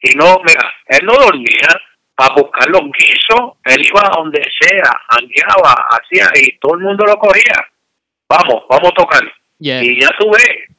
y 0.00 0.14
no, 0.16 0.38
mira, 0.44 0.72
él 0.86 1.00
no 1.04 1.12
dormía 1.14 1.68
para 2.14 2.34
buscar 2.34 2.68
los 2.68 2.82
guisos, 2.92 3.52
él 3.64 3.84
iba 3.86 4.00
a 4.00 4.16
donde 4.16 4.42
sea, 4.60 4.90
jangueaba, 5.10 5.86
hacía, 5.90 6.30
y 6.34 6.58
todo 6.58 6.74
el 6.74 6.80
mundo 6.80 7.04
lo 7.04 7.16
cogía. 7.18 7.66
Vamos, 8.28 8.62
vamos 8.68 8.90
a 8.90 8.94
tocar. 8.94 9.22
Yeah, 9.58 9.82
Y 9.82 10.00
ya 10.00 10.08
tú 10.18 10.30
ves, 10.30 10.76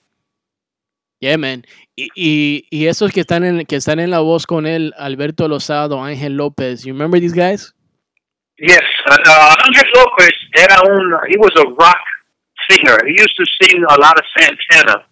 yeah, 1.20 1.38
man. 1.38 1.66
Y, 1.96 2.10
y, 2.16 2.68
y 2.70 2.88
esos 2.88 3.12
que 3.12 3.22
están, 3.22 3.44
en, 3.44 3.66
que 3.66 3.76
están 3.76 4.00
en 4.00 4.12
la 4.12 4.20
voz 4.20 4.46
con 4.46 4.68
él, 4.68 4.94
Alberto 4.98 5.48
Lozado, 5.48 6.04
Ángel 6.04 6.38
López, 6.38 6.84
you 6.84 6.94
remember 6.94 7.20
these 7.20 7.34
guys? 7.34 7.74
yes, 8.60 8.82
uh, 9.10 9.56
Ángel 9.66 9.90
López 9.96 10.34
era 10.54 10.82
un, 10.82 11.14
he 11.30 11.38
was 11.38 11.52
a 11.58 11.66
rock 11.80 12.02
singer. 12.70 12.98
He 13.06 13.14
used 13.14 13.36
to 13.38 13.46
sing 13.62 13.84
a 13.90 14.00
lot 14.00 14.18
of 14.18 14.26
Santana. 14.38 15.06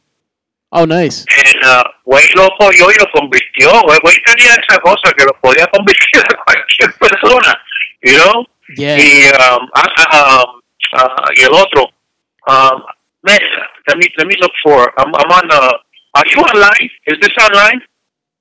Oh, 0.71 0.85
nice. 0.85 1.25
And, 1.29 1.63
uh, 1.63 1.83
güey 2.05 2.25
lo 2.35 2.49
cogió 2.59 2.91
y 2.91 2.95
lo 2.99 3.05
convirtió. 3.13 3.71
Güey, 3.83 3.99
güey 4.01 4.15
tenía 4.25 4.55
esa 4.55 4.79
cosa 4.81 5.13
que 5.15 5.23
lo 5.23 5.33
podía 5.41 5.67
convertir 5.67 6.21
a 6.21 6.43
cualquier 6.43 6.93
persona, 6.99 7.61
you 8.03 8.17
know? 8.17 8.45
Yeah. 8.75 8.97
Y, 8.97 9.29
um, 9.29 9.63
um, 9.63 10.61
ah, 10.93 11.31
y 11.35 11.41
el 11.41 11.53
otro, 11.53 11.91
um, 12.47 12.83
man, 13.23 13.39
let 13.87 13.97
me, 13.97 14.07
let 14.17 14.27
me 14.27 14.35
look 14.39 14.51
for, 14.63 14.91
I'm, 14.99 15.13
I'm 15.15 15.31
on, 15.31 15.51
uh, 15.51 15.71
are 16.15 16.23
you 16.27 16.37
online? 16.41 16.89
Is 17.07 17.17
this 17.21 17.31
online? 17.39 17.81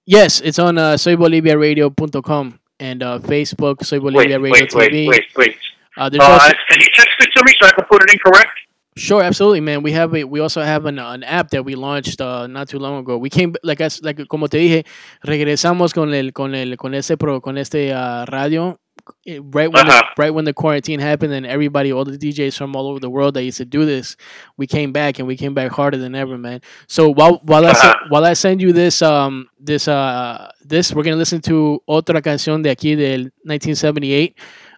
Yes, 0.07 0.41
it's 0.41 0.59
on 0.59 0.77
uh, 0.79 0.95
soyboliviaradio.com 0.95 2.61
and 2.81 3.03
uh, 3.03 3.19
Facebook, 3.21 3.85
Soy 3.85 4.01
Wait, 4.01 4.17
Radio 4.17 4.41
wait, 4.41 4.53
wait, 4.53 4.71
TV. 4.71 5.09
wait, 5.09 5.25
wait. 5.37 5.57
Uh, 5.97 6.09
there's 6.09 6.23
Uh, 6.23 6.33
also, 6.33 6.53
can 6.69 6.81
you 6.81 6.87
text 6.95 7.15
it 7.21 7.31
to 7.35 7.45
me 7.45 7.53
so 7.61 7.67
I 7.69 7.71
can 7.73 7.85
put 7.89 8.03
it 8.03 8.11
in 8.13 8.19
correct? 8.19 8.51
sure, 8.97 9.23
absolutely, 9.23 9.61
man. 9.61 9.83
We 9.83 9.93
have 9.93 10.15
a, 10.15 10.25
we 10.25 10.41
also 10.41 10.61
have 10.63 10.87
an, 10.87 10.99
an 10.99 11.25
app 11.25 11.51
that 11.51 11.65
we 11.65 11.75
launched 11.75 12.21
uh, 12.21 12.47
not 12.47 12.69
too 12.69 12.79
long 12.79 12.99
ago. 12.99 13.17
We 13.19 13.29
came 13.31 13.55
like 13.65 13.81
as 13.81 14.01
like 14.03 14.29
como 14.29 14.47
te 14.49 14.59
dije, 14.59 14.85
regresamos 15.27 15.93
con 15.95 16.13
el 16.15 16.33
con 16.33 16.55
el 16.55 16.77
con 16.77 16.95
este 16.95 17.17
pro 17.17 17.41
con 17.41 17.57
este 17.59 17.93
uh, 17.93 18.25
radio 18.27 18.79
right 19.27 19.71
when 19.73 19.87
the, 19.87 19.93
Uh-huh. 19.93 20.03
right 20.17 20.33
when 20.33 20.45
the 20.45 20.53
quarantine 20.53 21.01
happened 21.01 21.33
and 21.33 21.45
everybody 21.47 21.93
all 21.93 22.05
the 22.05 22.17
DJs 22.19 22.57
from 22.57 22.75
all 22.77 22.87
over 22.89 22.99
the 23.01 23.11
world 23.11 23.35
that 23.35 23.43
used 23.45 23.59
to 23.59 23.65
do 23.65 23.85
this, 23.85 24.17
we 24.57 24.67
came 24.67 24.93
back 24.93 25.19
and 25.19 25.29
we 25.29 25.37
came 25.37 25.55
back 25.55 25.71
harder 25.73 25.97
than 25.99 26.15
ever, 26.15 26.37
man. 26.39 26.61
So 26.87 27.09
while 27.11 27.41
while 27.45 27.67
I 27.67 27.71
Uh-huh. 27.71 27.95
while 28.09 28.25
I 28.25 28.35
send 28.35 28.61
you 28.63 28.73
this 28.73 29.03
um 29.03 29.49
this 29.59 29.89
uh 29.89 30.51
this 30.65 30.93
we're 30.95 31.03
gonna 31.05 31.17
listen 31.17 31.41
to 31.43 31.83
otra 31.89 32.21
canción 32.23 32.63
de 32.63 32.71
aquí 32.71 32.97
del 32.97 33.33
1978, 33.45 34.35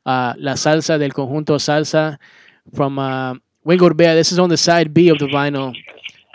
uh, 0.07 0.35
la 0.39 0.55
salsa 0.57 0.99
del 0.99 1.12
conjunto 1.12 1.59
salsa 1.59 2.18
from 2.74 2.99
uh, 2.99 3.35
Wayne 3.64 3.79
Gorbea. 3.81 4.14
This 4.14 4.33
is 4.33 4.39
on 4.39 4.49
the 4.49 4.57
side 4.57 4.93
B 4.95 5.09
of 5.11 5.18
the 5.18 5.27
vinyl. 5.27 5.72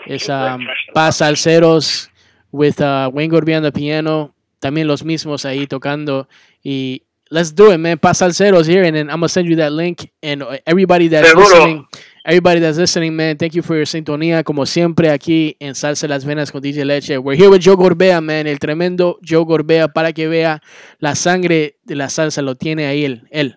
It's 0.06 0.28
um, 0.28 0.66
Paz 0.94 1.18
Salceros 1.18 2.08
with 2.50 2.80
uh, 2.80 3.10
Wayne 3.12 3.30
Gorbea 3.30 3.56
on 3.58 3.62
the 3.62 3.72
piano. 3.72 4.34
También 4.60 4.86
los 4.86 5.02
mismos 5.04 5.44
ahí 5.44 5.66
tocando. 5.66 6.28
Y 6.64 7.02
let's 7.32 7.50
do 7.50 7.72
it, 7.72 7.78
man. 7.78 7.98
Paz 7.98 8.18
Salceros 8.18 8.66
here, 8.66 8.84
and 8.84 8.94
then 8.94 9.08
I'm 9.08 9.16
gonna 9.16 9.28
send 9.28 9.48
you 9.48 9.56
that 9.56 9.72
link. 9.72 10.12
And 10.22 10.42
uh, 10.42 10.58
everybody 10.66 11.08
that's 11.08 11.28
Seguro. 11.28 11.46
listening, 11.46 11.86
everybody 12.24 12.60
that's 12.60 12.78
listening, 12.78 13.16
man, 13.16 13.36
thank 13.38 13.54
you 13.54 13.62
for 13.62 13.74
your 13.74 13.86
sintonía. 13.86 14.44
Como 14.44 14.66
siempre 14.66 15.10
aquí 15.10 15.56
en 15.58 15.74
Salsa 15.74 16.06
Las 16.06 16.24
Venas 16.24 16.52
con 16.52 16.60
DJ 16.60 16.84
Leche. 16.84 17.18
We're 17.18 17.36
here 17.36 17.48
with 17.48 17.62
Joe 17.62 17.76
Gorbea, 17.76 18.20
man. 18.20 18.46
El 18.46 18.58
tremendo 18.58 19.18
Joe 19.26 19.44
Gorbea 19.44 19.88
para 19.88 20.12
que 20.12 20.28
vea 20.28 20.62
la 20.98 21.14
sangre 21.14 21.78
de 21.84 21.94
la 21.96 22.08
salsa 22.10 22.42
lo 22.42 22.54
tiene 22.54 22.86
ahí 22.86 23.04
él. 23.04 23.26
él. 23.30 23.56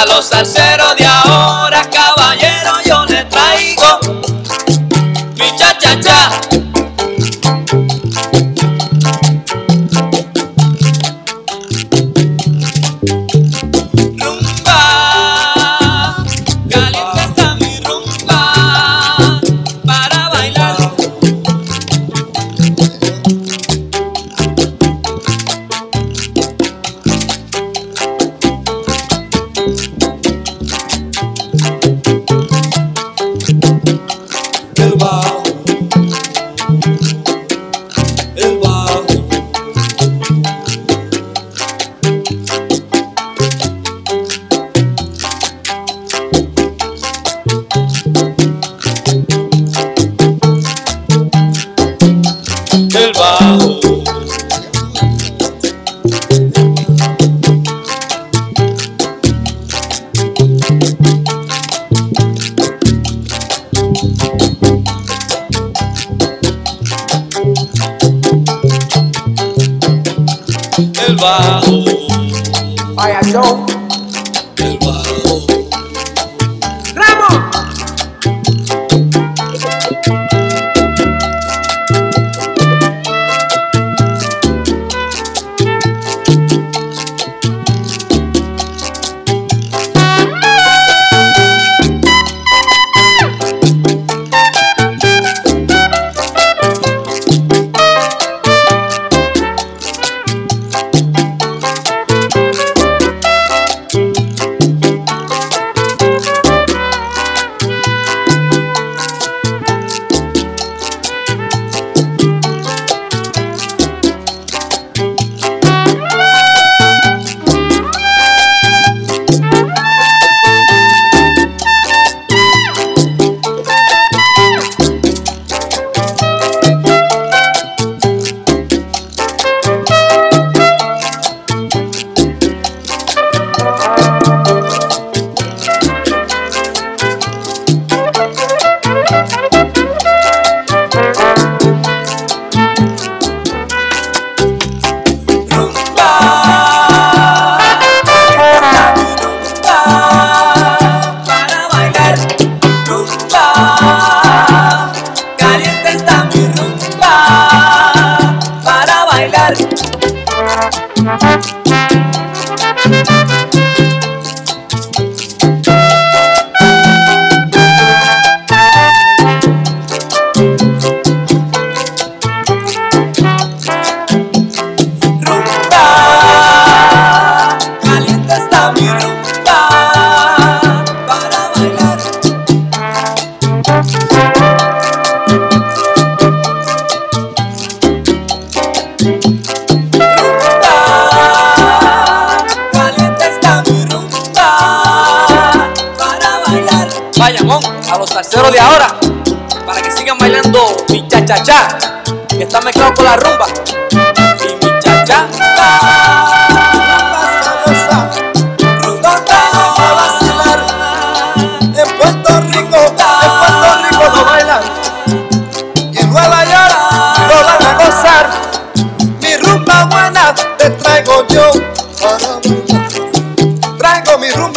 Pa' 0.00 0.06
los 0.06 0.24
salseros 0.24 0.96
de 0.96 1.04
ahora, 1.04 1.82
caballero, 1.90 2.72
yo 2.86 3.04
le 3.04 3.22
traigo 3.26 4.00
mi 5.36 5.54
cha 5.58 5.76
cha 5.76 6.00
cha. 6.00 6.49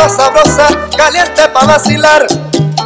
Rumba 0.03 0.09
sabrosa, 0.09 0.67
caliente 0.97 1.47
para 1.49 1.65
vacilar. 1.67 2.25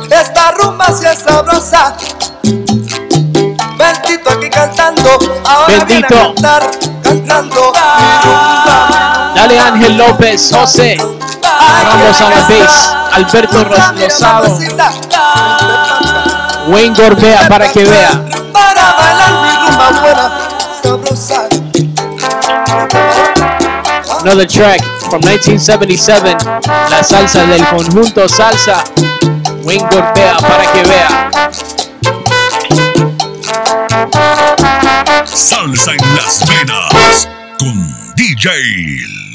Esta 0.09 0.51
rumba 0.51 0.85
sí 0.91 1.05
es 1.05 1.19
sabrosa. 1.19 1.95
Bendito 2.43 4.29
aquí 4.29 4.49
cantando, 4.49 5.09
ahora 5.45 5.67
viene 5.67 5.81
a 5.81 5.85
Bendito. 6.09 6.15
cantar, 6.35 6.71
cantando. 7.03 7.73
Dale 9.35 9.59
Ángel 9.59 9.97
López, 9.97 10.51
José. 10.53 10.97
Vamos 10.99 12.21
a 12.21 12.29
la 12.29 12.35
bass. 12.35 12.93
Alberto 13.13 13.63
Ros- 13.63 13.99
Rosado. 13.99 14.57
Wayne 16.69 16.95
Gorbea 16.95 17.47
para 17.47 17.67
que 17.71 17.83
vea. 17.83 18.11
Para 18.53 18.93
bailar 18.93 19.31
mi 19.41 19.49
rumba 19.69 20.01
buena, 20.01 20.31
sabrosa. 20.83 21.47
Another 24.27 24.45
track 24.45 24.81
from 25.09 25.21
1977. 25.21 26.35
La 26.89 27.01
salsa 27.01 27.45
del 27.45 27.65
conjunto 27.67 28.27
salsa. 28.27 28.83
Wayne 29.63 29.87
Gorbea 29.89 30.35
para 30.39 30.69
que 30.73 30.83
vea. 30.83 31.31
Salsa 35.25 35.91
en 35.93 36.15
las 36.17 36.45
venas 36.45 37.29
con 37.57 37.95
DJ 38.17 38.49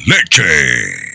Leche. 0.04 1.11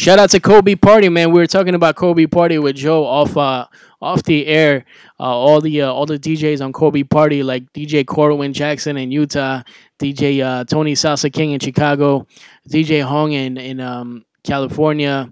Shout 0.00 0.18
out 0.18 0.30
to 0.30 0.40
Kobe 0.40 0.76
Party, 0.76 1.10
man. 1.10 1.30
We 1.30 1.40
were 1.40 1.46
talking 1.46 1.74
about 1.74 1.94
Kobe 1.94 2.24
Party 2.24 2.58
with 2.58 2.74
Joe 2.74 3.04
off 3.04 3.36
uh 3.36 3.66
off 4.00 4.22
the 4.22 4.46
air. 4.46 4.86
Uh, 5.20 5.24
all 5.24 5.60
the 5.60 5.82
uh, 5.82 5.92
all 5.92 6.06
the 6.06 6.18
DJs 6.18 6.64
on 6.64 6.72
Kobe 6.72 7.02
Party, 7.02 7.42
like 7.42 7.70
DJ 7.74 8.06
Corwin 8.06 8.54
Jackson 8.54 8.96
in 8.96 9.12
Utah, 9.12 9.62
DJ 9.98 10.42
uh, 10.42 10.64
Tony 10.64 10.94
Salsa 10.94 11.30
King 11.30 11.50
in 11.50 11.60
Chicago, 11.60 12.26
DJ 12.66 13.04
Hong 13.04 13.32
in 13.32 13.58
in 13.58 13.78
um, 13.78 14.24
California, 14.42 15.30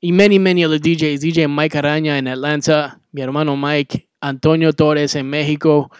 and 0.00 0.16
many 0.16 0.38
many 0.38 0.62
other 0.62 0.78
DJs. 0.78 1.18
DJ 1.18 1.50
Mike 1.50 1.72
Araña 1.72 2.16
in 2.16 2.28
Atlanta, 2.28 3.00
mi 3.12 3.20
hermano 3.20 3.56
Mike, 3.56 4.06
Antonio 4.22 4.70
Torres 4.70 5.16
in 5.16 5.28
Mexico. 5.28 5.90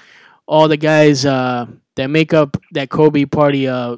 All 0.47 0.69
the 0.69 0.77
guys 0.77 1.27
uh, 1.27 1.67
that 1.97 2.07
make 2.07 2.33
up 2.33 2.57
that 2.75 2.91
Kobe 2.91 3.25
Party 3.25 3.67
uh, 3.67 3.97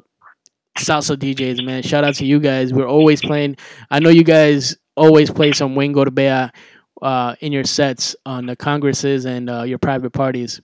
salsa 0.77 1.15
DJs, 1.15 1.65
man. 1.65 1.83
Shout 1.83 2.03
out 2.03 2.15
to 2.15 2.25
you 2.25 2.39
guys. 2.39 2.73
We're 2.73 2.87
always 2.87 3.21
playing. 3.21 3.57
I 3.89 3.99
know 3.99 4.09
you 4.09 4.23
guys 4.23 4.75
always 4.95 5.29
play 5.29 5.51
some 5.51 5.75
Wayne 5.75 5.93
Gorbea 5.93 6.51
uh, 7.01 7.35
in 7.41 7.51
your 7.51 7.63
sets 7.63 8.15
on 8.25 8.45
the 8.45 8.55
congresses 8.55 9.25
and 9.25 9.49
uh, 9.49 9.63
your 9.63 9.77
private 9.77 10.11
parties. 10.11 10.61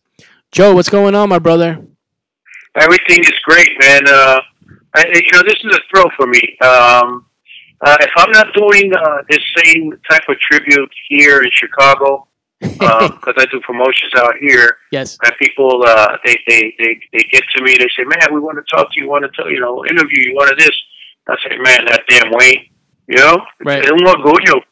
Joe, 0.52 0.74
what's 0.74 0.90
going 0.90 1.16
on, 1.16 1.30
my 1.30 1.40
brother? 1.40 1.86
Everything 2.76 3.20
is 3.20 3.34
great, 3.44 3.70
man. 3.80 4.02
Uh, 4.08 4.40
I, 4.96 5.06
you 5.14 5.32
know, 5.32 5.42
this 5.46 5.56
is 5.64 5.76
a 5.76 5.80
thrill 5.92 6.10
for 6.18 6.28
me. 6.28 6.42
Um, 6.62 7.26
uh, 7.86 7.98
if 8.00 8.12
I'm 8.16 8.32
not 8.32 8.48
doing 8.56 8.92
uh, 8.94 9.24
this 9.30 9.40
same 9.58 9.92
type 10.10 10.24
of 10.30 10.40
tribute 10.40 10.92
here 11.10 11.42
in 11.42 11.50
Chicago, 11.52 12.28
because 12.80 13.36
I 13.38 13.46
do 13.52 13.60
promotions 13.62 14.14
out 14.18 14.34
here, 14.40 14.78
yes, 14.92 15.18
and 15.24 15.34
people 15.40 15.84
uh, 15.86 16.18
they, 16.26 16.36
they 16.48 16.74
they 16.80 17.00
they 17.12 17.24
get 17.32 17.44
to 17.56 17.64
me, 17.64 17.76
they 17.78 17.88
say, 17.96 18.04
"Man, 18.06 18.34
we 18.34 18.40
want 18.40 18.58
to 18.58 18.64
talk 18.76 18.92
to 18.94 19.00
you, 19.00 19.08
want 19.10 19.24
to 19.26 19.32
tell 19.36 19.50
you 19.52 19.60
know, 19.60 19.84
interview 19.86 20.30
you, 20.30 20.36
want 20.36 20.50
to 20.50 20.56
this." 20.56 20.76
I 21.28 21.36
say, 21.48 21.58
"Man, 21.58 21.86
that 21.86 22.02
damn 22.10 22.32
Wayne, 22.32 22.70
you 23.08 23.18
know, 23.18 23.38
Right. 23.60 23.84
es 23.84 23.92
un 23.92 24.06
orgullo." 24.08 24.64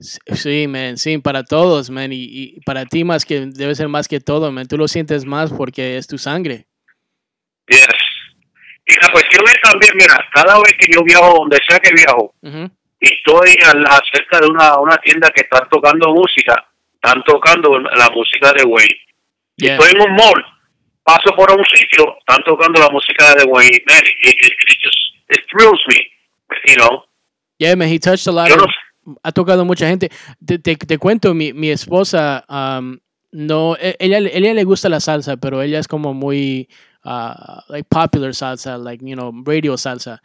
Sí, 0.00 0.66
man, 0.66 0.96
sí, 0.98 1.18
para 1.18 1.44
todos, 1.44 1.88
man, 1.90 2.12
y, 2.12 2.24
y 2.24 2.60
para 2.66 2.86
ti 2.86 3.04
más 3.04 3.24
que 3.24 3.46
debe 3.46 3.74
ser 3.76 3.86
más 3.88 4.08
que 4.08 4.18
todo, 4.20 4.50
man. 4.50 4.66
Tú 4.66 4.76
lo 4.76 4.88
sientes 4.88 5.24
más 5.24 5.52
porque 5.52 5.96
es 5.96 6.08
tu 6.08 6.18
sangre. 6.18 6.66
Yes. 7.68 7.86
Y 8.84 8.94
la 9.00 9.12
cuestión 9.12 9.44
es 9.46 9.60
también, 9.62 9.92
mira, 9.94 10.18
cada 10.34 10.56
vez 10.58 10.74
que 10.78 10.92
yo 10.92 11.02
viajo, 11.04 11.34
donde 11.38 11.58
sea 11.68 11.78
que 11.78 11.92
viajo, 11.94 12.34
y 13.00 13.06
estoy 13.14 13.54
al- 13.64 13.86
acerca 13.86 14.40
de 14.40 14.48
una, 14.48 14.76
una 14.80 14.96
tienda 14.96 15.30
que 15.30 15.42
están 15.42 15.68
tocando 15.70 16.12
música, 16.12 16.66
están 17.02 17.22
tocando 17.24 17.78
la 17.78 18.10
música 18.10 18.52
de 18.52 18.64
Wayne. 18.64 18.96
Yeah. 19.56 19.74
estoy 19.76 19.90
en 19.94 20.08
un 20.10 20.16
mall, 20.16 20.44
paso 21.04 21.34
por 21.36 21.50
un 21.52 21.64
sitio, 21.66 22.16
están 22.20 22.42
tocando 22.44 22.80
la 22.80 22.88
música 22.90 23.34
de 23.34 23.44
Wayne. 23.44 23.82
Man, 23.88 23.98
it, 24.22 24.34
it, 24.40 24.52
it 24.68 24.78
just, 24.82 24.98
it 25.30 25.40
thrills 25.50 25.80
me, 25.88 25.96
you 26.66 26.76
know. 26.76 27.02
Yeah, 27.58 27.74
man, 27.76 27.88
he 27.88 27.98
touched 27.98 28.26
a 28.26 28.32
lot 28.32 28.50
of- 28.50 28.58
no- 28.58 29.16
ha 29.24 29.32
tocado 29.32 29.64
mucha 29.66 29.86
gente. 29.88 30.10
Te, 30.44 30.58
te, 30.58 30.76
te 30.76 30.96
cuento, 30.98 31.34
mi, 31.34 31.52
mi 31.52 31.70
esposa, 31.70 32.44
um, 32.48 32.98
no, 33.32 33.74
e- 33.80 33.96
ella, 33.98 34.18
ella 34.18 34.54
le 34.54 34.64
gusta 34.64 34.88
la 34.88 35.00
salsa, 35.00 35.36
pero 35.36 35.60
ella 35.60 35.78
es 35.80 35.88
como 35.88 36.14
muy, 36.14 36.68
uh, 37.04 37.60
like 37.68 37.88
popular 37.90 38.32
salsa, 38.32 38.78
like, 38.78 39.02
you 39.04 39.16
know, 39.16 39.32
radio 39.44 39.76
salsa. 39.76 40.18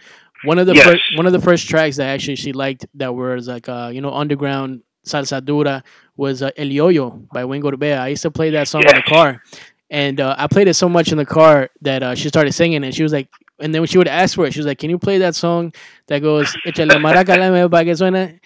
One 0.46 0.60
of 0.60 0.68
the 0.68 0.76
Yes. 0.76 0.84
first 0.86 1.04
one 1.18 1.26
of 1.26 1.34
the 1.34 1.42
first 1.42 1.68
tracks 1.68 1.98
that 1.98 2.06
actually 2.14 2.36
she 2.36 2.54
liked 2.54 2.86
that 2.94 3.12
was 3.16 3.48
like 3.48 3.68
uh 3.68 3.90
you 3.92 4.02
know 4.02 4.14
underground 4.14 4.84
salsa 5.08 5.44
dura 5.44 5.84
was 6.16 6.42
uh, 6.42 6.52
El 6.58 6.68
Yoyo 6.68 7.28
by 7.34 7.46
Wayne 7.46 7.62
Gorbea. 7.62 8.00
I 8.00 8.10
used 8.10 8.22
to 8.24 8.32
play 8.32 8.50
that 8.52 8.68
song 8.68 8.84
in 8.84 8.96
the 8.96 9.04
car, 9.04 9.42
and 9.90 10.20
uh, 10.22 10.36
I 10.38 10.48
played 10.48 10.68
it 10.68 10.74
so 10.76 10.88
much 10.90 11.12
in 11.12 11.18
the 11.18 11.26
car 11.26 11.70
that 11.82 12.04
uh, 12.04 12.16
she 12.16 12.28
started 12.28 12.54
singing, 12.54 12.84
and 12.84 12.94
she 12.94 13.04
was 13.04 13.14
like, 13.14 13.30
and 13.60 13.74
then 13.74 13.82
when 13.82 13.88
she 13.88 13.98
would 13.98 14.08
ask 14.08 14.36
for 14.36 14.46
it, 14.46 14.54
she 14.54 14.60
was 14.60 14.68
like, 14.68 14.78
"Can 14.80 14.90
you 14.90 15.00
play 15.00 15.18
that 15.20 15.36
song 15.36 15.74
that 16.08 16.20
goes 16.20 16.56
Échale 16.66 16.92
maraca 17.02 17.38
la 17.38 17.50
me 17.52 17.68
pa? 17.68 18.40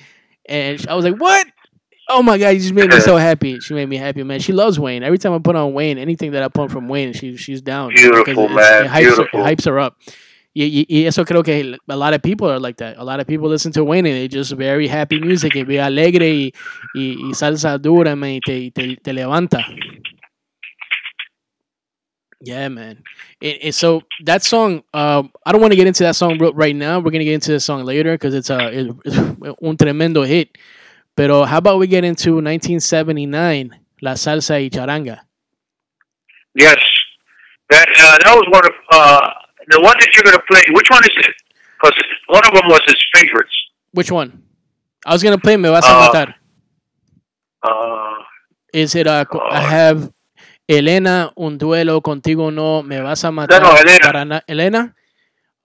And 0.48 0.86
I 0.90 0.96
was 0.96 1.06
like, 1.06 1.18
"What?" 1.18 1.48
Oh 2.10 2.22
my 2.24 2.38
god, 2.38 2.50
you 2.50 2.60
just 2.60 2.74
made 2.74 2.90
me 2.90 3.00
so 3.00 3.16
happy. 3.16 3.60
She 3.62 3.74
made 3.74 3.88
me 3.88 3.96
happy, 3.96 4.24
man. 4.24 4.40
She 4.42 4.52
loves 4.52 4.78
Wayne. 4.78 5.02
Every 5.04 5.18
time 5.18 5.34
I 5.34 5.40
put 5.40 5.56
on 5.56 5.74
Wayne, 5.74 5.98
anything 5.98 6.32
that 6.32 6.44
I 6.44 6.50
put 6.50 6.70
from 6.70 6.90
Wayne, 6.90 7.14
she 7.14 7.38
she's 7.38 7.62
down. 7.62 7.92
Beautiful, 7.94 8.46
it- 8.46 8.52
man, 8.52 8.86
It 8.86 8.90
hypes, 8.90 9.18
her, 9.18 9.24
it 9.24 9.32
hypes 9.58 9.66
her 9.66 9.80
up. 9.80 9.98
Y, 10.54 10.86
y, 10.90 11.06
eso 11.06 11.24
creo 11.24 11.44
que 11.44 11.78
a 11.88 11.96
lot 11.96 12.14
of 12.14 12.22
people 12.22 12.50
are 12.50 12.60
like 12.60 12.76
that. 12.78 12.98
A 12.98 13.04
lot 13.04 13.22
of 13.22 13.28
people 13.28 13.48
listen 13.50 13.72
to 13.72 13.84
Wayne 13.86 14.06
and 14.06 14.16
they 14.16 14.28
just 14.28 14.52
very 14.54 14.88
happy 14.88 15.20
music, 15.20 15.54
y 15.56 15.78
alegre 15.78 16.30
y, 16.30 16.52
y, 16.94 17.16
y 17.30 17.34
salsa 17.34 17.78
dura, 17.82 18.16
man, 18.18 18.32
y 18.32 18.40
te, 18.46 18.72
te, 18.72 18.98
te 18.98 19.14
levanta. 19.14 19.64
Yeah, 22.44 22.70
man. 22.70 23.04
And, 23.42 23.58
and 23.64 23.76
so 23.76 24.02
that 24.26 24.44
song, 24.44 24.84
um, 24.94 25.32
I 25.46 25.52
don't 25.52 25.62
want 25.62 25.72
to 25.74 25.78
get 25.78 25.88
into 25.88 26.04
that 26.04 26.16
song 26.16 26.40
right 26.56 26.76
now. 26.76 27.00
We're 27.00 27.12
gonna 27.12 27.24
get 27.24 27.36
into 27.36 27.52
the 27.52 27.60
song 27.60 27.84
later 27.86 28.14
because 28.14 28.34
it's 28.34 28.50
a 28.50 28.68
it- 28.80 28.96
it's 29.06 29.16
un 29.62 29.78
tremendo 29.78 30.28
hit. 30.28 30.58
Pero 31.16 31.46
how 31.46 31.60
about 31.60 31.78
we 31.80 31.88
get 31.88 32.04
into 32.04 32.42
1979, 32.42 33.72
La 34.02 34.14
Salsa 34.14 34.56
y 34.60 34.70
Charanga? 34.70 35.20
Yes. 36.56 36.78
That 37.70 37.88
uh, 38.00 38.18
that 38.26 38.36
was 38.36 38.48
one 38.50 38.66
of 38.66 38.74
uh, 38.92 39.30
the 39.68 39.80
one 39.82 39.96
that 40.00 40.10
you're 40.16 40.24
gonna 40.24 40.44
play. 40.48 40.64
Which 40.72 40.90
one 40.90 41.04
is 41.04 41.16
it? 41.18 41.36
Because 41.82 41.96
one 42.28 42.46
of 42.46 42.54
them 42.54 42.68
was 42.68 42.82
his 42.88 42.98
favorites. 43.14 43.54
Which 43.92 44.12
one? 44.12 44.44
I 45.06 45.14
was 45.14 45.24
gonna 45.24 45.38
play 45.40 45.58
Me 45.58 45.70
Vas 45.70 45.86
a 45.86 45.90
Matar. 45.90 46.34
Uh, 47.64 48.16
Is 48.74 48.96
it 48.96 49.08
uh, 49.08 49.26
I 49.52 49.60
have 49.62 50.12
Elena, 50.68 51.32
un 51.38 51.58
duelo 51.58 52.02
contigo 52.02 52.52
no 52.54 52.82
me 52.84 53.00
vas 53.02 53.24
a 53.24 53.28
matar. 53.32 53.62
no, 53.62 53.72
Elena. 53.76 54.00
para 54.00 54.26
na- 54.26 54.42
Elena? 54.48 54.96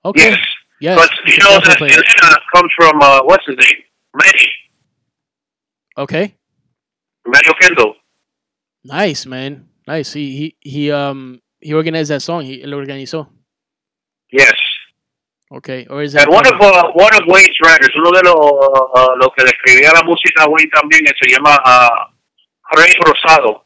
Okay. 0.04 0.30
yes. 0.30 0.38
Yes. 0.80 0.98
But 0.98 1.10
you 1.26 1.38
know 1.38 1.60
that 1.60 1.78
play 1.78 1.88
it. 1.88 1.94
Elena 1.94 2.36
comes 2.54 2.70
from 2.76 3.00
uh, 3.00 3.20
what's 3.24 3.46
his 3.46 3.56
name? 3.56 3.82
Manny. 4.14 4.48
Okay. 5.96 6.34
Mario 7.26 7.52
Kendall. 7.60 7.94
Nice, 8.84 9.26
man. 9.26 9.68
Nice. 9.86 10.12
He 10.12 10.36
he 10.36 10.56
he 10.60 10.90
um 10.92 11.40
he 11.60 11.72
organized 11.72 12.10
that 12.10 12.20
song. 12.22 12.42
He 12.44 12.64
lo 12.66 12.76
organizó. 12.76 13.28
Yes. 14.36 14.58
Okay. 15.50 15.86
Or 15.88 16.02
is 16.02 16.12
that 16.12 16.28
one 16.28 16.44
of 16.46 16.60
uh, 16.60 16.92
one 16.92 17.14
of 17.14 17.22
Wayne's 17.26 17.56
writers, 17.62 17.90
uno 17.96 18.10
de 18.10 18.22
los 18.24 18.36
uh, 18.36 19.16
los 19.16 19.30
que 19.36 19.44
le 19.44 19.50
escribía 19.50 19.92
la 19.94 20.02
música 20.02 20.44
a 20.44 20.48
Wayne 20.48 20.70
también, 20.70 21.04
que 21.04 21.14
se 21.18 21.32
llama 21.32 21.56
uh, 21.64 22.76
Rey 22.76 22.92
Rosado. 23.00 23.62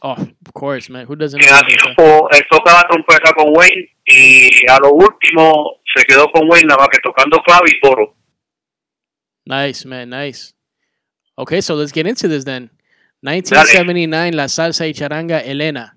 Oh, 0.00 0.12
of 0.12 0.52
course, 0.54 0.88
man. 0.88 1.06
Who 1.06 1.16
doesn't 1.16 1.40
Que 1.40 1.48
know 1.48 1.60
tiempo 1.66 2.28
él 2.30 2.42
tocaba 2.48 2.86
trompeta 2.88 3.32
con 3.32 3.52
Wayne 3.56 3.88
y 4.06 4.50
a 4.70 4.78
lo 4.78 4.92
último 4.92 5.80
se 5.92 6.04
quedó 6.04 6.30
con 6.30 6.48
Wayne 6.48 6.68
nada 6.68 6.78
más 6.78 6.88
que 6.88 6.98
tocando 7.02 7.38
clave 7.38 7.70
y 7.70 7.80
coro. 7.80 8.14
Nice, 9.44 9.88
man. 9.88 10.10
Nice. 10.10 10.54
Okay, 11.36 11.60
so 11.60 11.74
let's 11.74 11.92
get 11.92 12.06
into 12.06 12.28
this 12.28 12.44
then. 12.44 12.70
1979, 13.22 14.34
La 14.34 14.46
Salsa 14.46 14.86
y 14.86 14.92
Charanga, 14.92 15.40
Elena. 15.40 15.96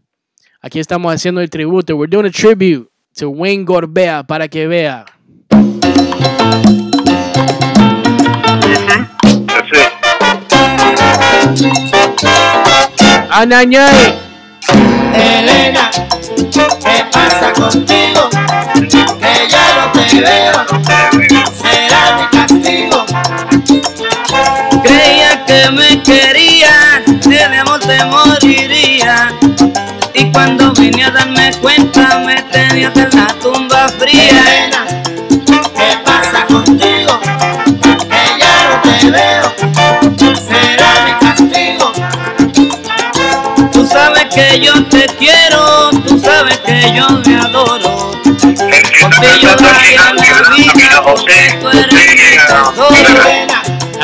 Aquí 0.61 0.79
estamos 0.79 1.13
haciendo 1.13 1.41
el 1.41 1.49
tributo. 1.49 1.95
We're 1.95 2.09
doing 2.09 2.25
a 2.25 2.31
tribute 2.31 2.90
to 3.15 3.29
Wayne 3.29 3.65
Gorbea 3.65 4.23
para 4.23 4.47
que 4.47 4.67
vea. 4.67 5.05
Anañay. 13.29 14.19
Elena, 15.13 15.89
¿qué 16.51 17.05
pasa 17.11 17.53
contigo? 17.53 18.29
Que 18.73 19.47
ya 19.49 19.65
no 19.77 19.91
te 19.91 20.21
veo, 20.21 20.65
será 21.53 22.17
mi 22.17 22.25
castigo. 22.37 23.05
Creía 24.83 25.45
que 25.45 25.71
me 25.71 26.03
querías, 26.03 27.01
que 27.21 27.29
de 27.29 27.57
amor 27.57 27.79
te 27.79 28.05
moriría. 28.05 28.80
Cuando 30.33 30.71
vine 30.73 31.03
a 31.05 31.11
darme 31.11 31.51
cuenta, 31.61 32.19
me 32.19 32.41
tenías 32.43 32.95
en 32.95 33.09
la 33.13 33.27
tumba 33.41 33.87
fría. 33.89 34.29
Elena, 34.29 34.85
¿qué 35.75 35.97
pasa 36.05 36.45
contigo? 36.47 37.19
Que 37.21 38.23
ya 38.39 38.53
no 38.69 38.81
te 38.81 39.11
veo, 39.11 39.53
será 40.35 40.89
mi 41.05 41.13
castigo. 41.25 41.91
Tú 43.71 43.87
sabes 43.87 44.25
que 44.33 44.59
yo 44.59 44.83
te 44.85 45.05
quiero, 45.17 45.89
tú 46.07 46.19
sabes 46.19 46.57
que 46.59 46.93
yo 46.93 47.07
me 47.25 47.35
adoro. 47.37 48.11
Yo 49.41 49.55
daría 49.55 50.13
la 50.13 50.55
vida 50.55 51.01
porque 51.03 51.57
tú 51.59 51.67
eres 51.69 51.93
mi 51.93 52.15
tesoro. 52.15 52.89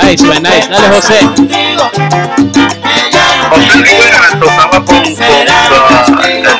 Nice, 0.03 0.23
man. 0.25 0.43
Nice. 0.43 0.67
Dale, 0.69 0.87
José. 0.89 1.19
Contigo, 1.19 1.91
José 3.49 3.67
te 3.71 3.77
Rivera 3.77 4.39
tocaba 4.39 4.85
con, 4.85 4.85
con 4.85 5.05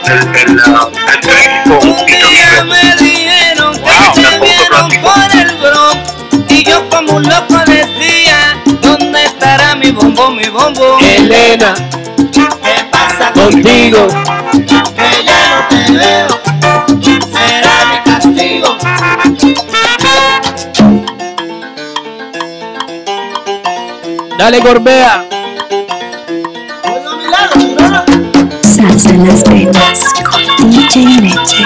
el, 0.10 0.20
el, 0.36 0.52
el, 0.52 1.64
con 1.70 1.90
Un 1.90 1.98
Rivera. 2.08 2.64
me 2.64 2.96
dijeron 2.96 3.74
que 3.74 3.82
Wow, 3.82 4.14
qué 4.16 4.40
vieron 4.40 4.90
por 5.02 5.40
el 5.40 5.52
Bronx 5.58 6.52
Y 6.52 6.64
yo 6.64 6.90
como 6.90 7.14
un 7.14 7.24
loco 7.24 7.58
decía 7.66 8.58
¿Dónde 8.82 9.24
estará 9.26 9.76
mi 9.76 9.92
bombo, 9.92 10.32
mi 10.32 10.48
bombo? 10.50 10.98
Elena, 11.00 11.74
¿Qué 12.32 12.86
pasa 12.92 13.32
contigo. 13.34 14.08
que 14.52 15.24
ya 15.26 15.42
no 15.50 15.68
te 15.70 15.92
veo, 15.92 16.42
será 17.32 17.76
mi 17.92 18.12
castigo. 18.12 18.78
Dale. 24.38 24.62
Salsa 27.78 28.07
en 28.90 29.28
las 29.28 29.44
venas 29.44 30.14
con 30.24 30.72
DJ 30.72 31.20
Leche. 31.20 31.66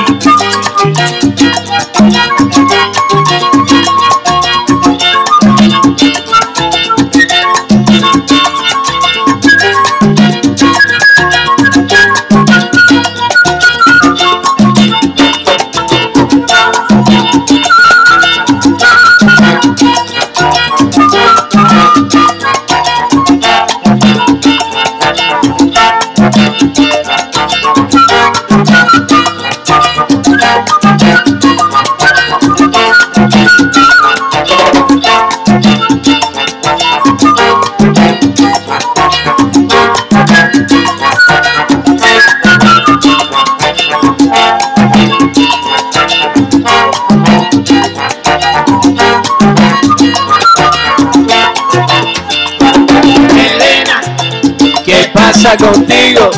Pasa 55.42 55.58
contigo? 55.58 56.30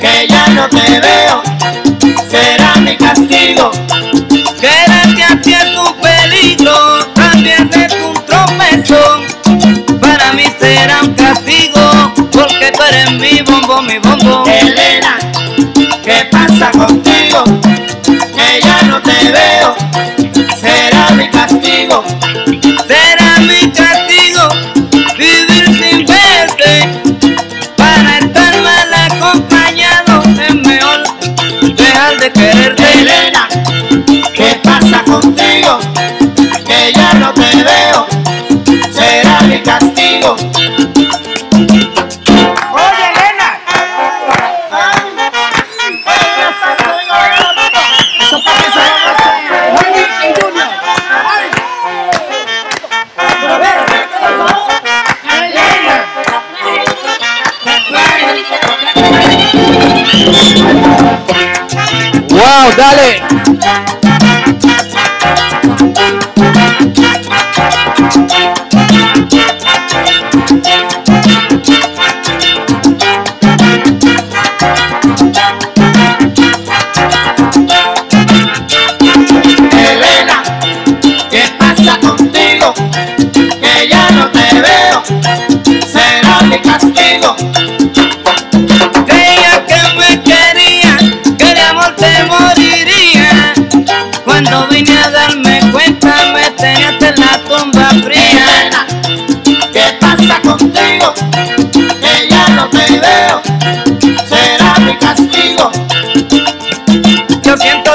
que 0.00 0.26
ya 0.28 0.46
no 0.48 0.68
te 0.68 1.00
veo, 1.00 1.42
será 2.30 2.76
mi 2.80 2.96
castigo. 2.96 3.70
Dale. 62.76 63.13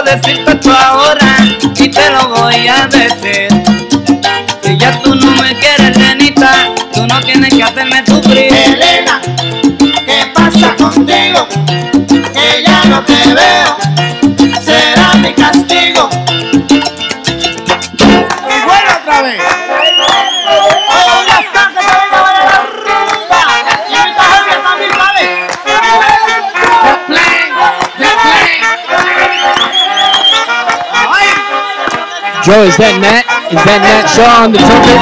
Yo 0.09 0.38
Joe, 32.49 32.65
is 32.65 32.73
that 32.81 32.97
Nat? 32.97 33.29
Is 33.53 33.61
that 33.61 33.77
Nat 33.85 34.09
Shaw 34.09 34.41
on 34.41 34.49
the 34.49 34.57
trumpet? 34.57 34.97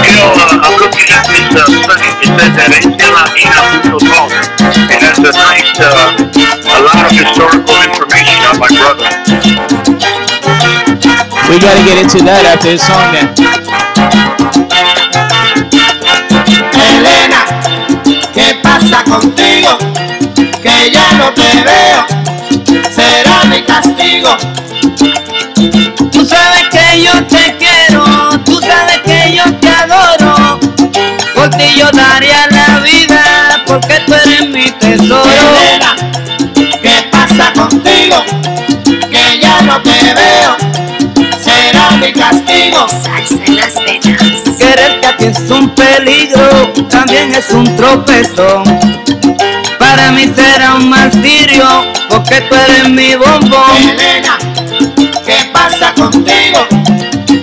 You 0.00 0.16
know, 0.16 0.32
uh, 0.32 0.64
I'm 0.64 0.80
looking 0.80 1.04
at 1.12 1.20
this 1.28 1.44
uh, 1.52 1.68
site. 1.84 2.24
It 2.24 2.32
says 2.40 2.72
herencialatina.com. 2.88 4.32
And 4.88 4.96
has 4.96 5.20
a 5.20 5.28
nice, 5.36 5.76
uh, 5.76 6.08
a 6.16 6.80
lot 6.88 7.04
of 7.04 7.12
historical 7.12 7.76
information 7.84 8.40
on 8.48 8.56
my 8.64 8.72
brother. 8.72 9.12
We 11.52 11.60
gotta 11.60 11.84
get 11.84 12.00
into 12.00 12.24
that 12.24 12.48
after 12.48 12.72
this 12.72 12.88
song 12.88 13.12
then. 13.12 13.28
Elena, 16.80 17.44
¿qué 18.32 18.56
pasa 18.64 19.04
contigo? 19.04 19.76
Que 20.64 20.88
ya 20.88 21.12
no 21.20 21.28
te 21.36 21.60
veo, 21.60 21.92
será 21.92 22.08
mi 22.08 22.11
castigo. 23.72 24.36
Tú 26.10 26.26
sabes 26.26 26.68
que 26.70 27.02
yo 27.02 27.12
te 27.26 27.56
quiero, 27.56 28.04
tú 28.44 28.60
sabes 28.60 28.98
que 29.04 29.34
yo 29.34 29.44
te 29.60 29.68
adoro. 29.68 30.60
Por 31.34 31.48
ti 31.50 31.64
yo 31.76 31.90
daría 31.92 32.46
la 32.50 32.80
vida, 32.80 33.62
porque 33.66 34.00
tú 34.06 34.14
eres 34.14 34.48
mi 34.48 34.70
tesoro. 34.72 35.24
Elena, 35.24 35.96
¿qué 36.82 37.08
pasa 37.10 37.52
contigo? 37.54 38.16
Que 39.10 39.40
ya 39.40 39.62
no 39.62 39.80
te 39.82 40.14
veo, 40.20 40.56
será 41.42 41.90
mi 41.92 42.12
castigo. 42.12 42.86
Salsa 42.88 43.44
en 43.46 43.56
las 43.56 43.74
venas. 43.74 44.42
Quererte 44.58 45.06
a 45.06 45.16
ti 45.16 45.24
es 45.26 45.50
un 45.50 45.70
peligro, 45.70 46.72
también 46.90 47.34
es 47.34 47.50
un 47.50 47.64
tropezón. 47.76 48.64
Para 49.82 50.12
mí 50.12 50.32
será 50.32 50.76
un 50.76 50.88
martirio, 50.88 51.64
porque 52.08 52.40
tú 52.42 52.54
eres 52.54 52.88
mi 52.88 53.16
bombón. 53.16 53.76
Elena, 53.82 54.38
¿qué 55.26 55.50
pasa 55.52 55.92
contigo? 55.92 56.60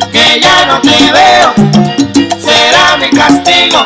Que 0.09 0.39
ya 0.39 0.65
no 0.65 0.79
te 0.79 1.11
veo, 1.11 1.53
será 2.39 2.95
mi 2.95 3.09
castigo. 3.09 3.83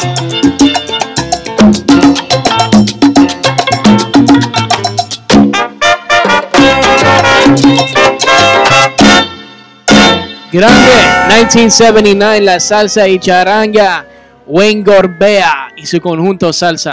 Grande, 10.51 10.91
1979, 11.28 12.41
la 12.41 12.60
salsa 12.60 13.08
y 13.08 13.18
charanga, 13.18 14.06
Wayne 14.45 14.84
Gorbea 14.84 15.70
y 15.76 15.88
su 15.88 15.99
conjunto 15.99 16.54
salsa. 16.54 16.91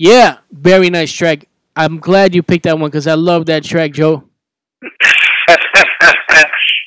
Yeah, 0.00 0.38
very 0.50 0.88
nice 0.88 1.12
track. 1.12 1.44
I'm 1.76 1.98
glad 2.00 2.34
you 2.34 2.42
picked 2.42 2.64
that 2.64 2.78
one 2.78 2.88
because 2.90 3.06
I 3.06 3.14
love 3.16 3.44
that 3.52 3.64
track, 3.64 3.92
Joe. 3.92 4.24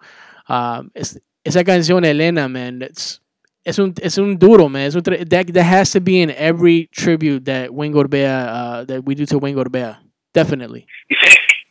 um, 0.49 0.89
es- 0.95 1.19
esa 1.45 1.63
canción 1.63 2.03
Elena, 2.05 2.49
man, 2.49 2.81
it's 2.81 3.19
es 3.67 3.79
un 3.79 3.93
es 4.01 4.17
un 4.17 4.37
duro, 4.37 4.69
man. 4.69 4.83
Es 4.83 4.95
un 4.95 5.03
that 5.03 5.45
that 5.53 5.65
has 5.65 5.91
to 5.91 5.99
be 6.01 6.21
in 6.21 6.29
every 6.37 6.87
tribute 6.91 7.43
that 7.45 7.69
Wayne 7.71 7.93
Gorbea 7.93 8.81
uh, 8.81 8.85
that 8.85 9.01
we 9.05 9.13
do 9.15 9.25
to 9.25 9.37
Wayne 9.37 9.55
Gorbea. 9.55 9.99
Definitely. 10.33 10.85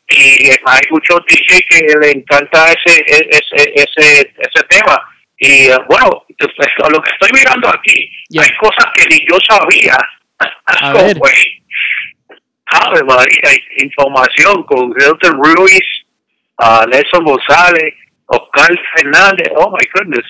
y 0.08 0.48
hay 0.48 0.80
muchos 0.90 1.20
DJ 1.28 1.62
que 1.68 1.80
le 2.00 2.10
encanta 2.12 2.72
ese 2.72 3.02
ese 3.06 3.72
ese, 3.74 4.20
ese 4.20 4.62
tema 4.68 4.96
y 5.38 5.66
eh, 5.66 5.76
bueno 5.88 6.24
pues, 6.38 6.50
lo 6.92 7.02
que 7.02 7.10
estoy 7.10 7.30
mirando 7.38 7.68
aquí 7.68 8.08
Yeah. 8.28 8.42
hay 8.42 8.50
cosas 8.60 8.86
que 8.96 9.04
ni 9.08 9.18
yo 9.30 9.36
sabía 9.48 9.96
A 10.38 10.92
Como, 10.92 11.04
ver. 11.06 11.18
pues, 11.18 11.34
Ave 12.66 13.02
María, 13.04 13.50
información 13.82 14.62
con 14.64 14.90
Hilton 14.90 15.40
Ruiz, 15.42 15.86
uh, 16.58 16.84
Nelson 16.88 17.24
González, 17.24 17.94
Oscar 18.26 18.74
Fernández. 18.96 19.48
Oh 19.56 19.70
my 19.70 19.84
goodness. 19.94 20.26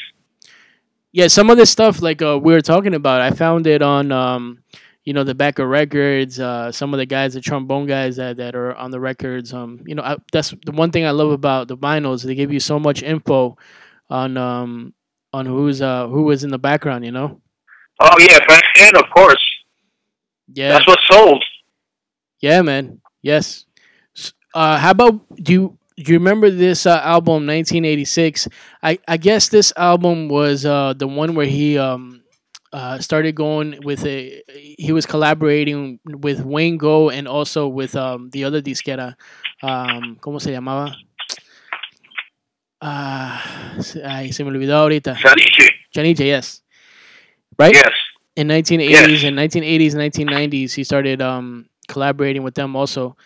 Yeah, 1.16 1.28
some 1.28 1.48
of 1.48 1.56
this 1.56 1.70
stuff 1.70 2.02
like 2.02 2.20
uh, 2.20 2.38
we 2.38 2.52
were 2.52 2.60
talking 2.60 2.92
about, 2.92 3.22
I 3.22 3.30
found 3.30 3.66
it 3.66 3.80
on 3.80 4.12
um, 4.12 4.62
you 5.02 5.14
know 5.14 5.24
the 5.24 5.34
back 5.34 5.58
of 5.58 5.66
records. 5.66 6.38
Uh, 6.38 6.70
some 6.70 6.92
of 6.92 6.98
the 6.98 7.06
guys, 7.06 7.32
the 7.32 7.40
trombone 7.40 7.86
guys 7.86 8.16
that, 8.16 8.36
that 8.36 8.54
are 8.54 8.74
on 8.74 8.90
the 8.90 9.00
records. 9.00 9.54
Um, 9.54 9.80
you 9.86 9.94
know, 9.94 10.02
I, 10.02 10.18
that's 10.30 10.52
the 10.66 10.72
one 10.72 10.90
thing 10.90 11.06
I 11.06 11.12
love 11.12 11.30
about 11.30 11.68
the 11.68 11.76
vinyls. 11.78 12.22
They 12.22 12.34
give 12.34 12.52
you 12.52 12.60
so 12.60 12.78
much 12.78 13.02
info 13.02 13.56
on 14.10 14.36
um 14.36 14.92
on 15.32 15.46
who's 15.46 15.80
uh 15.80 16.06
who 16.06 16.24
was 16.24 16.44
in 16.44 16.50
the 16.50 16.58
background. 16.58 17.06
You 17.06 17.12
know. 17.12 17.40
Oh 17.98 18.18
yeah, 18.18 18.38
back 18.46 18.64
then 18.78 18.94
of 18.96 19.04
course. 19.16 19.42
Yeah. 20.52 20.68
That's 20.68 20.86
what 20.86 20.98
sold. 21.10 21.42
Yeah, 22.42 22.60
man. 22.60 23.00
Yes. 23.22 23.64
Uh, 24.52 24.76
how 24.76 24.90
about 24.90 25.24
do 25.42 25.52
you 25.54 25.75
you 25.96 26.14
remember 26.14 26.50
this 26.50 26.86
uh, 26.86 27.00
album 27.02 27.46
1986? 27.46 28.48
I 28.82 28.98
I 29.08 29.16
guess 29.16 29.48
this 29.48 29.72
album 29.76 30.28
was 30.28 30.64
uh 30.66 30.94
the 30.96 31.06
one 31.06 31.34
where 31.34 31.46
he 31.46 31.78
um 31.78 32.22
uh, 32.72 32.98
started 32.98 33.34
going 33.34 33.78
with 33.84 34.04
a. 34.04 34.42
He 34.78 34.92
was 34.92 35.06
collaborating 35.06 35.98
with 36.04 36.40
Wayne 36.44 36.76
Go 36.76 37.08
and 37.10 37.26
also 37.26 37.68
with 37.68 37.96
um, 37.96 38.28
the 38.30 38.44
other 38.44 38.60
disquera. 38.60 39.14
Um, 39.62 40.18
¿Cómo 40.20 40.40
se 40.40 40.50
llamaba? 40.52 40.94
Ah, 42.80 43.74
se- 43.80 44.02
ay, 44.04 44.32
se 44.32 44.44
me 44.44 44.50
olvidó 44.50 44.76
ahorita. 44.76 45.16
Yes. 46.26 46.62
Right? 47.58 47.74
Yes. 47.74 47.92
In 48.36 48.48
1980s 48.48 49.24
and 49.24 49.36
1980s, 49.38 49.94
1990s, 49.94 50.74
he 50.74 50.84
started 50.84 51.22
um, 51.22 51.66
collaborating 51.88 52.42
with 52.42 52.54
them 52.54 52.76
also. 52.76 53.16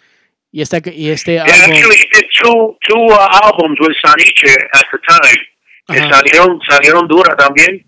Y, 0.52 0.62
esta, 0.62 0.78
y 0.84 1.10
este 1.10 1.34
Yeah, 1.34 1.44
álbum. 1.44 1.70
actually, 1.70 1.96
he 1.96 2.06
did 2.12 2.24
two 2.42 2.76
two 2.88 3.06
uh, 3.06 3.28
albums 3.44 3.78
with 3.80 3.96
Saniche 4.04 4.56
at 4.74 4.84
the 4.90 4.98
time. 5.08 5.38
Que 5.86 5.98
salieron, 6.00 6.60
salieron 6.68 7.08
duras 7.08 7.36
también. 7.36 7.84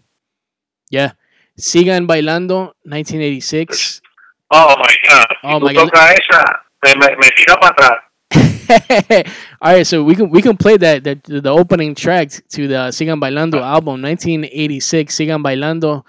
Yeah. 0.91 1.15
Sigan 1.57 2.07
Bailando, 2.07 2.75
1986. 2.85 4.01
Oh 4.51 4.75
my 4.79 4.95
God. 5.09 5.27
Oh, 5.45 5.61
my 5.61 5.73
God. 5.75 5.91
esa, 5.93 6.45
me, 6.85 6.95
me, 6.97 7.17
me 7.17 7.29
tira 7.37 7.57
para 7.61 7.75
atrás. 7.75 7.99
All 9.61 9.73
right, 9.75 9.87
so 9.87 10.03
we 10.03 10.15
can 10.15 10.31
we 10.31 10.41
can 10.41 10.57
play 10.57 10.77
that 10.79 11.05
the, 11.05 11.15
the 11.41 11.51
opening 11.51 11.95
track 11.95 12.31
to 12.51 12.67
the 12.69 12.89
Sigan 12.91 13.21
Bailando 13.21 13.61
album, 13.61 14.01
1986. 14.03 15.15
Sigan 15.15 15.43
Bailando. 15.43 16.05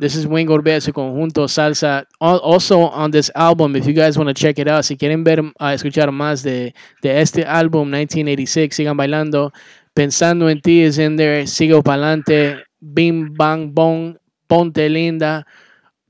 This 0.00 0.16
is 0.16 0.26
Wayne 0.26 0.46
Gorbea, 0.48 0.80
su 0.80 0.92
conjunto 0.94 1.46
salsa. 1.46 2.06
Al- 2.20 2.40
Also 2.42 2.78
on 2.88 3.10
this 3.10 3.30
album, 3.34 3.76
if 3.76 3.86
you 3.86 3.92
guys 3.92 4.16
want 4.16 4.28
to 4.28 4.34
check 4.34 4.58
it 4.58 4.66
out, 4.66 4.82
si 4.84 4.96
quieren 4.96 5.22
ver, 5.24 5.40
uh, 5.40 5.72
escuchar 5.74 6.10
más 6.10 6.42
de, 6.42 6.74
de 7.02 7.20
este 7.20 7.44
álbum, 7.44 7.86
1986, 7.90 8.74
Sigan 8.74 8.96
Bailando. 8.96 9.52
Pensando 9.92 10.48
en 10.48 10.60
ti 10.62 10.82
is 10.82 10.98
in 10.98 11.16
there. 11.16 11.46
Sigo 11.46 11.82
pa'lante. 11.82 12.64
Bim 12.80 13.34
Bang 13.36 13.74
Bong. 13.74 14.16
Ponte 14.46 14.88
Linda. 14.88 15.44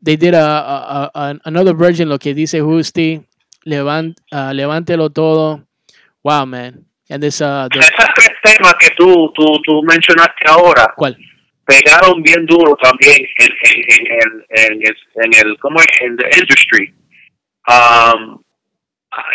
They 0.02 0.16
did 0.16 0.34
a, 0.34 0.46
a- 0.46 1.10
a- 1.14 1.30
a- 1.30 1.38
another 1.44 1.74
version, 1.74 2.08
lo 2.08 2.18
que 2.18 2.32
dice 2.32 2.60
Justi. 2.60 3.20
Levant, 3.64 4.16
uh, 4.32 4.52
levántelo 4.54 5.10
todo. 5.10 5.64
Wow, 6.22 6.46
man. 6.46 6.86
And 7.10 7.20
this, 7.22 7.40
uh, 7.40 7.66
the, 7.72 7.80
Esos 7.80 8.06
tres 8.14 8.30
temas 8.44 8.74
que 8.78 8.88
tú, 8.96 9.30
tú, 9.34 9.44
tú 9.64 9.82
mencionaste 9.82 10.46
ahora 10.48 10.92
¿cuál? 10.96 11.16
Pegaron 11.70 12.22
bien 12.22 12.44
duro 12.46 12.76
también 12.82 13.16
en, 13.38 13.48
en, 13.62 14.46
en, 14.50 14.82
el- 14.82 14.96
en, 15.24 15.34
el, 15.46 15.58
¿cómo 15.58 15.78
es? 15.80 15.86
En 16.00 16.16
the 16.16 16.26
industry. 16.38 16.92
Um, 17.68 18.40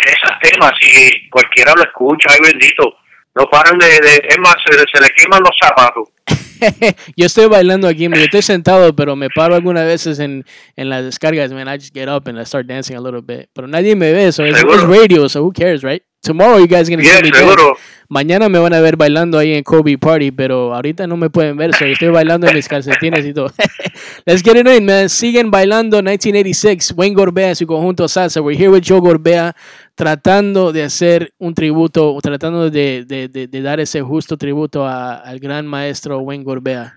esos 0.05 0.31
temas, 0.41 0.71
si 0.79 1.29
cualquiera 1.29 1.73
lo 1.75 1.83
escucha, 1.83 2.29
ay 2.31 2.39
bendito, 2.51 2.93
no 3.35 3.45
paran 3.49 3.77
de, 3.77 3.85
de 3.87 4.21
es 4.29 4.37
más, 4.39 4.55
se, 4.65 4.73
se 4.77 5.01
le 5.03 5.09
queman 5.15 5.41
los 5.41 5.55
zapatos. 5.61 6.09
yo 7.17 7.25
estoy 7.25 7.47
bailando 7.47 7.87
aquí, 7.87 8.07
yo 8.07 8.15
estoy 8.15 8.41
sentado, 8.41 8.95
pero 8.95 9.15
me 9.15 9.29
paro 9.29 9.55
algunas 9.55 9.85
veces 9.85 10.19
en, 10.19 10.45
en 10.75 10.89
las 10.89 11.03
descargas, 11.03 11.51
man. 11.51 11.67
I 11.67 11.73
just 11.77 11.93
get 11.93 12.07
up 12.09 12.27
and 12.27 12.39
I 12.39 12.45
start 12.45 12.65
dancing 12.67 12.95
a 12.95 13.01
little 13.01 13.21
bit. 13.21 13.49
Pero 13.53 13.67
nadie 13.67 13.95
me 13.95 14.11
ve, 14.11 14.31
so 14.31 14.45
it's, 14.45 14.61
it's 14.61 14.83
radio, 14.83 15.27
so 15.29 15.41
who 15.43 15.51
cares, 15.51 15.83
right? 15.83 16.01
Tomorrow 16.25 16.57
you 16.59 16.67
guys 16.67 16.89
gonna 16.89 17.03
Yeah, 17.03 17.17
see 17.17 17.23
me 17.23 17.31
dance. 17.31 17.55
Mañana 18.07 18.49
me 18.49 18.59
van 18.59 18.73
a 18.73 18.79
ver 18.81 18.97
bailando 18.97 19.37
ahí 19.39 19.53
en 19.55 19.63
Kobe 19.63 19.97
Party, 19.97 20.31
pero 20.31 20.73
ahorita 20.75 21.07
no 21.07 21.17
me 21.17 21.29
pueden 21.31 21.57
ver, 21.57 21.73
so 21.75 21.85
estoy 21.85 22.09
bailando 22.09 22.47
en 22.47 22.53
mis 22.55 22.67
calcetines 22.67 23.25
y 23.25 23.33
todo. 23.33 23.51
Let's 24.25 24.43
get 24.43 24.55
it 24.57 24.67
in, 24.67 24.85
man. 24.85 25.09
Siguen 25.09 25.49
bailando 25.49 25.97
1986, 25.97 26.93
Wayne 26.95 27.15
Gorbea 27.15 27.49
en 27.49 27.55
su 27.55 27.65
conjunto 27.65 28.07
salsa. 28.07 28.41
We're 28.41 28.57
here 28.59 28.69
with 28.69 28.83
Joe 28.87 28.99
Gorbea 28.99 29.55
tratando 29.95 30.71
de 30.71 30.83
hacer 30.83 31.33
un 31.39 31.55
tributo, 31.55 32.15
tratando 32.21 32.69
de, 32.69 33.05
de, 33.07 33.27
de, 33.27 33.47
de 33.47 33.61
dar 33.61 33.79
ese 33.79 34.01
justo 34.01 34.37
tributo 34.37 34.85
a- 34.85 35.15
al 35.15 35.39
gran 35.39 35.65
maestro 35.65 36.19
Wayne 36.19 36.43
Gorbea. 36.43 36.93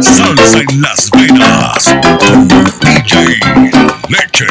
Salsa 0.00 0.58
en 0.58 0.82
las 0.82 1.10
venas 1.12 1.84
DJ 2.80 3.38
Leche. 4.08 4.46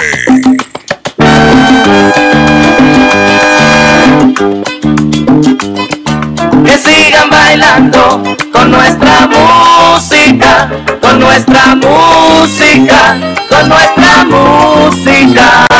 que 6.63 6.77
sigan 6.77 7.29
bailando 7.29 8.23
con 8.53 8.71
nuestra 8.71 9.27
música, 9.27 10.69
con 11.01 11.19
nuestra 11.19 11.75
música, 11.75 13.17
con 13.49 13.69
nuestra 13.69 14.23
música. 14.23 15.76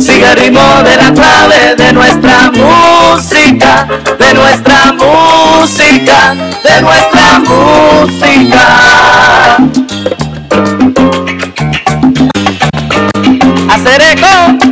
Sigue 0.00 0.30
el 0.30 0.36
ritmo 0.36 0.82
de 0.82 0.96
la 0.96 1.12
clave 1.12 1.74
de 1.76 1.92
nuestra 1.92 2.50
música, 2.50 3.86
de 4.18 4.34
nuestra 4.34 4.92
música, 4.92 6.34
de 6.62 6.82
nuestra 6.82 7.38
música. 7.40 8.66
Hacer 13.68 14.02
eco. 14.02 14.67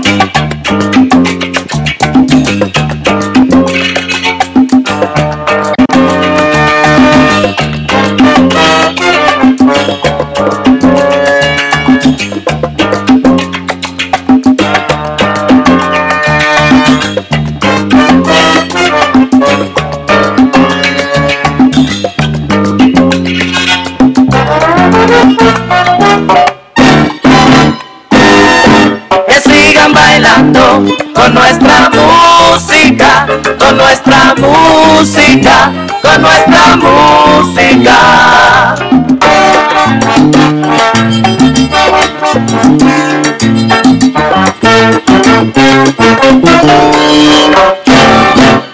Con 31.26 31.34
nuestra 31.34 31.90
música, 31.90 33.26
con 33.58 33.76
nuestra 33.76 34.34
música, 34.36 35.72
con 36.00 36.22
nuestra 36.22 36.76
música. 36.76 37.96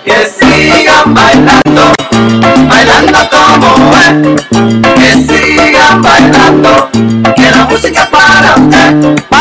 Que 0.05 0.31
sigan 0.39 1.15
bailando, 1.15 1.93
bailando 2.69 3.19
como 3.31 3.97
es. 3.97 4.13
Que 4.95 5.11
sigan 5.25 6.03
bailando, 6.03 6.91
que 7.35 7.51
la 7.51 7.65
música 7.65 8.09
para 8.11 8.57
usted. 8.57 9.32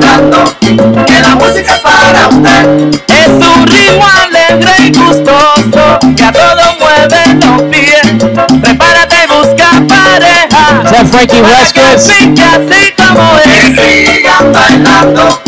Que 0.00 1.20
la 1.20 1.34
música 1.36 1.74
es 1.74 1.80
para 1.80 2.28
usted. 2.28 2.90
Es 3.08 3.28
un 3.28 3.66
ritmo 3.66 4.04
alegre 4.24 4.72
y 4.86 4.92
gustoso 4.92 5.98
que 6.16 6.24
a 6.24 6.32
todos 6.32 6.78
mueve 6.80 7.46
los 7.46 7.62
pies. 7.62 8.24
Prepárate 8.60 9.16
y 9.24 9.26
busca 9.32 9.70
pareja. 9.88 10.82
Is 10.84 10.90
that 10.90 11.06
Frankie 11.10 11.42
Vasquez? 11.42 12.06
Pique 12.08 12.42
así 12.42 12.92
como 12.96 13.38
es. 13.38 13.44
Que 13.78 14.06
sigan 14.06 14.52
bailando, 14.52 15.42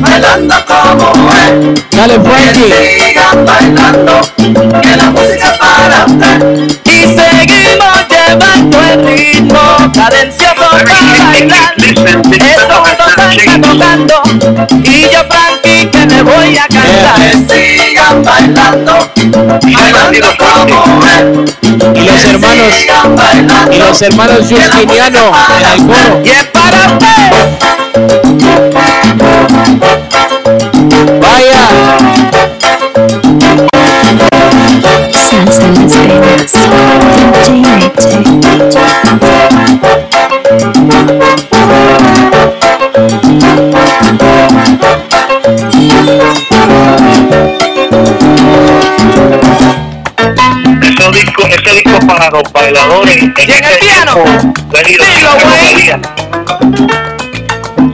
bailando 0.00 0.54
como 0.66 1.30
es. 1.32 1.80
Dale, 1.90 2.20
Frankie. 2.20 2.70
Que 2.70 3.00
sigan 3.00 3.44
bailando, 3.44 4.20
que 4.80 4.96
la 4.96 5.10
música 5.10 5.52
es 5.52 5.58
para 5.58 6.06
usted. 6.06 6.91
Y 7.02 7.04
seguimos 7.04 7.98
llevando 8.08 8.78
el 8.80 9.04
ritmo 9.04 9.92
cadencioso 9.92 10.54
para 10.54 10.84
bailar. 10.84 11.74
Esto 11.76 12.76
juntos 12.84 13.12
salsa 13.16 13.60
tocando 13.60 14.22
y 14.84 15.02
yo 15.10 15.18
Frankie 15.28 15.90
que 15.90 16.06
me 16.06 16.22
voy 16.22 16.56
a 16.56 16.68
cantar. 16.68 17.18
Que 17.18 17.32
sigan 17.88 18.22
bailando, 18.22 19.10
bailando 19.62 20.28
como 20.38 21.04
es. 21.06 21.22
Y 21.96 22.04
los 22.04 22.24
hermanos, 22.24 22.72
y 23.72 23.78
los 23.78 24.02
hermanos 24.02 24.38
Justiniano 24.48 25.32
en 25.58 25.80
el 25.80 25.86
coro. 25.86 26.22
Y 26.24 26.28
es 26.28 26.44
para 26.44 26.86
usted. 26.86 27.81
para 52.02 52.30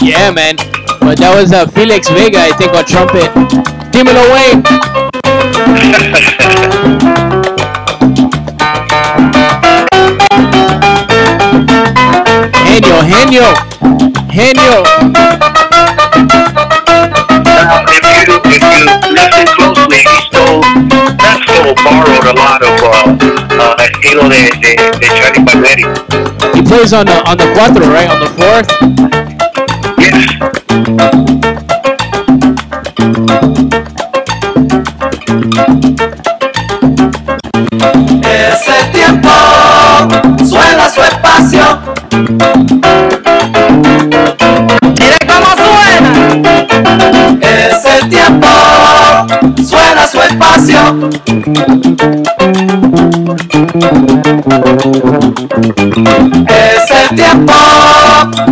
yeah, 0.03 0.31
man. 0.31 0.57
But 1.01 1.19
that 1.19 1.33
was 1.35 1.53
uh, 1.53 1.67
Felix 1.69 2.09
Vega, 2.09 2.39
I 2.41 2.53
think, 2.57 2.73
on 2.75 2.85
trumpet. 2.85 3.31
Dímelo, 3.93 4.23
Wayne. 4.33 5.08
Genio, 12.65 12.99
genio, 13.07 13.49
genio. 14.31 14.83
Now, 17.45 17.85
if 17.87 18.03
you 18.03 18.35
if 18.45 18.63
you 18.63 18.87
listen 19.13 19.47
closely, 19.55 19.99
he 19.99 20.17
stole 20.27 20.63
not 21.23 21.39
stole, 21.43 21.75
borrowed 21.85 22.27
a 22.27 22.35
lot 22.35 22.63
of 22.63 22.75
uh, 22.83 23.17
uh, 23.61 23.77
estilo 23.85 24.29
de 24.29 24.51
de, 24.61 24.73
de 24.99 25.07
Charlie 25.07 25.45
Palmieri. 25.45 25.85
He 26.55 26.63
plays 26.63 26.93
on 26.93 27.07
the 27.07 27.23
on 27.29 27.37
the 27.37 27.47
cuatro, 27.55 27.87
right? 27.93 28.09
On 28.11 28.19
the 28.21 28.31
fourth. 28.39 28.69
Yes. 29.99 30.48
Mire 42.29 42.45
cómo 45.27 45.49
suena. 45.57 46.13
Ese 47.41 48.07
tiempo 48.11 48.47
suena 49.67 50.07
su 50.07 50.21
espacio. 50.21 51.09
Ese 56.49 57.01
tiempo 57.17 57.55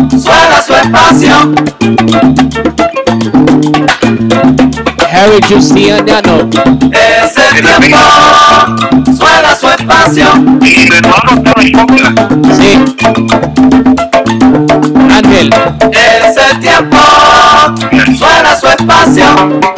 suena 0.09 0.61
su 0.65 0.73
espacio. 0.73 1.53
Harry 5.11 5.39
Giustiano. 5.47 6.49
Ese 6.91 7.43
tiempo 7.61 7.97
suena 9.05 9.06
su 9.59 9.67
espacio. 9.67 10.25
Y 10.61 10.87
hermano 10.93 11.31
estaba 11.35 11.63
en 11.63 11.71
contra. 11.71 12.13
Sí. 12.55 12.79
Ángel. 15.09 15.53
Ese 15.91 16.55
tiempo 16.61 16.97
suena 18.17 18.59
su 18.59 18.67
espacio. 18.67 19.76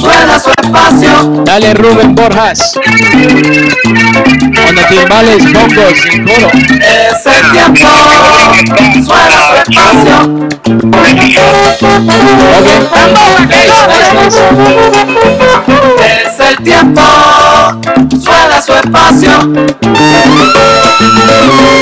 Suena 0.00 0.38
su 0.38 0.50
espacio. 0.50 1.42
Dale 1.44 1.74
Rubén 1.74 2.14
Borjas. 2.14 2.76
On 4.68 4.74
the 4.74 4.84
timbales, 4.88 5.52
bongos 5.52 5.98
y 6.12 6.24
coro. 6.24 6.50
Ese 6.80 7.32
tiempo 7.52 7.88
suena 9.04 9.38
su 9.48 9.54
espacio. 9.56 10.16
Okay. 10.84 11.22
Nice. 13.48 14.40
Ese 16.26 16.48
tiempo 16.62 17.02
suena 18.22 18.62
su 18.62 18.72
espacio. 18.72 19.32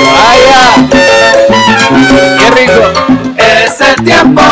Vaya. 0.06 0.62
Qué 2.38 2.50
rico. 2.56 2.82
Ese 3.36 3.94
tiempo 4.02 4.42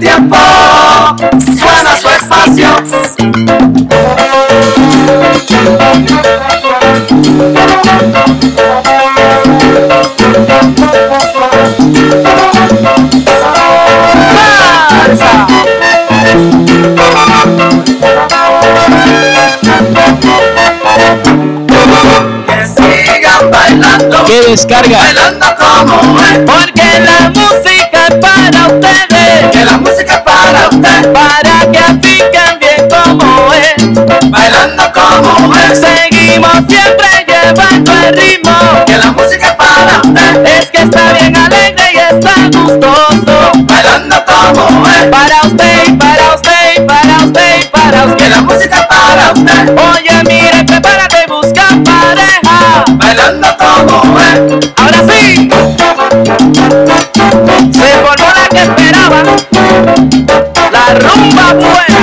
tiempo 0.00 0.36
suena 1.54 1.96
su 2.00 2.08
espacio. 2.08 2.68
Que 22.46 22.66
sigan 22.66 23.50
bailando. 23.50 24.24
Qué 24.24 24.40
descarga. 24.48 24.98
bailando 24.98 25.46
como 25.58 26.18
es. 26.20 26.38
Porque 26.38 27.00
la 27.00 27.30
música 27.30 27.99
es 28.10 28.16
para 28.16 28.66
ustedes. 28.66 29.50
Que 29.52 29.64
la 29.64 29.78
música 29.78 30.14
es 30.14 30.20
para 30.20 30.68
ustedes. 30.68 31.06
Para 31.08 31.72
que 31.72 31.78
apliquen 31.78 32.58
bien 32.58 32.88
como 32.88 33.52
es. 33.54 34.30
Bailando 34.30 34.92
como 34.92 35.54
es. 35.56 35.78
Seguimos 35.78 36.52
siempre 36.68 37.08
llevando 37.26 37.92
el 37.92 38.16
ritmo. 38.16 38.52
Que 38.86 38.96
la 38.98 39.12
música 39.12 39.46
es 39.48 39.54
para 39.54 40.00
ustedes. 40.02 40.64
Es 40.64 40.70
que 40.70 40.82
está 40.82 41.12
bien 41.12 41.36
alegre 41.36 41.84
y 41.94 41.98
está 41.98 42.34
gustoso. 42.46 43.52
Bailando 43.64 44.16
como 44.26 44.86
es. 44.88 45.04
Para 45.06 45.40
usted 45.44 45.88
y 45.88 45.92
para 45.92 46.34
usted 46.34 46.76
y 46.76 46.80
para 46.80 47.24
usted 47.24 47.62
y 47.62 47.66
para 47.68 48.04
usted. 48.04 48.16
Que 48.16 48.28
la 48.28 48.42
música 48.42 48.76
es 48.76 48.86
para 48.86 49.32
usted. 49.32 49.78
Oye, 49.94 50.24
mire, 50.26 50.64
prepárate, 50.64 51.26
busca 51.28 51.68
pareja. 51.84 52.84
Bailando 52.90 53.48
como 53.56 54.18
es. 54.18 54.69
La 60.72 60.94
rumba 60.94 61.52
buena. 61.52 61.99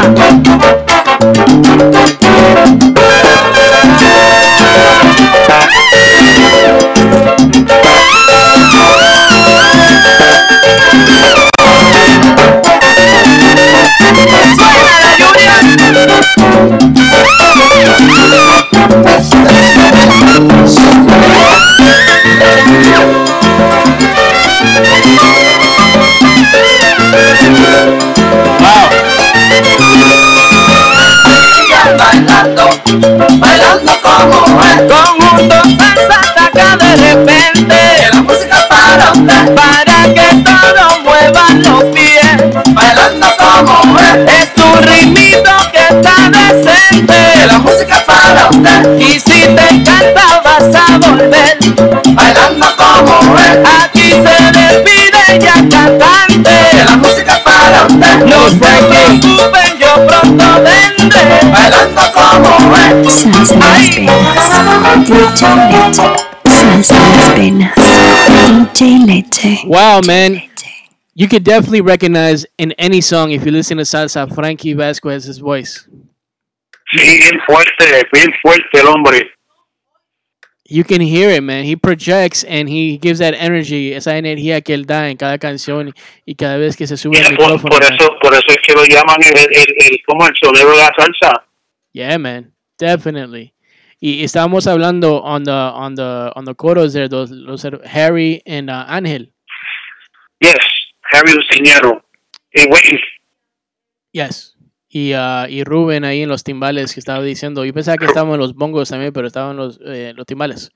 Decente. 46.29 47.45
La 47.47 47.59
música 47.59 48.03
para 48.05 48.49
usted. 48.49 48.99
Y 48.99 49.19
si 49.19 49.29
te 49.55 49.69
encanta 49.69 50.41
vas 50.43 50.75
a 50.75 50.97
volver. 50.97 51.57
Bailando 52.13 52.65
como 52.77 53.37
es. 53.37 53.57
Aquí 53.83 54.11
se 54.11 54.35
despide 54.57 55.39
ya 55.39 55.53
cantante. 55.53 56.83
La 56.85 56.97
música 56.97 57.41
para 57.43 57.85
usted. 57.85 58.25
No 58.25 58.49
se 58.49 58.57
preocupen, 58.57 59.79
yo 59.79 60.07
pronto 60.07 60.45
vendré. 60.63 61.51
Bailando 61.51 62.01
como 62.13 62.75
es. 62.75 63.13
Salsa 63.13 63.55
Las 63.55 63.95
Venas. 63.95 65.05
DJ 65.05 65.47
Leche. 65.71 66.07
Las 67.17 67.35
Venas. 67.35 67.73
DJ 68.47 69.05
Leche. 69.05 69.59
Wow, 69.65 70.01
man. 70.05 70.41
You 71.17 71.27
could 71.27 71.43
definitely 71.43 71.81
recognize 71.81 72.45
in 72.59 72.73
any 72.73 73.01
song 73.01 73.31
if 73.31 73.43
you 73.43 73.51
listen 73.51 73.77
to 73.77 73.83
salsa 73.83 74.31
Frankie 74.35 74.73
Vasquez's 74.73 75.39
voice. 75.39 75.87
Sí, 76.91 77.03
bien 77.19 77.39
fuerte, 77.45 78.07
bien 78.13 78.33
fuerte 78.41 78.79
el 78.79 78.87
hombre. 78.87 79.31
You 80.69 80.83
can 80.83 80.99
hear 81.01 81.29
it, 81.29 81.41
man. 81.43 81.63
He 81.63 81.77
projects 81.77 82.43
and 82.43 82.67
he 82.67 82.97
gives 83.01 83.19
that 83.19 83.33
energy, 83.33 83.93
esa 83.93 84.17
energía 84.17 84.61
que 84.61 84.73
él 84.73 84.85
da 84.85 85.09
en 85.09 85.15
cada 85.15 85.37
canción 85.37 85.93
y 86.25 86.35
cada 86.35 86.57
vez 86.57 86.75
que 86.75 86.85
se 86.87 86.97
sube 86.97 87.17
Mira, 87.17 87.29
el 87.29 87.37
por, 87.37 87.45
micrófono. 87.53 87.69
por 87.71 87.83
man. 87.83 87.93
eso, 87.93 88.17
por 88.21 88.33
eso 88.33 88.47
es 88.49 88.57
que 88.65 88.73
lo 88.73 88.83
llaman 88.83 89.15
el, 89.23 89.37
el, 89.37 89.65
el, 89.93 89.97
como 90.05 90.27
el 90.27 90.33
sonero 90.41 90.71
de 90.71 90.77
la 90.77 90.91
salsa. 90.97 91.45
Yeah, 91.93 92.17
man, 92.17 92.53
definitely. 92.77 93.53
Y 94.01 94.23
estábamos 94.25 94.67
hablando 94.67 95.21
on 95.23 95.43
the 95.45 95.51
on 95.51 95.95
the 95.95 96.31
on 96.35 96.43
the 96.45 96.53
coros 96.53 96.93
there, 96.93 97.07
those, 97.07 97.31
los 97.33 97.65
Harry 97.85 98.41
and 98.45 98.69
uh, 98.69 98.85
Ángel. 98.89 99.31
Yes, 100.41 100.59
Harry 101.13 101.31
Luciñero. 101.33 102.03
Y 102.53 102.65
Wayne, 102.69 102.99
Yes. 104.11 104.46
Y, 104.89 105.13
ah, 105.13 105.47
y 105.49 105.63
Rubén 105.63 106.05
ahí 106.05 106.23
en 106.23 106.29
los 106.29 106.43
timbales 106.43 106.93
que 106.93 106.99
estaba 106.99 107.21
diciendo. 107.23 107.65
Yo 107.65 107.73
pensaba 107.73 107.97
que 107.97 108.05
estaban 108.05 108.33
en 108.33 108.39
los 108.39 108.53
bongos 108.53 108.89
también, 108.89 109.11
pero 109.11 109.27
estaban 109.27 109.57
los, 109.57 109.79
eh, 109.85 110.13
los 110.15 110.25
timbales. 110.25 110.71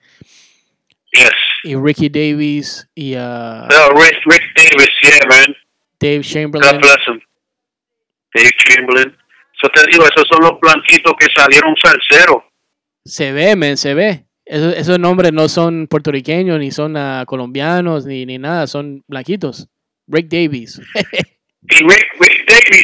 Yes. 1.13 1.31
Y 1.63 1.75
Ricky 1.75 2.09
Davies 2.09 2.89
y 2.95 3.15
ah, 3.15 3.67
No, 3.69 4.01
Rick, 4.01 4.17
Rick 4.25 4.43
Davis, 4.55 4.89
yeah, 5.03 5.27
man. 5.29 5.55
Dave 5.99 6.17
God 6.17 6.25
Chamberlain. 6.25 6.81
bless 6.81 7.07
him. 7.07 7.21
Dave 8.33 8.51
Chamberlain. 8.65 9.17
So 9.61 9.69
te 9.69 9.81
digo, 9.91 10.03
esos 10.05 10.27
son 10.29 10.41
los 10.41 10.59
blanquitos 10.59 11.13
que 11.19 11.27
salieron 11.35 11.75
salseros. 11.81 12.43
Se 13.05 13.31
ve, 13.31 13.55
men, 13.55 13.77
se 13.77 13.93
ve. 13.93 14.25
Esos, 14.45 14.75
esos 14.75 14.99
nombres 14.99 15.31
no 15.31 15.47
son 15.47 15.87
puertorriqueños, 15.87 16.59
ni 16.59 16.71
son 16.71 16.97
ah, 16.97 17.23
colombianos, 17.27 18.05
ni, 18.05 18.25
ni 18.25 18.37
nada, 18.37 18.65
son 18.67 19.03
blanquitos. 19.07 19.67
Rick 20.07 20.27
Davies. 20.27 20.81
Y 21.69 21.75
Rick, 21.83 22.07
Rick 22.19 22.30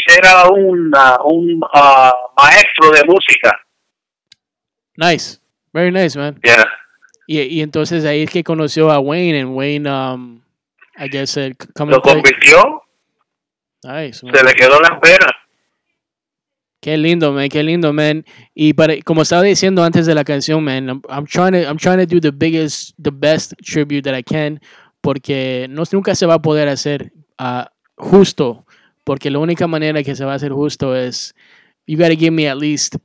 era 0.07 0.47
un, 0.49 0.91
ah, 0.95 1.19
un 1.23 1.61
ah, 1.73 2.13
maestro 2.37 2.91
de 2.91 3.03
música. 3.05 3.57
nice. 4.95 5.39
Very 5.73 5.91
nice, 5.91 6.17
man. 6.17 6.39
Yeah. 6.43 6.65
Y, 7.27 7.39
y 7.41 7.61
entonces 7.61 8.03
ahí 8.05 8.23
es 8.23 8.31
que 8.31 8.43
conoció 8.43 8.89
a 8.89 8.99
Wayne, 8.99 9.41
and 9.41 9.55
Wayne, 9.55 9.87
um, 9.87 10.41
I 10.97 11.07
guess, 11.07 11.37
come 11.75 11.91
Lo 11.91 12.01
convirtió, 12.01 12.81
Nice, 13.83 14.25
man. 14.25 14.33
se 14.33 14.43
le 14.43 14.53
quedó 14.53 14.79
la 14.79 14.99
pena. 14.99 15.27
Qué 16.81 16.97
lindo, 16.97 17.31
man, 17.33 17.49
qué 17.49 17.63
lindo, 17.63 17.91
man. 17.91 18.25
Y 18.55 18.73
para, 18.73 18.95
como 19.03 19.23
estaba 19.23 19.43
diciendo 19.43 19.83
antes 19.83 20.05
de 20.05 20.15
la 20.15 20.23
canción, 20.23 20.63
man, 20.63 20.87
I'm, 20.87 21.01
I'm 21.09 21.25
trying 21.25 21.51
to, 21.51 21.69
I'm 21.69 21.77
trying 21.77 21.97
to 21.99 22.05
do 22.05 22.19
the 22.19 22.31
biggest, 22.31 22.93
the 22.97 23.11
best 23.11 23.53
tribute 23.63 24.03
that 24.03 24.17
I 24.17 24.23
can, 24.23 24.59
porque 25.01 25.67
no, 25.69 25.83
nunca 25.91 26.15
se 26.15 26.25
va 26.25 26.35
a 26.35 26.41
poder 26.41 26.69
hacer 26.69 27.11
ah, 27.37 27.69
justo, 27.97 28.65
porque 29.07 29.29
la 29.29 29.39
única 29.39 29.67
manera 29.67 30.03
que 30.03 30.15
se 30.15 30.25
va 30.25 30.33
a 30.33 30.35
hacer 30.35 30.51
justo 30.51 30.93
es, 30.93 31.33
you 31.87 31.97
got 31.97 32.09
to 32.09 32.17
give 32.17 32.31
me 32.31 32.45
at 32.45 32.57
least 32.57 32.97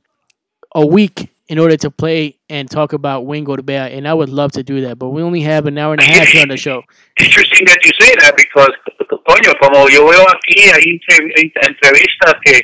a 0.75 0.81
week 0.81 1.29
in 1.47 1.59
order 1.59 1.77
to 1.77 1.89
play 1.89 2.39
and 2.49 2.69
talk 2.69 2.91
about 2.91 3.25
Wayne 3.25 3.45
Gorbea, 3.45 3.97
and 3.97 4.05
I 4.05 4.13
would 4.13 4.27
love 4.27 4.51
to 4.51 4.63
do 4.63 4.81
that, 4.81 4.99
but 4.99 5.11
we 5.11 5.23
only 5.23 5.41
have 5.43 5.65
an 5.65 5.77
hour 5.77 5.93
and 5.93 6.01
a 6.01 6.05
half 6.05 6.27
here 6.27 6.41
on 6.41 6.49
the 6.49 6.57
show. 6.57 6.83
Interesting 7.17 7.63
that 7.67 7.79
you 7.85 7.91
say 7.97 8.13
that 8.19 8.35
because, 8.35 8.73
coño, 9.29 9.53
como 9.61 9.87
yo 9.87 10.05
veo 10.05 10.25
aquí, 10.27 10.59
hay 10.73 10.99
entre- 10.99 11.51
entrevistas 11.69 12.35
que, 12.43 12.59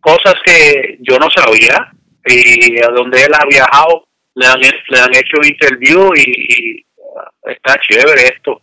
cosas 0.00 0.34
que 0.44 0.98
yo 1.00 1.16
no 1.16 1.28
sabía, 1.34 1.92
y 2.26 2.76
a 2.82 2.88
donde 2.94 3.24
él 3.24 3.32
ha 3.32 3.46
viajado, 3.48 4.06
le 4.34 4.46
han, 4.48 4.60
le 4.60 4.98
han 4.98 5.14
hecho 5.14 5.36
interview 5.42 6.12
y, 6.14 6.24
y, 6.28 6.86
ah, 7.16 7.30
está 7.52 7.80
chévere 7.80 8.34
esto. 8.36 8.60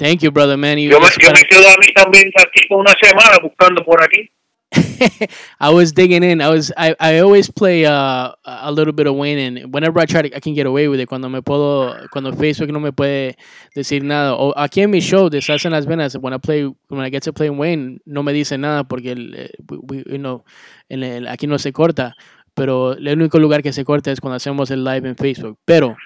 Thank 0.00 0.22
you, 0.22 0.30
brother, 0.32 0.56
man. 0.56 0.78
You- 0.78 0.90
Yo 0.90 0.98
me, 1.00 1.06
yo 1.20 1.30
me 1.30 1.42
quedo 1.44 1.68
a 1.68 1.76
mí 1.76 1.92
también 1.94 2.30
aquí 2.36 2.66
por 2.68 2.78
una 2.80 2.94
semana 3.00 3.38
buscando 3.42 3.84
por 3.84 4.02
aquí. 4.02 4.30
I 5.60 5.68
was 5.70 5.92
digging 5.92 6.22
in. 6.22 6.40
I 6.40 6.48
was 6.48 6.72
I, 6.76 6.94
I 7.00 7.18
always 7.18 7.50
play 7.50 7.84
uh, 7.84 8.30
a 8.44 8.70
little 8.70 8.92
bit 8.92 9.08
of 9.08 9.16
Wayne 9.16 9.38
and 9.58 9.74
whenever 9.74 9.98
I 10.00 10.06
try 10.06 10.22
to 10.22 10.34
I 10.34 10.38
can 10.40 10.54
get 10.54 10.64
away 10.66 10.86
with 10.88 11.00
it 11.00 11.08
cuando 11.08 11.28
me 11.28 11.42
puedo 11.42 11.92
cuando 12.12 12.32
Facebook 12.32 12.70
no 12.70 12.78
me 12.78 12.92
puede 12.92 13.34
decir 13.74 14.04
nada. 14.04 14.34
O 14.36 14.54
aquí 14.56 14.80
en 14.82 14.90
mi 14.90 15.00
show 15.00 15.28
de 15.28 15.40
Salsa 15.42 15.66
en 15.68 15.72
las 15.72 15.86
Venas 15.86 16.16
when 16.20 16.32
I 16.32 16.38
play 16.38 16.64
when 16.88 17.04
I 17.04 17.10
get 17.10 17.24
to 17.24 17.32
play 17.32 17.50
Wayne 17.50 17.98
no 18.06 18.22
me 18.22 18.32
dice 18.32 18.56
nada 18.58 18.84
porque 18.84 19.10
el, 19.12 19.34
eh, 19.34 19.50
we- 19.68 20.04
you 20.06 20.18
know, 20.18 20.44
en 20.88 21.02
el- 21.02 21.26
aquí 21.28 21.48
no 21.48 21.58
se 21.58 21.72
corta, 21.72 22.14
pero 22.54 22.92
el 22.92 23.08
único 23.08 23.40
lugar 23.40 23.62
que 23.64 23.72
se 23.72 23.84
corta 23.84 24.12
es 24.12 24.20
cuando 24.20 24.36
hacemos 24.36 24.70
el 24.70 24.84
live 24.84 25.08
en 25.08 25.16
Facebook. 25.16 25.58
Pero 25.64 25.96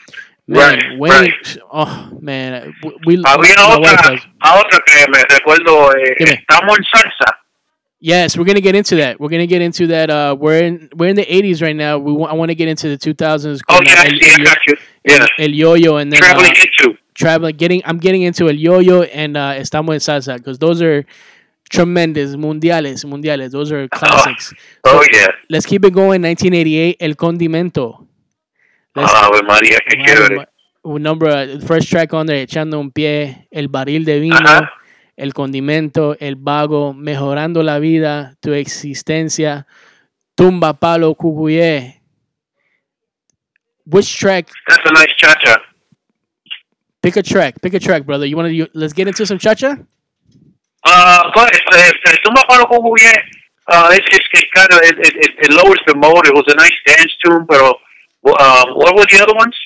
man, 0.47 0.79
Right, 0.79 0.99
Wayne, 0.99 1.13
right. 1.31 1.59
oh 1.73 2.09
man, 2.21 2.75
we, 3.07 3.17
Había 3.25 3.55
otra, 3.67 4.21
a 4.41 4.59
otra 4.61 4.81
que 4.85 5.07
me 5.11 5.19
recuerdo, 5.29 5.93
eh, 5.97 6.15
estamos 6.19 6.79
en 6.79 6.85
salsa. 6.85 7.39
Yes, 8.01 8.37
we're 8.37 8.45
gonna 8.45 8.61
get 8.61 8.75
into 8.75 8.97
that. 8.97 9.19
We're 9.19 9.31
gonna 9.31 9.47
get 9.47 9.63
into 9.63 9.87
that. 9.87 10.11
Uh, 10.11 10.37
we're 10.39 10.63
in 10.63 10.91
we're 10.95 11.09
in 11.09 11.17
the 11.17 11.25
'80s 11.25 11.63
right 11.63 11.75
now. 11.75 11.97
We 11.97 12.13
wa- 12.13 12.27
I 12.29 12.35
want 12.35 12.51
to 12.51 12.55
get 12.55 12.69
into 12.69 12.89
the 12.89 12.99
2000s. 12.99 13.61
Oh, 13.69 13.81
yeah, 13.83 13.95
I 13.97 14.09
see, 14.11 14.31
I 14.41 14.45
got 14.45 14.59
you. 14.67 14.77
Yeah. 15.07 15.27
el 15.39 15.51
yo-yo 15.51 15.97
and 15.97 16.13
then 16.13 16.21
Traveling 16.21 16.53
uh, 16.53 16.61
into. 16.61 16.99
traveling. 17.15 17.57
Getting 17.57 17.81
I'm 17.87 17.97
getting 17.99 18.21
into 18.23 18.49
el 18.51 18.57
yo-yo 18.57 19.03
and 19.05 19.39
uh, 19.39 19.55
estamos 19.57 19.95
en 19.95 20.01
salsa 20.01 20.37
because 20.37 20.59
those 20.59 20.83
are 20.83 21.07
tremendous 21.71 22.37
mundiales, 22.37 23.05
mundiales. 23.07 23.53
Those 23.53 23.73
are 23.73 23.89
classics. 23.93 24.53
Oh, 24.85 25.03
yeah. 25.13 25.29
Let's 25.49 25.65
keep 25.65 25.83
it 25.87 25.95
going. 25.95 26.21
1988, 26.21 26.97
El 27.01 27.15
Condimento. 27.15 28.04
Let's, 28.95 29.13
Ave 29.13 29.43
María, 29.43 29.79
qué 29.87 29.97
chévere. 30.05 30.49
un 30.83 31.03
number, 31.03 31.29
uh, 31.29 31.61
first 31.67 31.89
track 31.89 32.13
on 32.13 32.27
there, 32.27 32.43
echando 32.43 32.79
un 32.79 32.91
pie, 32.91 33.49
el 33.51 33.69
barril 33.69 34.05
de 34.05 34.21
vino, 34.21 34.37
Ajá. 34.37 34.73
el 35.17 35.33
condimento, 35.33 36.17
el 36.21 36.37
vago, 36.37 36.95
mejorando 36.95 37.63
la 37.63 37.79
vida, 37.79 38.35
tu 38.41 38.53
existencia, 38.53 39.67
tumba 40.35 40.75
palo 40.75 41.15
cucuyé. 41.15 42.03
Which 43.87 44.19
track? 44.19 44.49
That's 44.69 44.85
a 44.85 44.93
nice 44.93 45.15
cha-cha. 45.17 45.57
Pick 47.03 47.17
a 47.17 47.23
track. 47.23 47.61
Pick 47.61 47.75
a 47.75 47.81
track, 47.81 48.07
brother. 48.07 48.25
You 48.25 48.37
want 48.37 48.49
to? 48.49 48.67
Let's 48.73 48.95
get 48.95 49.09
into 49.09 49.27
some 49.27 49.39
cha-cha. 49.39 49.77
Uh, 50.85 51.23
but 51.35 51.55
uh, 51.55 51.77
uh, 51.77 52.17
Tumba 52.25 52.43
Palo 52.49 52.65
Cucuye, 52.65 53.15
uh, 53.69 53.89
it's, 53.93 54.07
it's, 54.11 54.27
it's 54.33 54.51
kind 54.55 54.71
of, 54.73 54.79
it, 54.83 54.97
it, 54.99 55.51
lowers 55.51 55.81
the 55.87 55.95
mode. 55.97 56.27
It 56.27 56.35
was 56.35 56.45
a 56.49 56.57
nice 56.57 56.73
dance 56.87 57.13
tune, 57.25 57.47
pero, 57.47 57.75
uh, 58.33 58.65
what 58.75 58.97
were 58.97 59.07
the 59.11 59.21
other 59.23 59.35
ones? 59.35 59.57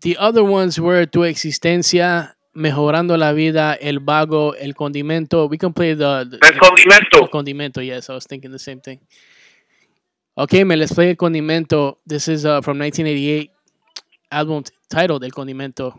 The 0.00 0.16
other 0.16 0.44
ones 0.44 0.78
were 0.78 1.06
tu 1.06 1.20
existencia, 1.24 2.34
mejorando 2.54 3.16
la 3.16 3.32
vida, 3.32 3.76
el 3.80 4.00
vago, 4.00 4.52
el 4.52 4.74
condimento. 4.74 5.48
We 5.48 5.58
can 5.58 5.72
play 5.72 5.94
the, 5.94 6.26
the 6.30 6.38
El 6.46 6.58
Condimento. 6.58 7.22
El 7.22 7.28
condimento, 7.30 7.84
yes, 7.84 8.10
I 8.10 8.14
was 8.14 8.26
thinking 8.26 8.50
the 8.50 8.58
same 8.58 8.80
thing. 8.80 9.00
Okay, 10.36 10.62
man, 10.62 10.78
let's 10.78 10.92
play 10.92 11.10
El 11.10 11.16
Condimento. 11.16 11.98
This 12.06 12.28
is 12.28 12.44
uh, 12.44 12.60
from 12.60 12.78
1988, 12.78 13.50
album 14.30 14.64
titled 14.88 15.24
El 15.24 15.30
Condimento. 15.30 15.94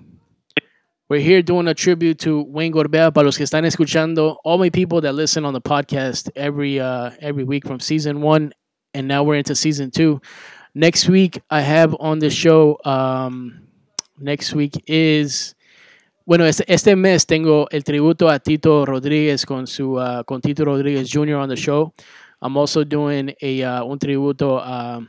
We're 1.09 1.19
here 1.19 1.41
doing 1.41 1.67
a 1.67 1.73
tribute 1.73 2.19
to 2.19 2.43
Wayne 2.43 2.71
Gorbea. 2.71 3.11
Para 3.11 3.25
los 3.25 3.35
que 3.35 3.43
están 3.43 3.65
escuchando, 3.65 4.37
all 4.45 4.59
my 4.59 4.69
people 4.69 5.01
that 5.01 5.13
listen 5.13 5.43
on 5.43 5.53
the 5.53 5.61
podcast 5.61 6.29
every 6.35 6.79
uh, 6.79 7.11
every 7.19 7.43
week 7.43 7.65
from 7.65 7.79
season 7.79 8.21
one, 8.21 8.53
and 8.93 9.07
now 9.07 9.23
we're 9.23 9.35
into 9.35 9.55
season 9.55 9.89
two. 9.89 10.21
Next 10.75 11.09
week, 11.09 11.41
I 11.49 11.61
have 11.61 11.95
on 11.99 12.19
the 12.19 12.29
show. 12.29 12.77
Um, 12.85 13.67
next 14.19 14.53
week 14.53 14.83
is 14.87 15.55
bueno, 16.25 16.45
este, 16.45 16.63
este 16.67 16.95
mes 16.95 17.25
tengo 17.25 17.67
el 17.71 17.83
tributo 17.83 18.29
a 18.29 18.37
Tito 18.37 18.85
Rodríguez 18.85 19.47
con 19.47 19.65
su 19.65 19.93
uh, 19.93 20.23
con 20.25 20.41
Tito 20.41 20.63
Rodríguez 20.63 21.09
Jr. 21.11 21.37
on 21.37 21.49
the 21.49 21.55
show. 21.55 21.91
I'm 22.39 22.55
also 22.55 22.83
doing 22.83 23.33
a 23.41 23.81
uh, 23.81 23.83
un 23.83 23.97
tributo 23.97 24.59
a, 24.59 24.99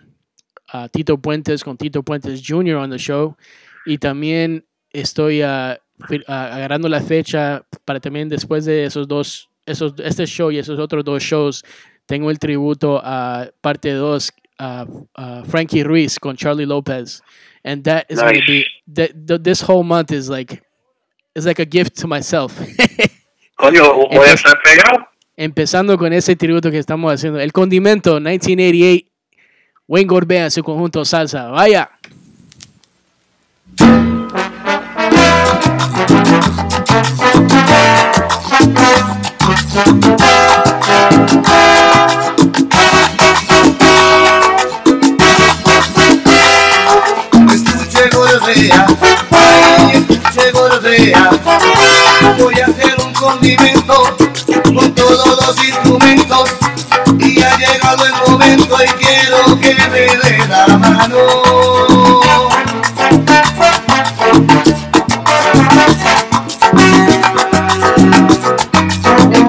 a 0.72 0.88
Tito 0.88 1.18
Puentes 1.18 1.62
con 1.62 1.76
Tito 1.76 2.02
Puentes 2.02 2.42
Jr. 2.42 2.76
on 2.76 2.88
the 2.88 2.98
show. 2.98 3.36
Y 3.84 3.98
también 3.98 4.64
estoy 4.92 5.42
uh, 5.42 5.76
uh, 5.98 6.22
agarrando 6.26 6.88
la 6.88 7.02
fecha 7.02 7.66
para 7.84 8.00
también 8.00 8.30
después 8.30 8.64
de 8.64 8.84
esos 8.84 9.06
dos, 9.06 9.50
esos, 9.66 9.92
este 10.02 10.26
show 10.26 10.50
y 10.50 10.56
esos 10.56 10.78
otros 10.78 11.04
dos 11.04 11.22
shows, 11.22 11.62
tengo 12.06 12.30
el 12.30 12.38
tributo 12.38 12.98
a 13.04 13.50
parte 13.60 13.92
2 13.92 14.32
a 14.60 14.86
a 15.16 15.44
Frankie 15.44 15.82
Ruiz 15.82 16.18
con 16.18 16.36
Charlie 16.36 16.66
Lopez. 16.66 17.22
And 17.64 17.82
that 17.84 18.06
is 18.08 18.20
going 18.20 18.40
to 18.40 18.46
be, 18.46 18.64
that, 18.94 19.10
th- 19.26 19.42
this 19.42 19.60
whole 19.60 19.82
month 19.82 20.12
is 20.12 20.28
like, 20.28 20.62
it's 21.34 21.46
like 21.46 21.58
a 21.58 21.66
gift 21.66 21.96
to 22.00 22.06
myself. 22.06 22.58
Coño, 23.58 24.08
voy 24.08 24.26
a 24.26 24.34
estar 24.34 24.58
pegado. 24.62 25.06
Empezando 25.36 25.96
con 25.98 26.12
ese 26.12 26.36
tributo 26.36 26.70
que 26.70 26.78
estamos 26.78 27.12
haciendo. 27.12 27.40
El 27.40 27.52
condimento 27.52 28.14
1988. 28.14 29.06
Wayne 29.88 30.06
Gorbea 30.06 30.44
en 30.44 30.50
su 30.50 30.62
conjunto 30.62 31.04
salsa. 31.04 31.48
Vaya. 31.48 31.90
Voy 52.38 52.58
a 52.58 52.66
hacer 52.66 52.96
un 53.04 53.12
condimento 53.12 54.16
con 54.74 54.92
todos 54.92 55.46
los 55.46 55.64
instrumentos. 55.64 56.50
Y 57.18 57.40
ha 57.42 57.56
llegado 57.56 58.06
el 58.06 58.12
momento 58.28 58.76
y 58.82 58.88
quiero 58.88 59.60
que 59.60 59.74
me 59.90 60.00
dé 60.00 60.38
la 60.48 60.66
mano. 60.78 61.16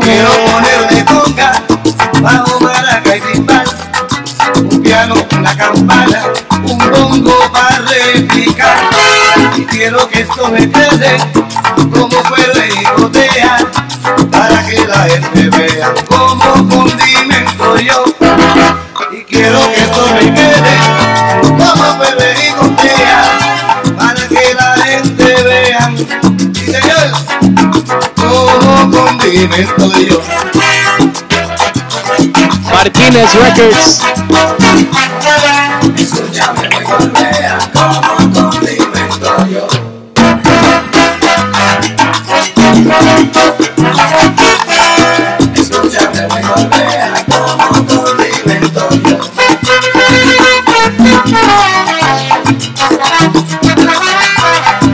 Quiero 0.01 0.31
ponerle 0.45 1.05
conga, 1.05 1.63
bajo 2.21 2.59
maraca 2.59 3.17
y 3.17 3.21
timbal 3.21 3.65
un 4.57 4.81
piano, 4.81 5.15
una 5.37 5.57
campana, 5.57 6.23
un 6.63 6.77
bongo 6.77 7.51
para 7.51 7.79
replicar. 7.79 8.90
Quiero 9.69 10.07
que 10.09 10.21
esto 10.21 10.49
me 10.49 10.69
quede 10.69 11.17
como 11.91 12.09
puede 12.23 12.83
gotea 12.97 13.57
para 14.31 14.65
que 14.65 14.85
la 14.87 15.03
gente 15.09 15.49
vea 15.49 15.93
como 16.07 16.69
condimento 16.69 17.77
yo. 17.79 18.03
Y 19.11 19.23
quiero 19.23 19.59
que 19.59 19.81
esto 19.81 20.07
me 20.13 20.33
quede 20.33 20.77
como 21.41 21.97
puede 21.97 22.51
gotea 22.59 23.23
para 23.97 24.27
que 24.27 24.53
la 24.53 24.75
gente 24.83 25.43
vea. 25.43 25.91
Sí, 26.53 26.65
señor, 26.65 27.11
como 28.15 28.91
condimento 28.91 29.99
yo. 29.99 30.21
Martínez 32.71 33.33
Records. 33.35 34.01
Escúchame, 35.97 36.69
me 36.69 36.83
golpea 36.83 37.57
como 37.73 38.20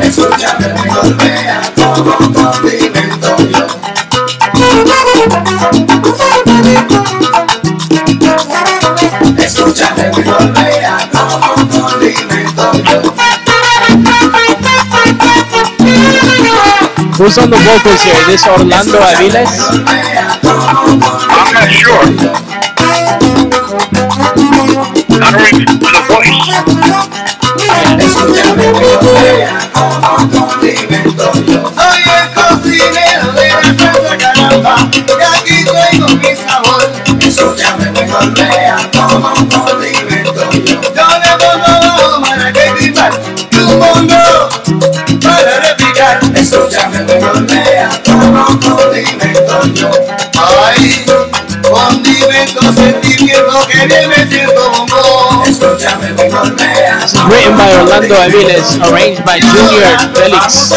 Escúchame, 0.01 0.73
me 0.73 0.89
golpea 0.89 1.73
como 1.75 2.33
condimento 2.33 3.35
yo. 3.51 3.67
Escúchame, 9.37 10.11
me 10.15 10.23
golpea 10.23 11.09
como 11.11 11.55
condimento 11.69 12.73
yo. 12.83 13.26
Who's 17.17 17.37
on 17.39 17.49
the 17.49 17.57
vocals 17.57 18.03
here? 18.03 18.13
This 18.27 18.45
Orlando 18.45 18.99
Aviles. 18.99 19.49
I'm 21.33 21.51
not 21.51 21.69
sure. 21.71 22.05
I 25.19 25.31
don't 25.31 25.51
remember 25.51 25.89
the 25.89 26.01
voice. 26.13 26.67
Repicar. 46.51 46.67
Escúchame, 46.67 46.99
me 47.03 47.19
golpea 47.19 47.89
como 48.05 48.45
condimento. 48.59 49.91
Ay, 50.37 51.05
condimento, 51.61 52.61
sentimiento 52.73 53.67
que 53.67 53.87
bien 53.87 54.09
me 54.09 54.27
siento 54.27 54.71
bongo. 54.71 55.43
Escúchame, 55.45 56.13
me 56.13 56.29
golpea. 56.29 56.99
Written 57.29 57.57
by 57.57 57.73
Orlando 57.75 58.15
Aviles, 58.15 58.79
arranged 58.81 59.23
by 59.25 59.39
Junior 59.39 59.97
Felix. 60.13 60.71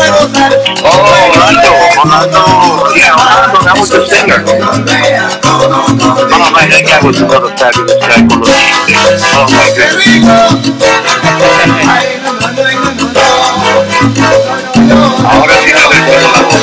Oh, 0.83 0.89
Orlando, 1.31 1.73
Orlando, 1.99 2.43
yeah, 2.97 3.15
Orlando, 3.15 3.61
that 3.65 3.77
was 3.79 3.91
the 3.91 4.07
singer. 4.07 4.45
Oh 4.45 5.67
man, 6.55 6.69
that 6.71 6.85
guy 6.87 7.01
was 7.07 7.21
another 7.21 7.53
fabulous 7.57 7.99
guy 8.01 8.27
for 8.29 8.39
looking. 8.39 8.75
Oh 9.35 9.47
my 9.51 9.67
goodness. 9.77 10.61
Ahora 15.25 15.55
sí 15.63 15.67
le 15.67 15.83
recuerdo 15.89 16.29
la 16.33 16.41
voz. 16.43 16.55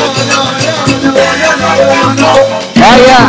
Vaya. 2.75 3.19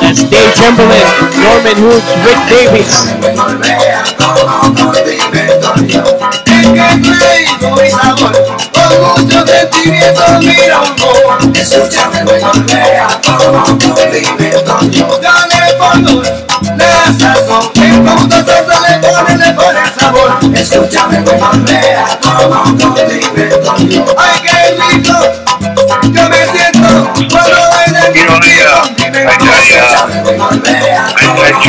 That's 0.00 0.22
Dave 0.30 0.52
Chamberlain, 0.54 1.06
Norman 1.42 1.78
Hoods, 1.82 2.08
Rick 2.24 2.40
Davis. 2.48 2.92
Escúchame, 11.54 12.24
me 12.24 12.38
golpea 12.38 13.08
como 13.24 13.64
condimento 13.64 14.80
yo. 14.90 15.06
Dale 15.20 15.74
pongo 15.78 16.22
la 16.76 16.92
sazón, 17.18 17.64
en 17.76 18.04
punto 18.04 18.36
salsa 18.36 18.76
le 18.88 19.05
Escúchame, 20.68 21.20
me 21.20 21.38
golpea 21.38 22.18
como 22.20 22.76
condimento 22.76 23.76
yo. 23.88 24.04
Ay, 24.18 24.40
qué 24.42 24.76
rico, 24.96 25.16
yo 26.12 26.28
me 26.28 26.46
siento 26.48 27.12
cuando 27.30 27.66
You 28.14 28.24
know, 28.24 28.38
I, 28.66 28.74
uh, 28.74 28.90
I, 29.26 29.38
I, 29.38 30.26
uh, 30.26 30.50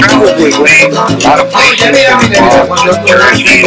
traveled 0.02 0.42
with 0.42 0.58
Wayne 0.58 0.90
a 0.90 1.14
lot 1.22 1.38
of 1.38 1.54
places. 1.54 1.94
Uh, 1.94 2.26
Jersey, 3.06 3.62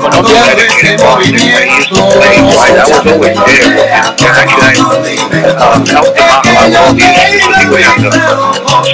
Colombia. 0.00 0.48
Connecticut, 0.48 0.96
Boston. 0.96 1.44
I 1.44 1.68
used 1.76 1.92
to 1.92 2.00
play. 2.08 2.40
I, 2.40 2.72
I 2.72 2.88
was 2.88 3.04
always 3.04 3.36
there. 3.36 3.84
And 3.84 4.32
actually, 4.32 4.80
I 4.80 5.52
um, 5.60 5.84
helped 5.84 6.16
them 6.16 6.24
out 6.24 6.40
a 6.40 6.56
lot 6.56 6.64
with 6.64 6.80
all 6.80 6.96
the 6.96 7.04
anyway, 7.04 7.84
on 7.84 8.00
the 8.00 8.16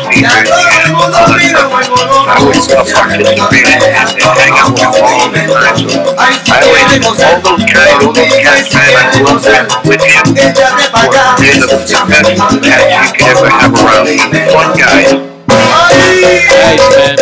speakers 0.02 0.51
and 0.51 0.74
stuff. 1.47 1.70
I 1.70 2.42
always 2.42 2.66
uh, 2.70 2.82
participated 2.82 3.86
and, 3.86 4.10
and 4.10 4.34
hang 4.34 4.55
out 4.59 4.74
with 4.74 4.98
all. 4.98 5.30
So 5.78 6.10
I 6.18 6.34
always, 6.59 7.06
all 7.06 7.38
those 7.38 7.62
guys, 7.70 7.94
all 8.02 8.10
those 8.10 8.34
cats, 8.34 8.74
man, 8.74 8.98
I 8.98 9.22
with, 9.86 10.02
him. 10.02 10.26
The 10.34 10.51
best 10.59 10.74
cats 12.90 13.10
you 13.10 13.14
could 13.14 13.30
ever 13.30 13.47
have 13.47 13.60
around. 13.69 14.09
Fun 14.53 14.73
guys. 14.77 15.12
Nice, 15.51 16.87
man. 16.97 17.16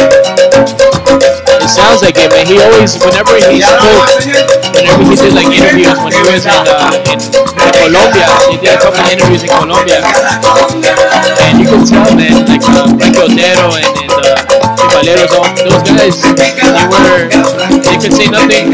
It 1.59 1.71
sounds 1.71 2.01
like 2.03 2.17
it, 2.17 2.31
man. 2.31 2.47
He 2.47 2.63
always, 2.63 2.97
whenever 3.03 3.35
he 3.37 3.61
spoke, 3.61 4.07
whenever 4.73 5.03
he 5.05 5.15
did 5.19 5.35
like 5.35 5.51
interviews 5.51 5.99
when 6.01 6.13
he 6.15 6.23
was 6.25 6.47
in, 6.47 6.55
uh, 6.55 6.95
in, 7.11 7.19
in 7.19 7.71
Colombia, 7.77 8.29
he 8.49 8.57
did 8.57 8.73
a 8.73 8.81
couple 8.81 9.03
of 9.03 9.11
interviews 9.11 9.43
in 9.45 9.51
Colombia, 9.53 10.01
and 11.45 11.61
you 11.61 11.67
can 11.69 11.83
tell, 11.85 12.09
man, 12.17 12.47
like 12.47 12.65
uh, 12.65 12.89
Frankie 12.97 13.21
Otero 13.21 13.75
and, 13.77 13.85
and 14.01 14.15
uh, 14.17 14.39
Chivaleros, 14.79 15.33
all 15.35 15.51
those 15.59 15.83
guys, 15.85 16.17
they 16.39 16.55
were, 16.89 17.29
they 17.83 17.97
could 18.01 18.15
say 18.15 18.29
nothing 18.31 18.73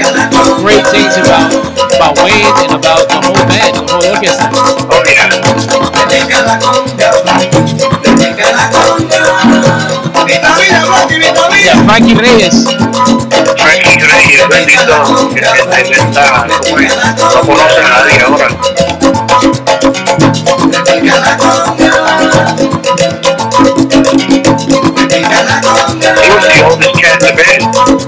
great 0.61 0.85
things 0.93 1.17
about 1.19 1.51
about 1.95 2.15
Wayne 2.23 2.47
and 2.63 2.73
about 2.79 3.09
the 3.09 3.19
whole 3.23 3.45
band, 3.47 3.75
the 3.75 3.83
whole 3.91 4.05
orchestra. 4.13 4.51
Oh 4.91 5.03
yeah. 5.07 5.44
Yeah, 11.65 11.85
Frankie 11.87 12.15
Reyes. 12.15 12.65
Frankie 12.65 14.01
Reyes, 14.01 14.49
bendito, 14.49 15.29
que 15.35 15.41
está, 15.41 16.47
como 16.63 16.79
es, 16.79 16.97
no 16.97 17.41
conoce 17.43 17.81
a 17.81 17.89
nadie 17.89 18.21
ahora. 18.21 18.49
He 25.15 26.31
was 26.31 26.45
the 26.49 26.61
oldest 26.65 26.95
cat 27.01 28.04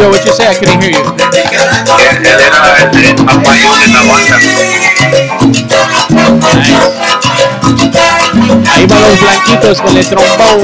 Joe. 0.00 0.08
What 0.08 0.24
you 0.24 0.32
say? 0.32 0.48
I 0.48 0.56
couldn't 0.56 0.80
hear 0.80 0.96
you. 0.96 1.04
Ahí 8.72 8.86
van 8.86 9.02
los 9.02 9.20
blanquitos 9.20 9.82
con 9.82 9.94
el 9.96 10.06
trombón. 10.06 10.62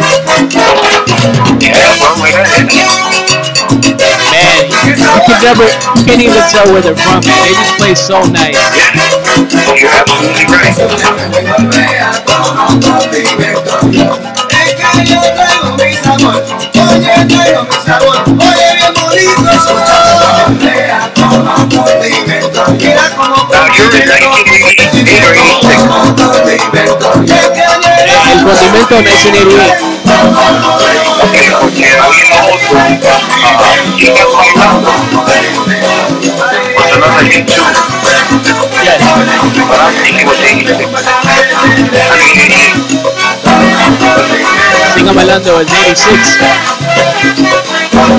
Man, 4.32 4.70
you 4.72 4.96
can 5.26 5.42
never, 5.42 5.66
you 5.96 6.04
can't 6.06 6.22
even 6.22 6.42
tell 6.48 6.72
where 6.72 6.80
they're 6.80 6.96
from, 6.96 7.20
man. 7.20 7.44
They 7.44 7.52
just 7.52 7.76
play 7.76 7.94
so 7.94 8.24
nice. 8.32 8.56
you're 9.76 9.92
absolutely 9.92 10.46
right. 10.46 10.72
Now 10.78 10.88
you're 16.98 17.12
in 17.12 17.26
1988 17.26 17.56
or 17.56 17.66
86. 17.66 17.86
El 17.86 19.05
condimento 28.46 28.94
1988. 28.96 29.86
Okay, 30.86 31.48
porque 31.60 32.06
había 32.06 32.44
otro, 32.46 32.76
Chica 33.96 34.24
Bailando. 34.32 34.90
Was 36.76 36.92
another 36.92 37.24
hit 37.26 37.46
too. 37.46 37.62
Yes. 38.82 39.02
But 39.66 39.80
I 39.80 39.90
think 40.02 40.20
it 40.20 40.26
was 40.26 40.38
86. 40.40 40.94
I 41.16 41.66
mean 41.68 41.88
88. 42.20 42.76
Sigan 44.94 45.14
bailando 45.14 45.60
el 45.60 45.66
86. 45.66 46.38
Wow, 47.96 48.12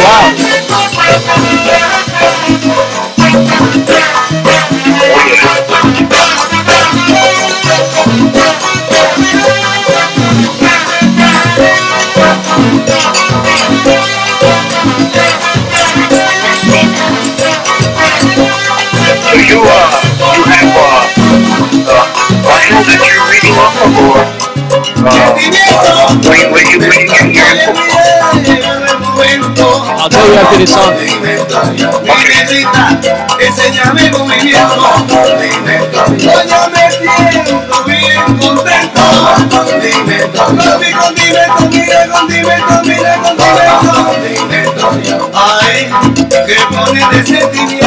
wow. 0.00 1.53
I'll 29.96 30.08
tell 30.10 30.26
you 30.26 30.34
after 30.34 30.58
this 30.58 30.72
song. 30.74 32.04
Ay, 45.34 45.90
que 46.46 46.54
de 47.10 47.26
sentimiento. 47.26 47.86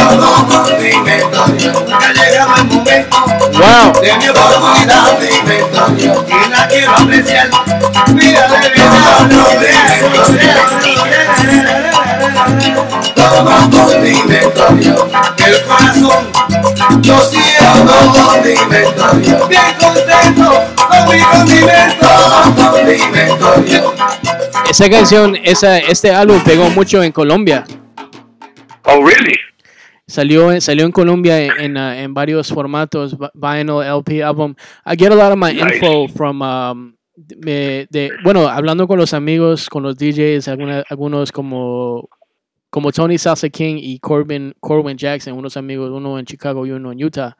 Llegaba 2.13 2.63
momento 2.63 3.17
Wow. 3.53 4.01
de 4.01 4.13
mi. 4.13 4.35
Y 6.27 6.49
la 6.49 6.67
quiero 6.67 6.91
apreciar. 6.91 7.49
Mira 8.13 8.47
de 8.47 8.69
Toma 13.15 13.69
condimento, 13.71 14.67
el 15.45 15.61
corazón 15.63 16.23
yo 17.01 17.19
siento 17.21 17.93
condimento, 18.13 19.47
bien 19.47 19.61
contento 19.79 20.49
con 20.75 21.15
mi 21.15 21.21
condimento, 21.21 22.07
condimento. 22.55 23.93
Esa 24.69 24.89
canción, 24.89 25.35
esa, 25.43 25.77
este 25.79 26.11
álbum 26.13 26.41
pegó 26.43 26.69
mucho 26.69 27.01
en 27.03 27.11
Colombia. 27.11 27.63
Oh, 28.83 29.03
really? 29.05 29.35
Salió, 30.07 30.59
salió 30.61 30.85
en 30.85 30.91
Colombia 30.91 31.39
en, 31.39 31.51
en, 31.59 31.77
uh, 31.77 31.91
en 31.91 32.13
varios 32.13 32.47
formatos, 32.49 33.17
vi- 33.17 33.27
vinyl, 33.33 33.83
LP, 33.83 34.23
album. 34.23 34.55
I 34.85 34.95
get 34.97 35.11
a 35.11 35.15
lot 35.15 35.31
of 35.33 35.37
my 35.37 35.51
Nice. 35.53 35.75
info 35.75 36.07
from, 36.15 36.41
um, 36.41 36.93
de, 37.17 38.11
bueno, 38.23 38.47
hablando 38.47 38.87
con 38.87 38.99
los 38.99 39.13
amigos, 39.13 39.69
con 39.69 39.81
los 39.83 39.97
DJs, 39.97 40.47
alguna- 40.47 40.83
algunos 40.89 41.31
como, 41.31 42.07
como 42.69 42.91
Tony 42.91 43.17
Salsa 43.17 43.49
King 43.49 43.77
y 43.79 43.99
Corbin, 43.99 44.53
Corwin 44.59 44.97
Jackson, 44.97 45.33
unos 45.33 45.57
amigos, 45.57 45.89
uno 45.91 46.19
en 46.19 46.25
Chicago 46.25 46.65
y 46.65 46.71
uno 46.71 46.91
en 46.91 47.03
Utah. 47.03 47.35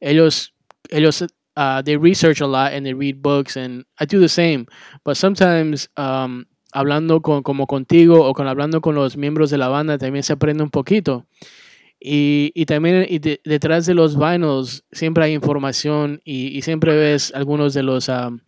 Ellos, 0.00 0.54
ellos, 0.88 1.22
uh, 1.56 1.82
they 1.84 1.96
research 1.96 2.40
a 2.40 2.46
lot 2.46 2.72
and 2.72 2.84
they 2.86 2.94
read 2.94 3.16
books 3.20 3.56
and 3.56 3.84
I 4.00 4.06
do 4.06 4.20
the 4.20 4.28
same. 4.28 4.66
But 5.04 5.16
sometimes, 5.16 5.88
um, 5.96 6.44
hablando 6.72 7.20
con, 7.20 7.42
como 7.42 7.66
contigo 7.66 8.24
o 8.24 8.32
con 8.34 8.46
hablando 8.46 8.80
con 8.80 8.94
los 8.94 9.16
miembros 9.16 9.50
de 9.50 9.58
la 9.58 9.68
banda, 9.68 9.98
también 9.98 10.22
se 10.22 10.32
aprende 10.34 10.62
un 10.62 10.70
poquito. 10.70 11.26
Y, 12.04 12.50
y 12.54 12.66
también 12.66 13.06
y 13.08 13.18
de- 13.20 13.40
detrás 13.44 13.86
de 13.86 13.94
los 13.94 14.16
vinyls 14.18 14.84
siempre 14.90 15.24
hay 15.24 15.34
información 15.34 16.20
y, 16.24 16.48
y 16.48 16.62
siempre 16.62 16.96
ves 16.96 17.32
algunos 17.32 17.74
de 17.74 17.84
los 17.84 18.08
um, 18.08 18.40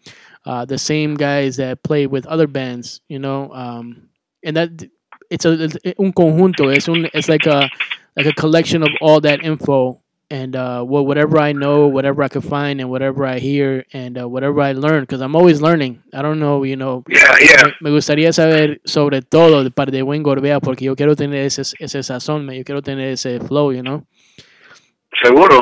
uh, 0.46 0.64
the 0.64 0.78
same 0.78 1.14
guys 1.14 1.56
that 1.56 1.82
play 1.82 2.06
with 2.06 2.26
other 2.26 2.46
bands, 2.46 3.00
you 3.08 3.18
know, 3.18 3.50
um, 3.52 4.08
and 4.44 4.56
that 4.56 4.70
it's 5.30 5.44
a 5.44 5.52
it's 5.64 5.76
un 5.98 6.12
conjunto, 6.12 6.68
es 6.74 6.88
un 6.88 7.08
it's 7.14 7.28
like 7.28 7.46
a 7.46 7.68
like 8.16 8.26
a 8.26 8.32
collection 8.34 8.82
of 8.82 8.90
all 9.00 9.20
that 9.20 9.42
info 9.42 10.00
and 10.30 10.56
uh, 10.56 10.82
wha- 10.86 11.02
whatever 11.02 11.38
I 11.38 11.52
know, 11.52 11.86
whatever 11.86 12.22
I 12.22 12.28
could 12.28 12.44
find, 12.44 12.80
and 12.80 12.88
whatever 12.90 13.26
I 13.26 13.38
hear, 13.38 13.84
and 13.92 14.18
uh, 14.18 14.26
whatever 14.28 14.60
I 14.62 14.72
learn, 14.72 15.02
because 15.02 15.20
I'm 15.20 15.36
always 15.36 15.60
learning. 15.60 16.02
I 16.14 16.22
don't 16.22 16.40
know, 16.40 16.62
you 16.64 16.76
know, 16.76 17.04
Yeah, 17.08 17.36
yeah. 17.40 17.64
me- 17.80 17.90
gustaría 17.90 18.32
saber 18.32 18.80
sobre 18.86 19.20
todo 19.22 19.62
de 19.64 19.70
parte 19.70 19.92
de 19.92 20.02
Wayne 20.02 20.22
Gorbea 20.24 20.60
porque 20.60 20.82
yo 20.86 20.96
quiero 20.96 21.14
tener 21.14 21.44
ese, 21.44 21.62
ese 21.78 22.02
sazón, 22.02 22.50
yo 22.54 22.64
quiero 22.64 22.80
tener 22.82 23.08
ese 23.12 23.38
flow, 23.40 23.70
you 23.72 23.82
know. 23.82 24.06
Seguro. 25.22 25.60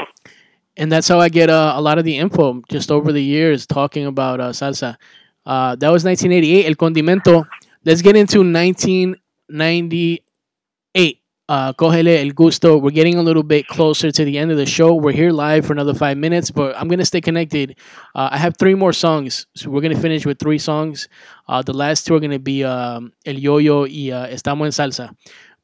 And 0.77 0.91
that's 0.91 1.07
how 1.09 1.21
I 1.21 1.29
get 1.29 1.51
uh, 1.51 1.75
a 1.77 1.83
lot 1.83 1.99
of 1.99 2.05
the 2.05 2.17
info 2.17 2.63
just 2.69 2.91
over 2.91 3.13
the 3.13 3.23
years 3.23 3.67
talking 3.67 4.07
about 4.07 4.41
uh, 4.41 4.49
salsa. 4.51 4.97
Uh, 5.45 5.77
that 5.77 5.91
was 5.91 6.05
1988. 6.05 6.67
El 6.67 6.75
condimento. 6.75 7.47
Let's 7.85 8.01
get 8.01 8.17
into 8.17 8.39
1998. 8.39 11.19
Uh, 11.49 11.73
cógele 11.75 12.23
el 12.23 12.33
gusto. 12.33 12.79
We're 12.79 12.93
getting 12.93 13.17
a 13.17 13.23
little 13.23 13.43
bit 13.43 13.67
closer 13.67 14.11
to 14.11 14.25
the 14.25 14.39
end 14.39 14.51
of 14.51 14.57
the 14.57 14.65
show. 14.65 14.95
We're 14.95 15.13
here 15.13 15.33
live 15.33 15.67
for 15.67 15.75
another 15.75 15.93
five 15.93 16.17
minutes, 16.17 16.51
but 16.51 16.75
I'm 16.79 16.89
gonna 16.89 17.05
stay 17.05 17.21
connected. 17.21 17.77
Uh, 18.15 18.31
I 18.33 18.39
have 18.39 18.57
three 18.57 18.75
more 18.75 18.95
songs, 18.95 19.47
so 19.55 19.69
we're 19.69 19.83
gonna 19.83 20.01
finish 20.01 20.25
with 20.25 20.39
three 20.39 20.59
songs. 20.59 21.09
Uh, 21.49 21.61
the 21.61 21.75
last 21.75 22.07
two 22.07 22.15
are 22.15 22.21
gonna 22.21 22.39
be 22.39 22.65
um, 22.65 23.13
El 23.27 23.39
Yo-Yo 23.39 23.85
y 23.85 24.13
uh, 24.13 24.29
Estamos 24.29 24.65
en 24.67 24.73
Salsa. 24.73 25.15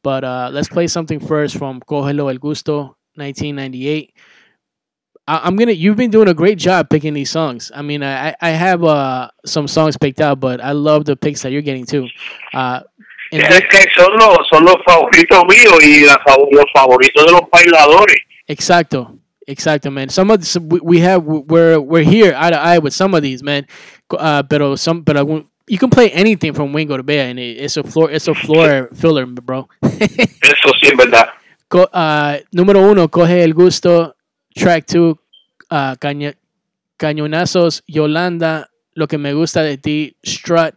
But 0.02 0.24
uh, 0.24 0.50
let's 0.52 0.68
play 0.68 0.88
something 0.88 1.20
first 1.20 1.56
from 1.56 1.80
Cógelo 1.80 2.30
el 2.30 2.38
Gusto, 2.38 2.98
1998. 3.14 4.12
I, 5.28 5.40
I'm 5.44 5.56
gonna. 5.56 5.72
You've 5.72 5.96
been 5.96 6.10
doing 6.10 6.28
a 6.28 6.34
great 6.34 6.56
job 6.58 6.88
picking 6.88 7.12
these 7.14 7.30
songs. 7.30 7.70
I 7.74 7.82
mean, 7.82 8.02
I 8.02 8.34
I 8.40 8.50
have 8.50 8.82
uh 8.82 9.28
some 9.44 9.68
songs 9.68 9.96
picked 9.96 10.20
out, 10.20 10.40
but 10.40 10.60
I 10.64 10.72
love 10.72 11.04
the 11.04 11.16
picks 11.16 11.42
that 11.42 11.52
you're 11.52 11.62
getting 11.62 11.84
too. 11.86 12.06
Uh, 12.54 12.80
Es 13.30 13.44
que 13.68 13.84
son 13.94 14.16
los, 14.16 14.38
son 14.50 14.64
los 14.64 14.76
favoritos 14.86 15.44
míos 15.44 15.76
y 15.84 16.06
la 16.06 16.16
los 16.50 16.64
favoritos 16.74 17.26
de 17.26 17.32
los 17.32 17.42
bailadores. 17.52 18.16
exacto, 18.48 19.18
exacto, 19.46 19.90
man. 19.92 20.08
Some 20.08 20.30
of 20.30 20.40
the, 20.40 20.60
we- 20.60 20.80
we 20.82 20.98
have 21.00 21.22
we're 21.24 21.78
we're 21.78 22.02
here 22.04 22.34
eye 22.34 22.48
to 22.50 22.56
eye 22.58 22.78
with 22.78 22.94
some 22.94 23.12
of 23.14 23.20
these, 23.22 23.42
man. 23.42 23.66
Uh, 24.10 24.42
pero 24.44 24.76
some, 24.76 25.02
but 25.02 25.16
you 25.68 25.76
can 25.78 25.90
play 25.90 26.10
anything 26.12 26.54
from 26.54 26.72
Wingo 26.72 26.96
to 26.96 27.02
Bear, 27.02 27.28
and 27.28 27.38
it, 27.38 27.58
it's 27.58 27.76
a 27.76 27.82
floor, 27.82 28.10
it's 28.10 28.28
a 28.28 28.34
floor 28.34 28.88
filler, 28.94 29.26
bro. 29.26 29.68
Eso 29.82 30.72
sí 30.80 30.88
es 30.88 30.96
verdad. 30.96 31.28
Co- 31.68 31.90
uh, 31.92 32.38
número 32.54 32.80
uno, 32.90 33.08
coge 33.08 33.42
el 33.44 33.52
gusto. 33.52 34.14
Track 34.58 34.86
two, 34.86 35.18
uh, 35.70 35.94
caña- 36.00 36.34
cañonazos. 36.96 37.82
Yolanda, 37.86 38.68
lo 38.94 39.06
que 39.06 39.18
me 39.18 39.32
gusta 39.32 39.62
de 39.62 39.78
ti. 39.78 40.16
Strut, 40.24 40.74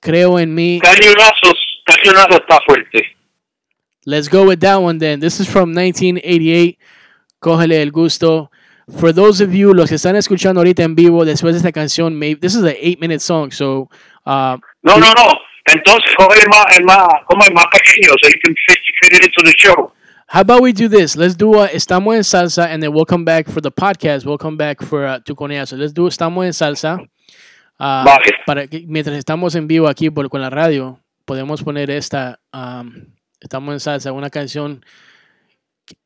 creo 0.00 0.38
en 0.38 0.54
mí. 0.54 0.80
Cañonazos, 0.82 1.82
cañonazo 1.84 2.40
está 2.40 2.58
fuerte. 2.66 3.16
Let's 4.06 4.28
go 4.28 4.44
with 4.44 4.60
that 4.60 4.80
one 4.80 4.98
then. 4.98 5.20
This 5.20 5.40
is 5.40 5.48
from 5.48 5.74
1988. 5.74 6.78
Cógele 7.40 7.82
el 7.82 7.90
gusto. 7.90 8.50
For 8.98 9.12
those 9.12 9.40
of 9.40 9.52
you, 9.52 9.72
los 9.72 9.88
que 9.88 9.96
están 9.96 10.16
escuchando 10.16 10.60
ahorita 10.60 10.82
en 10.82 10.94
vivo, 10.96 11.24
después 11.24 11.52
de 11.54 11.58
esta 11.58 11.70
canción, 11.70 12.16
maybe, 12.18 12.40
this 12.40 12.54
is 12.56 12.62
an 12.64 12.74
eight 12.80 12.98
minute 12.98 13.20
song, 13.20 13.52
so 13.52 13.88
uh, 14.26 14.56
No, 14.82 14.96
no, 14.98 15.12
no. 15.14 15.38
Entonces 15.66 16.12
coge 16.16 16.40
el 16.40 16.48
más, 16.48 16.76
el 16.76 16.84
más, 16.84 17.06
como 17.26 17.44
el 17.44 17.52
más 17.52 17.66
pequeño, 17.70 18.08
so 18.20 18.28
you 18.28 18.40
can 18.42 18.54
fit, 18.66 18.78
fit 19.00 19.12
it 19.12 19.22
into 19.24 19.42
the 19.44 19.52
show. 19.56 19.92
How 20.32 20.42
about 20.42 20.62
we 20.62 20.72
do 20.72 20.88
this? 20.88 21.16
Let's 21.16 21.34
do 21.34 21.60
a 21.60 21.66
Estamos 21.66 22.14
en 22.14 22.22
Salsa, 22.22 22.68
and 22.72 22.80
then 22.80 22.92
we'll 22.92 23.04
come 23.04 23.24
back 23.24 23.48
for 23.48 23.60
the 23.60 23.72
podcast. 23.72 24.24
We'll 24.24 24.38
come 24.38 24.56
back 24.56 24.80
for 24.80 25.04
uh, 25.04 25.18
Tu 25.18 25.34
Coneazo. 25.34 25.76
Let's 25.76 25.92
do 25.92 26.06
Estamos 26.06 26.46
en 26.46 26.52
Salsa. 26.52 27.00
Uh, 27.80 28.04
Vale. 28.04 28.36
para 28.46 28.68
que, 28.68 28.84
mientras 28.86 29.16
estamos 29.16 29.56
en 29.56 29.66
vivo 29.66 29.88
aquí 29.88 30.08
por, 30.08 30.28
con 30.30 30.40
la 30.40 30.48
radio, 30.48 31.00
podemos 31.24 31.64
poner 31.64 31.90
esta 31.90 32.38
um, 32.52 33.06
Estamos 33.40 33.72
en 33.72 33.80
Salsa, 33.80 34.12
una 34.12 34.30
canción. 34.30 34.84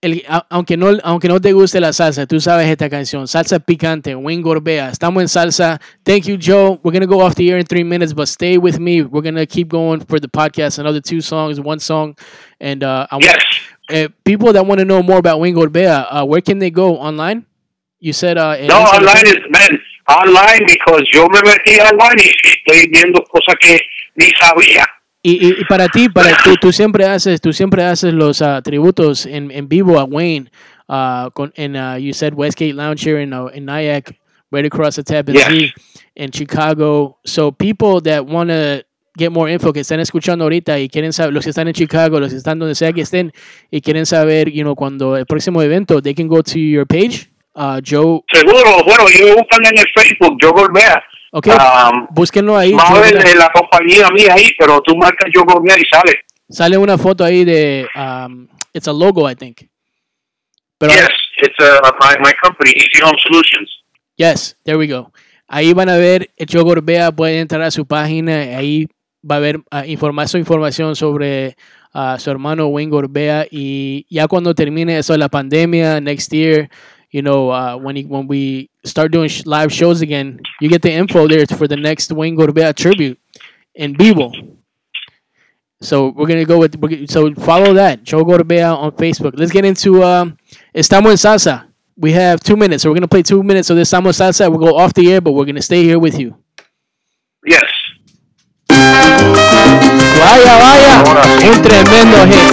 El- 0.01 0.25
aunque, 0.51 0.77
no, 0.77 0.89
aunque 1.03 1.29
no 1.29 1.41
te 1.41 1.53
guste 1.53 1.81
la 1.81 1.93
salsa, 1.93 2.27
tú 2.27 2.41
sabes 2.41 2.67
esta 2.69 2.89
canción. 2.91 3.27
Salsa 3.29 3.59
picante, 3.59 4.15
Wayne 4.15 4.43
Gorbea. 4.43 4.91
Estamos 4.91 5.23
en 5.23 5.29
salsa. 5.29 5.81
Thank 6.05 6.25
you, 6.25 6.37
Joe. 6.41 6.79
We're 6.83 6.93
going 6.93 7.01
to 7.01 7.07
go 7.07 7.21
off 7.21 7.35
the 7.35 7.51
air 7.51 7.59
in 7.59 7.67
three 7.67 7.85
minutes, 7.85 8.13
but 8.15 8.27
stay 8.29 8.59
with 8.59 8.79
me. 8.79 9.03
We're 9.03 9.23
going 9.23 9.37
to 9.37 9.47
keep 9.47 9.69
going 9.69 10.01
for 10.01 10.19
the 10.21 10.29
podcast. 10.29 10.79
Another 10.79 11.01
two 11.01 11.21
songs, 11.21 11.59
one 11.61 11.79
song. 11.81 12.17
And 12.61 12.83
uh, 12.85 13.07
I 13.11 13.17
want 13.17 13.25
Yes. 13.25 13.45
uh, 13.91 14.09
people 14.25 14.53
that 14.53 14.65
want 14.67 14.79
to 14.81 14.85
know 14.85 15.03
more 15.03 15.19
about 15.19 15.41
Wayne 15.41 15.55
Gorbea, 15.55 16.07
uh, 16.11 16.25
where 16.25 16.41
can 16.41 16.59
they 16.59 16.71
go 16.71 16.97
online? 16.97 17.45
You 18.01 18.13
said 18.13 18.37
uh, 18.39 18.57
No, 18.67 18.81
online 18.83 19.27
is, 19.27 19.39
man, 19.51 19.79
online 20.09 20.61
because 20.67 21.03
yo 21.13 21.27
me 21.29 21.41
metí 21.41 21.79
online 21.81 22.21
y 22.23 22.33
estoy 22.45 22.87
viendo 22.91 23.23
cosas 23.25 23.57
que 23.61 23.79
ni 24.17 24.27
sabía. 24.41 24.87
Y, 25.27 25.33
y- 25.49 25.61
y 25.63 25.65
para 25.65 25.89
ti, 25.89 26.11
para 26.11 26.37
tú, 26.45 26.55
tú 26.61 26.71
siempre 26.71 27.07
haces, 27.07 27.41
tú 27.41 27.51
siempre 27.55 27.83
haces 27.83 28.13
los 28.13 28.43
uh, 28.43 28.61
tributos 28.63 29.25
en, 29.25 29.51
en 29.51 29.69
vivo 29.69 29.99
a 29.99 30.05
Wayne. 30.05 30.51
Uh, 30.87 31.31
con, 31.31 31.51
en, 31.57 31.77
uh, 31.77 31.97
you 31.97 32.13
said 32.13 32.35
Westgate 32.35 32.75
Lounge 32.75 33.03
here 33.03 33.19
in, 33.23 33.33
uh, 33.33 33.47
in 33.55 33.65
Nyack, 33.65 34.15
right 34.53 34.67
across 34.67 34.97
the 34.97 35.03
Tappan 35.03 35.35
Yes. 35.35 35.49
Zee, 35.49 35.73
in 36.15 36.31
Chicago. 36.31 37.17
So 37.25 37.51
people 37.51 38.03
that 38.03 38.27
want 38.27 38.51
to 38.51 38.85
get 39.17 39.33
more 39.33 39.49
info, 39.51 39.73
que 39.73 39.81
están 39.81 40.01
escuchando 40.01 40.45
ahorita 40.45 40.79
y 40.79 40.91
quieren 40.91 41.15
saber, 41.15 41.33
los 41.33 41.43
que 41.45 41.51
están 41.51 41.69
en 41.69 41.73
Chicago, 41.75 42.21
los 42.21 42.31
que 42.33 42.37
están 42.37 42.59
donde 42.59 42.75
sea 42.75 42.93
que 42.93 43.01
estén 43.01 43.33
y 43.71 43.81
quieren 43.81 44.05
saber, 44.05 44.51
you 44.53 44.63
know, 44.63 44.75
cuando 44.75 45.17
el 45.17 45.25
próximo 45.25 45.63
evento, 45.63 46.03
they 46.03 46.15
can 46.15 46.29
go 46.29 46.43
to 46.43 46.59
your 46.59 46.87
page, 46.87 47.31
uh, 47.55 47.81
Joe. 47.83 48.21
Seguro, 48.31 48.85
bueno, 48.85 49.05
yo 49.19 49.37
buscan 49.37 49.65
en 49.65 49.79
el 49.79 49.87
Facebook, 49.97 50.37
yo 50.43 50.53
Gorbea. 50.53 51.03
Ok, 51.37 51.49
Um, 51.49 52.07
búsquenlo 52.11 52.57
ahí. 52.57 52.73
Más 52.73 52.89
Joe 52.89 53.01
de 53.11 53.13
Gorbea. 53.17 53.35
la 53.35 53.51
compañía 53.51 54.09
mía 54.11 54.35
ahí, 54.35 54.53
pero 54.57 54.81
tú 54.83 54.97
marcas 54.97 55.29
yo 55.35 55.43
Gorbea 55.43 55.77
y 55.77 55.85
sale. 55.91 56.21
Sale 56.49 56.79
una 56.79 56.97
foto 56.97 57.25
ahí 57.25 57.45
de, 57.45 57.89
um, 57.97 58.47
it's 58.73 58.87
a 58.87 58.93
logo, 58.93 59.29
I 59.29 59.35
think. 59.35 59.63
Pero, 60.79 60.93
yes, 60.93 61.09
it's 61.43 61.59
uh, 61.59 61.81
my, 62.01 62.15
my 62.21 62.33
company, 62.41 62.71
Easy 62.77 63.03
Home 63.03 63.19
Solutions. 63.21 63.69
Yes, 64.17 64.57
there 64.65 64.79
we 64.79 64.87
go. 64.87 65.13
Ahí 65.49 65.73
van 65.73 65.89
a 65.89 65.97
ver, 65.97 66.31
el 66.37 66.47
Joe 66.49 66.63
Gorbea 66.63 67.11
puede 67.11 67.41
entrar 67.41 67.63
a 67.63 67.73
su 67.73 67.85
página, 67.85 68.57
ahí 68.57 68.87
va 69.29 69.35
a 69.35 69.39
haber 69.39 69.61
ah, 69.73 69.85
información, 69.87 70.39
información 70.39 70.95
sobre 70.95 71.57
ah, 71.93 72.17
su 72.21 72.31
hermano 72.31 72.69
Wayne 72.69 72.91
Gorbea 72.93 73.47
y 73.51 74.07
ya 74.09 74.29
cuando 74.29 74.55
termine 74.55 74.99
eso 74.99 75.15
de 75.15 75.19
la 75.19 75.29
pandemia, 75.29 76.01
next 76.01 76.33
year, 76.33 76.71
you 77.15 77.23
know, 77.23 77.49
uh, 77.49 77.77
when 77.77 77.95
he, 77.95 78.03
when 78.03 78.27
we 78.27 78.69
start 78.85 79.13
doing 79.13 79.29
sh- 79.29 79.47
live 79.47 79.73
shows 79.73 80.01
again, 80.03 80.41
you 80.61 80.69
get 80.69 80.83
the 80.83 80.91
info 80.91 81.29
there 81.29 81.47
for 81.47 81.69
the 81.69 81.77
next 81.77 82.11
Wayne 82.11 82.37
Gorbea 82.37 82.75
tribute 82.75 83.21
in 83.77 83.97
vivo. 83.97 84.33
So 85.81 86.09
we're 86.09 86.27
gonna 86.27 86.45
go 86.45 86.59
with 86.59 86.75
we're, 86.75 86.89
g- 86.89 87.07
so 87.07 87.33
follow 87.35 87.73
that 87.75 88.03
Joe 88.03 88.25
Gorbea 88.25 88.77
on 88.77 88.91
Facebook. 88.93 89.35
Let's 89.37 89.53
get 89.53 89.65
into 89.65 90.03
um, 90.03 90.37
Estamos 90.75 91.13
en 91.13 91.17
Salsa. 91.17 91.69
We 91.97 92.11
have 92.11 92.41
two 92.41 92.57
minutes, 92.57 92.83
so 92.83 92.91
we're 92.91 92.97
gonna 92.97 93.07
play 93.07 93.23
two 93.23 93.45
minutes 93.45 93.71
of 93.71 93.77
this 93.77 93.93
Estamos 93.93 94.19
en 94.21 94.33
Salsa. 94.33 94.51
We'll 94.51 94.59
go 94.59 94.77
off 94.77 94.93
the 94.93 95.13
air, 95.13 95.21
but 95.21 95.35
we're 95.35 95.45
gonna 95.47 95.63
stay 95.63 95.85
here 95.85 96.01
with 96.01 96.19
you. 96.19 96.35
Yes. 97.47 97.63
Vaya, 100.19 100.55
vaya, 100.59 101.05
un 101.47 101.63
tremendo 101.63 102.27
hit. 102.27 102.51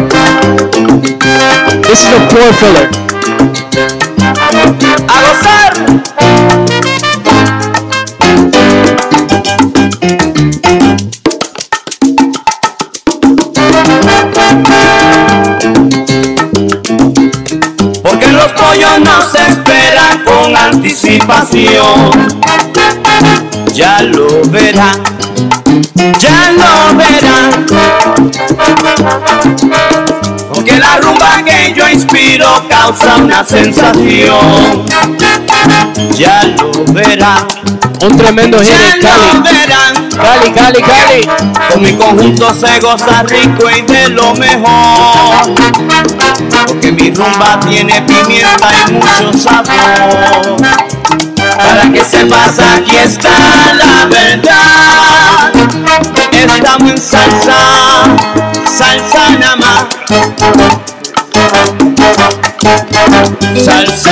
This 1.81 2.03
is 2.05 2.09
the 2.13 2.19
floor 2.29 2.53
filler. 2.61 4.00
A 4.23 5.22
gozar. 5.22 5.73
Porque 18.03 18.27
los 18.31 18.52
pollos 18.53 18.99
no 19.03 19.30
se 19.31 19.52
esperan 19.52 20.23
con 20.23 20.56
anticipación. 20.56 22.41
Ya 23.73 24.02
lo 24.03 24.41
verán, 24.49 25.02
ya 26.19 26.52
lo 26.52 26.95
verán. 26.98 27.65
Porque 30.53 30.77
la 30.77 30.98
rumba 30.98 31.41
que 31.43 31.73
yo 31.76 31.80
inspiro 31.91 32.47
causa 32.69 33.18
una 33.18 33.43
sensación. 33.45 34.85
Ya 36.18 36.43
lo 36.43 36.72
verán, 36.93 37.47
Un 38.03 38.18
tremendo 38.18 38.59
hit 38.59 38.69
ya 38.69 38.93
en 38.93 39.01
lo 39.01 39.09
Cali. 39.09 39.41
verán. 39.43 40.09
Cali, 40.09 40.51
Cali, 40.51 40.81
Cali. 40.81 41.27
Con 41.72 41.81
mi 41.81 41.93
conjunto 41.95 42.53
se 42.53 42.80
goza 42.80 43.23
rico 43.23 43.69
y 43.69 43.81
de 43.81 44.09
lo 44.09 44.34
mejor. 44.35 45.53
Porque 46.68 46.91
mi 46.91 47.11
rumba 47.11 47.59
tiene 47.68 48.01
pimienta 48.01 48.69
y 48.88 48.91
mucho 48.93 49.34
sabor. 49.38 50.57
Para 51.57 51.91
que 51.91 52.03
sepas, 52.03 52.59
aquí 52.59 52.95
está 52.97 53.30
la 53.76 54.05
verdad. 54.05 55.51
Estamos 56.31 56.91
en 56.91 56.97
salsa, 56.97 57.57
salsa 58.65 59.30
nada 59.39 59.55
más. 59.57 59.85
Salsa 62.61 64.11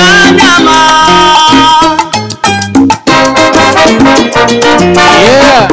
más. 0.64 0.90
Yeah. 5.20 5.68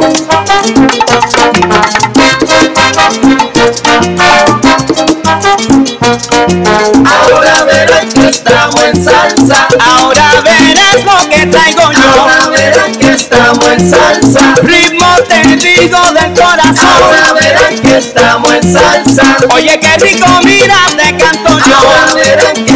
Ahora 7.04 7.64
verán 7.64 8.08
que 8.10 8.28
estamos 8.28 8.82
en 8.84 9.04
salsa. 9.04 9.68
Ahora 9.80 10.40
verás 10.44 11.04
lo 11.04 11.28
que 11.28 11.46
traigo 11.46 11.90
yo. 11.92 12.00
Ahora 12.00 12.48
verán 12.50 12.92
que 12.94 13.14
estamos 13.14 13.66
en 13.66 13.90
salsa. 13.90 14.54
Ritmo 14.62 15.16
te 15.28 15.56
digo 15.56 15.98
del 16.12 16.32
corazón. 16.34 16.86
Ahora 17.02 17.32
verán 17.32 17.76
que 17.80 17.98
estamos 17.98 18.52
en 18.52 18.72
salsa. 18.72 19.36
Oye, 19.50 19.80
qué 19.80 19.96
rico, 19.98 20.26
mira, 20.44 20.76
te 20.96 21.16
canto 21.16 21.58
yo. 21.58 21.76
Ahora 21.76 21.97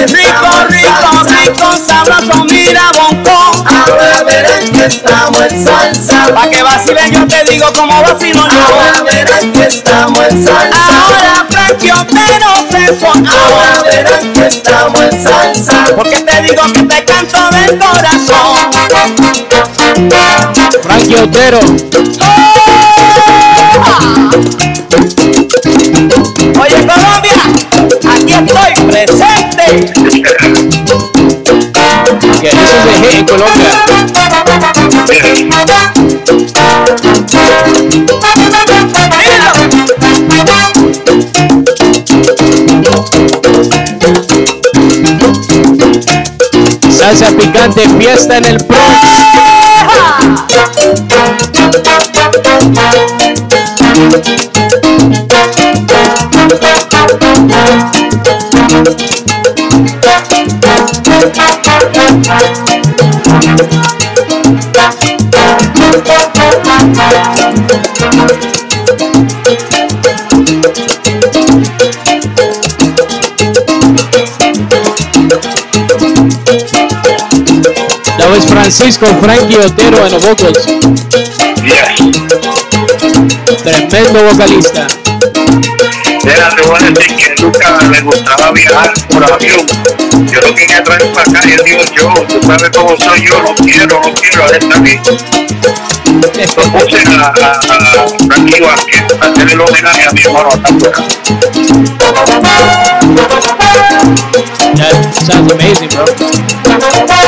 rico, 0.07 0.49
rico, 0.69 1.23
rico, 1.24 1.73
sabroso, 1.87 2.45
mira, 2.45 2.91
bonco. 2.97 3.65
Ahora 3.66 4.23
verán 4.24 4.69
que 4.73 4.87
estamos 4.87 5.41
en 5.43 5.65
salsa. 5.65 6.35
Pa' 6.35 6.49
que 6.49 6.62
vacile 6.62 7.11
yo 7.11 7.27
te 7.27 7.45
digo 7.51 7.73
como 7.73 8.03
vacilo 8.03 8.47
yo. 8.49 8.61
Ahora 8.61 9.03
verán 9.05 9.53
que 9.53 9.66
estamos 9.66 10.20
en 10.29 10.45
salsa. 10.45 10.79
Ahora 11.05 11.47
Frankie 11.49 11.93
Otero 11.93 12.49
se 12.70 12.99
suena. 12.99 13.31
Ahora 13.31 13.83
verán 13.85 14.33
que 14.33 14.47
estamos 14.47 15.01
en 15.01 15.23
salsa. 15.23 15.85
Porque 15.95 16.20
te 16.20 16.43
digo 16.43 16.62
que 16.73 16.83
te 16.83 17.05
canto 17.05 17.51
del 17.51 17.79
corazón. 17.79 18.73
Frankie 20.83 21.16
Otero. 21.16 21.61
Oye 24.01 24.72
Salsa 47.03 47.37
picante, 47.37 47.89
fiesta 47.99 48.37
en 48.37 48.45
el 48.45 48.59
Bronx. 48.59 49.33
Francisco 78.53 79.07
Frankie 79.23 79.57
Otero 79.57 80.07
en 80.07 80.12
los 80.12 80.23
vocals. 80.27 80.66
Yes. 81.65 81.89
Tremendo 83.62 84.23
vocalista. 84.24 84.87
Mira, 86.23 86.51
te 86.55 86.62
voy 86.62 86.77
a 86.79 86.91
decir 86.91 87.16
que 87.16 87.35
nunca 87.43 87.79
me 87.89 88.01
gustaba 88.03 88.53
viajar 88.53 88.93
por 89.09 89.24
avión. 89.24 89.66
Yo 90.31 90.41
lo 90.43 90.55
quería 90.55 90.85
traer 90.85 91.11
para 91.12 91.31
acá 91.31 91.41
y 91.49 91.53
él 91.53 91.62
dijo, 91.65 91.81
yo, 91.97 92.12
tú 92.29 92.47
sabes 92.47 92.70
cómo 92.77 92.95
soy 92.99 93.27
yo, 93.27 93.43
no 93.43 93.55
quiero, 93.55 94.01
no 94.01 94.15
quiero, 94.15 94.47
él 94.53 94.69
aquí. 94.70 94.99
Lo 96.12 96.31
puse 96.73 96.99
a, 97.07 97.24
a, 97.24 97.53
a 97.53 98.07
Frankie 98.29 98.61
Vázquez 98.61 99.03
a 99.19 99.27
hacer 99.29 99.51
el 99.51 99.61
homenaje 99.61 100.09
a 100.09 100.12
mi 100.12 100.23
hermano 100.23 100.51
acá 100.51 100.69
afuera. 100.69 101.03
That 104.77 104.95
sounds 105.24 105.53
amazing, 105.53 105.89
bro. 105.89 107.22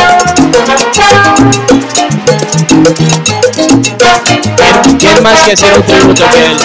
¿Quién, 2.66 3.82
quién 4.98 5.22
más 5.22 5.42
que 5.42 5.52
hacer 5.52 5.76
un 5.76 5.82
tributo 5.82 6.24
que 6.30 6.46
él? 6.46 6.56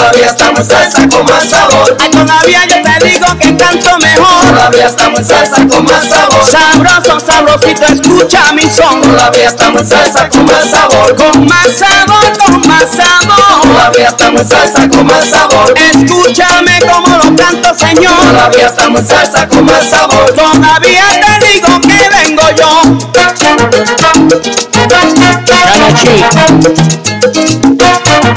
Todavía 0.00 0.28
estamos 0.28 0.66
salsa 0.66 1.06
con 1.08 1.24
más 1.26 1.44
sabor. 1.44 1.96
Ay, 2.00 2.10
todavía 2.10 2.60
yo 2.66 2.76
te 2.82 3.06
digo 3.06 3.26
que 3.38 3.54
canto 3.54 3.98
mejor. 3.98 4.46
Todavía 4.46 4.86
estamos 4.86 5.18
en 5.18 5.26
salsa 5.26 5.56
con 5.68 5.84
más 5.84 6.08
sabor. 6.08 6.42
Sabroso, 6.42 7.20
sabrosito, 7.20 7.84
escucha 7.84 8.50
mi 8.54 8.62
son. 8.62 9.02
Todavía 9.02 9.48
estamos 9.48 9.82
en 9.82 9.88
salsa 9.88 10.26
con 10.30 10.46
más 10.46 10.70
sabor. 10.70 11.14
Con 11.16 11.44
más 11.44 11.68
sabor, 11.76 12.38
con 12.38 12.66
más 12.66 12.86
sabor. 12.90 13.60
Todavía 13.60 14.08
estamos 14.08 14.40
en 14.40 14.48
salsa 14.48 14.88
con 14.88 15.04
más 15.06 15.26
sabor. 15.26 15.74
Escúchame 15.76 16.80
como 16.80 17.18
lo 17.18 17.36
canto, 17.36 17.74
Señor. 17.74 18.26
Todavía 18.30 18.68
estamos 18.68 19.00
en 19.00 19.06
salsa 19.06 19.46
con 19.48 19.66
más 19.66 19.84
sabor. 19.84 20.32
Todavía 20.32 21.04
te 21.20 21.46
digo 21.46 21.78
que 21.82 22.08
vengo 22.08 22.42
yo. 22.56 22.70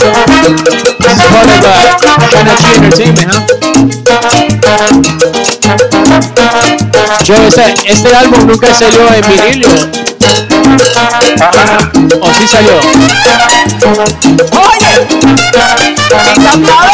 This 0.04 1.16
is 1.16 1.24
part 1.32 1.48
of 1.48 1.64
uh, 1.64 1.96
Shana 2.28 2.54
Chi 2.60 2.76
Entertainment, 2.76 3.32
huh? 3.32 3.40
Joe, 7.24 7.48
este, 7.48 7.74
este 7.86 8.14
álbum 8.14 8.48
nunca 8.48 8.74
salió 8.74 9.08
en 9.14 9.22
vinilo. 9.30 9.70
¿O 12.22 12.34
sí 12.34 12.48
salió? 12.50 12.80
Oye, 14.52 15.08
encantado. 16.36 16.94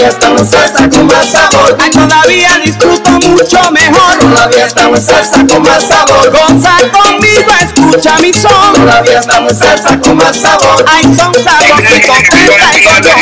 en 0.00 0.46
salsa 0.46 0.88
con 0.90 1.06
más 1.06 1.26
sabor. 1.30 1.76
Ay, 1.78 1.90
todavía 1.90 2.58
disfruto 2.64 3.10
mucho 3.28 3.58
mejor. 3.70 4.23
Todavía 4.34 4.66
estamos 4.66 4.98
en 4.98 5.04
salsa 5.06 5.46
con 5.46 5.62
más 5.62 5.84
sabor. 5.84 6.28
Goza 6.28 6.76
conmigo, 6.90 7.52
escucha 7.62 8.16
mi 8.20 8.32
son. 8.32 8.74
Todavía 8.74 9.20
estamos 9.20 9.52
en 9.52 9.58
salsa 9.58 10.00
con 10.00 10.16
más 10.16 10.36
sabor. 10.36 10.84
Ay, 10.88 11.04
son 11.14 11.32
yo. 11.32 11.40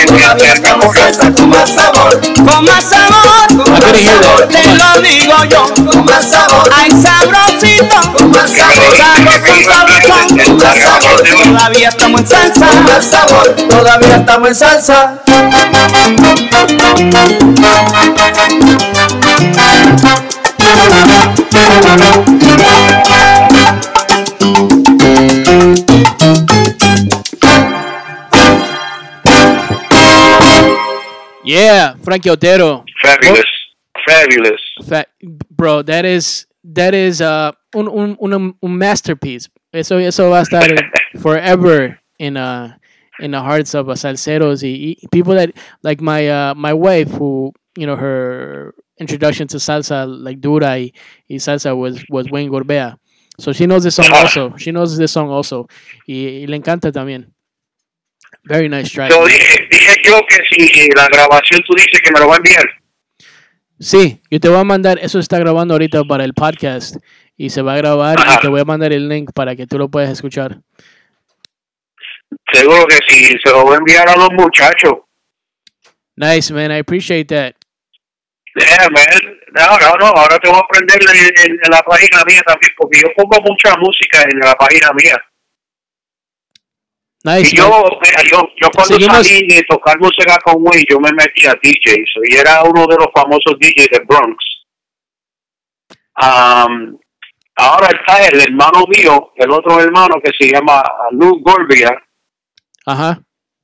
Todavía 0.07 0.53
estamos 0.55 0.87
en 0.87 0.93
salsa 0.95 1.33
con 1.33 1.49
más 1.51 1.71
sabor. 1.71 2.19
Con 2.19 2.65
más 2.65 2.85
sabor, 2.85 3.47
Con 3.49 3.73
más 3.73 3.83
sabor. 4.01 4.49
te 4.49 4.75
lo 4.75 5.03
digo 5.03 5.45
yo. 5.51 5.67
Con 5.85 6.05
más 6.07 6.31
sabor. 6.31 6.71
Ay, 6.75 6.91
sabrosito. 6.91 8.13
Con 8.15 8.31
más 8.31 8.51
sabor. 8.51 8.97
Sabrosón, 8.97 9.65
sabrosón. 9.65 10.39
Con 10.39 10.57
más 10.57 10.77
sabor. 10.79 11.25
Todavía 11.29 11.89
estamos 11.91 12.21
en 12.23 12.27
salsa. 12.27 12.67
Con 12.69 12.85
más 12.85 13.05
sabor. 13.05 13.55
Todavía 13.69 14.17
estamos 14.17 14.49
en 14.49 14.55
salsa. 14.55 15.23
Yeah, 31.45 31.95
Frankie 32.03 32.31
Otero. 32.31 32.85
Fabulous. 33.03 33.51
Fabulous. 34.07 34.61
Fa- 34.87 35.07
bro, 35.51 35.83
that 35.83 36.05
is 36.05 36.47
that 36.65 36.95
is 36.95 37.21
uh 37.21 37.53
un, 37.75 37.89
un, 37.89 38.17
un, 38.21 38.55
un 38.63 38.79
masterpiece. 38.79 39.49
Eso 39.73 39.99
eso 39.99 40.31
va 40.31 40.41
a 40.41 40.43
estar 40.43 40.69
forever 41.21 41.99
in 42.19 42.37
uh 42.37 42.75
in 43.21 43.33
the 43.33 43.41
hearts 43.41 43.75
of 43.75 43.89
uh, 43.89 43.95
salseros 43.95 44.63
y, 44.63 44.97
y 45.03 45.07
people 45.11 45.35
that 45.35 45.53
like 45.83 46.01
my 46.01 46.29
uh 46.29 46.55
my 46.55 46.73
wife 46.73 47.11
who 47.11 47.53
you 47.77 47.87
know 47.87 47.97
her 47.97 48.75
introduction 49.03 49.47
to 49.49 49.59
salsa 49.59 50.07
like 50.07 50.41
dura 50.41 50.79
y, 50.79 50.93
y 51.29 51.37
salsa 51.37 51.77
was 51.77 52.03
was 52.09 52.27
Wayne 52.31 52.51
Gorbea. 52.51 52.97
So 53.39 53.53
she 53.53 53.67
knows 53.67 53.83
this 53.83 53.97
song 53.97 54.11
also. 54.13 54.57
She 54.57 54.73
knows 54.73 54.97
this 54.97 55.13
song 55.13 55.31
also. 55.31 55.67
Y, 56.07 56.43
y 56.43 56.47
le 56.47 56.57
encanta 56.57 56.91
también. 56.93 57.33
Very 58.45 58.69
nice 58.69 58.91
track. 58.91 59.11
Yo 59.11 59.25
dije, 59.27 59.69
dije 59.71 60.03
yo 60.05 60.21
que 60.29 60.37
si 60.51 60.89
la 60.97 61.09
grabación 61.09 61.61
tú 61.67 61.75
dices 61.75 62.01
que 62.03 62.11
me 62.13 62.21
lo 62.21 62.29
va 62.29 62.35
a 62.35 62.37
enviar. 62.39 62.65
Sí, 63.79 64.21
yo 64.31 64.39
te 64.39 64.49
voy 64.49 64.59
a 64.59 64.65
mandar, 64.65 64.99
eso 65.03 65.19
está 65.19 65.39
grabando 65.39 65.75
ahorita 65.75 66.05
para 66.05 66.25
el 66.25 66.35
podcast 66.35 66.97
y 67.37 67.51
se 67.51 67.63
va 67.63 67.75
a 67.75 67.77
grabar 67.79 68.19
y 68.19 68.23
Ajá. 68.23 68.41
te 68.41 68.49
voy 68.49 68.61
a 68.61 68.65
mandar 68.65 68.93
el 68.93 69.09
link 69.09 69.33
para 69.35 69.57
que 69.57 69.67
tú 69.67 69.77
lo 69.77 69.89
puedas 69.89 70.11
escuchar. 70.11 70.61
Seguro 72.53 72.87
que 72.87 72.99
si 73.09 73.25
se 73.25 73.51
lo 73.51 73.65
voy 73.65 73.75
a 73.75 73.79
enviar 73.79 74.09
a 74.09 74.17
los 74.17 74.31
muchachos. 74.33 74.93
Nice, 76.17 76.53
man, 76.53 76.71
I 76.71 76.79
appreciate 76.79 77.27
that. 77.35 77.55
Man. 78.55 79.39
No, 79.55 79.79
no, 79.79 79.97
no. 79.99 80.07
Ahora 80.07 80.39
te 80.39 80.49
voy 80.49 80.59
a 80.59 80.61
aprender 80.61 81.01
en, 81.01 81.57
la 81.71 81.83
página 81.83 82.23
mía 82.27 82.43
también, 82.47 82.73
porque 82.77 83.01
yo 83.01 83.09
pongo 83.17 83.41
mucha 83.43 83.75
música 83.77 84.23
en 84.23 84.39
la 84.39 84.55
página 84.55 84.91
mía. 84.93 85.17
Nice. 87.25 87.55
Y 87.55 87.59
yo, 87.59 87.69
mira, 88.03 88.23
yo, 88.31 88.43
yo 88.61 88.71
cuando 88.75 88.95
Seguimos- 88.95 89.27
salí 89.27 89.47
de 89.47 89.63
tocar 89.63 89.99
música 90.01 90.39
con 90.45 90.57
Wayne, 90.59 90.85
yo 90.89 90.99
me 90.99 91.13
metí 91.13 91.47
a 91.47 91.55
DJ. 91.63 92.05
Y 92.25 92.35
era 92.37 92.63
uno 92.65 92.87
de 92.87 92.97
los 92.97 93.09
famosos 93.15 93.57
DJs 93.59 93.89
de 93.91 94.01
Bronx. 94.01 94.45
Um, 96.21 96.99
ahora 97.57 97.89
está 97.89 98.27
el 98.27 98.41
hermano 98.41 98.85
mío, 98.89 99.33
el 99.37 99.51
otro 99.51 99.81
hermano 99.81 100.17
que 100.23 100.31
se 100.39 100.53
llama 100.53 100.83
Lou 101.13 101.41
Gorbia. 101.41 101.91
Ajá. 102.85 103.21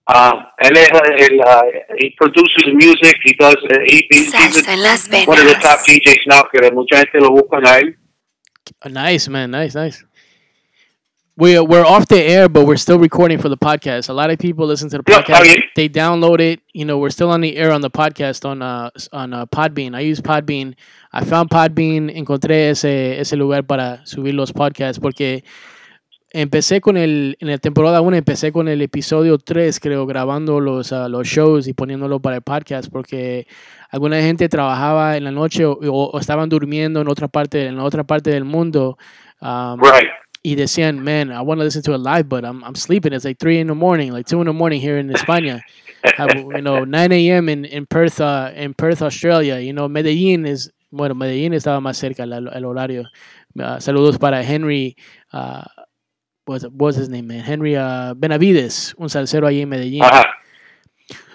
Uh, 0.08 0.32
él 0.58 0.74
es 0.78 0.88
el, 1.28 1.38
uh, 1.38 1.62
he 1.98 2.14
produces 2.18 2.64
music, 2.72 3.14
he 3.24 3.34
does, 3.38 3.56
uh, 3.56 3.78
he, 3.86 4.06
he's 4.10 4.32
Salsa 4.32 4.72
en 4.72 4.82
las 4.82 5.06
one 5.26 5.38
of 5.38 5.46
the 5.46 5.54
top 5.60 5.80
DJs 5.86 6.26
now, 6.26 6.42
que 6.50 6.70
mucha 6.72 6.96
gente 6.96 7.20
lo 7.20 7.30
busca 7.30 7.58
a 7.62 7.78
él. 7.80 7.94
Uh, 8.82 8.88
Nice, 8.88 9.28
man. 9.28 9.50
Nice, 9.50 9.74
nice. 9.74 10.02
We 11.36 11.56
we're 11.60 11.84
off 11.84 12.08
the 12.08 12.20
air, 12.20 12.48
but 12.48 12.66
we're 12.66 12.76
still 12.78 12.98
recording 12.98 13.38
for 13.38 13.48
the 13.48 13.56
podcast. 13.56 14.08
A 14.08 14.12
lot 14.12 14.30
of 14.30 14.38
people 14.40 14.66
listen 14.66 14.88
to 14.90 14.98
the 14.98 15.04
Yeah, 15.06 15.18
está 15.20 15.34
podcast. 15.34 15.42
bien. 15.44 15.62
They 15.76 15.88
download 15.88 16.40
it. 16.40 16.60
You 16.74 16.84
know, 16.84 16.98
we're 16.98 17.10
still 17.12 17.30
on 17.30 17.40
the 17.42 17.56
air 17.56 17.70
on 17.70 17.80
the 17.80 17.90
podcast 17.90 18.44
on 18.44 18.60
uh 18.60 18.90
s- 18.96 19.08
on 19.12 19.32
uh, 19.32 19.46
Podbean. 19.46 19.94
I 19.94 20.00
use 20.00 20.20
Podbean. 20.20 20.74
I 21.12 21.24
found 21.24 21.48
Podbean. 21.50 22.10
Encontré 22.10 22.70
ese 22.70 23.20
ese 23.20 23.36
lugar 23.36 23.62
para 23.66 24.00
subir 24.04 24.34
los 24.34 24.52
podcasts 24.52 24.98
porque 24.98 25.44
empecé 26.30 26.80
con 26.80 26.96
el 26.96 27.36
en 27.40 27.48
la 27.48 27.58
temporada 27.58 28.00
1 28.00 28.16
empecé 28.16 28.52
con 28.52 28.68
el 28.68 28.82
episodio 28.82 29.38
3 29.38 29.80
creo 29.80 30.06
grabando 30.06 30.60
los 30.60 30.92
uh, 30.92 31.08
los 31.08 31.26
shows 31.26 31.66
y 31.68 31.72
poniéndolo 31.72 32.20
para 32.20 32.36
el 32.36 32.42
podcast 32.42 32.90
porque 32.90 33.46
alguna 33.90 34.20
gente 34.20 34.48
trabajaba 34.48 35.16
en 35.16 35.24
la 35.24 35.30
noche 35.30 35.64
o, 35.64 35.72
o- 35.80 36.18
estaban 36.20 36.48
durmiendo 36.48 37.00
en 37.00 37.08
otra 37.08 37.28
parte 37.28 37.66
en 37.66 37.76
la 37.76 37.84
otra 37.84 38.04
parte 38.04 38.30
del 38.30 38.44
mundo 38.44 38.98
um, 39.40 39.80
Right. 39.80 40.08
y 40.42 40.54
decían, 40.54 41.02
man, 41.02 41.30
I 41.32 41.40
want 41.40 41.60
to 41.60 41.64
listen 41.64 41.82
to 41.82 41.94
it 41.94 42.00
live, 42.00 42.28
but 42.28 42.44
I'm, 42.44 42.62
I'm 42.64 42.76
sleeping. 42.76 43.12
It's 43.12 43.24
like 43.24 43.38
3 43.40 43.58
in 43.60 43.66
the 43.66 43.74
morning, 43.74 44.12
like 44.12 44.24
2 44.26 44.40
in 44.40 44.46
the 44.46 44.52
morning 44.52 44.80
here 44.80 44.98
in 44.98 45.10
España. 45.10 45.60
You 46.54 46.62
know, 46.62 46.84
9 46.84 47.12
a.m. 47.12 47.48
in, 47.48 47.64
in 47.64 47.84
Perth, 47.86 48.20
uh, 48.20 48.52
in 48.54 48.72
Perth, 48.72 49.02
Australia. 49.02 49.58
You 49.58 49.72
know, 49.72 49.88
Medellín 49.88 50.46
is, 50.46 50.70
bueno, 50.92 51.14
Medellín 51.16 51.54
estaba 51.54 51.80
más 51.80 51.96
cerca 51.96 52.22
el, 52.22 52.32
el 52.48 52.64
horario. 52.64 53.02
Uh, 53.56 53.80
saludos 53.80 54.16
para 54.18 54.40
Henry, 54.44 54.96
uh, 55.32 55.62
what's, 56.48 56.64
what's 56.64 56.96
his 56.96 57.08
name, 57.08 57.26
man? 57.26 57.40
Henry 57.40 57.76
uh, 57.76 58.14
Benavides, 58.14 58.94
un 58.98 59.08
salsero 59.08 59.46
ahí 59.46 59.62
en 59.62 59.68
Medellín. 59.68 60.02
Ajá. 60.02 60.24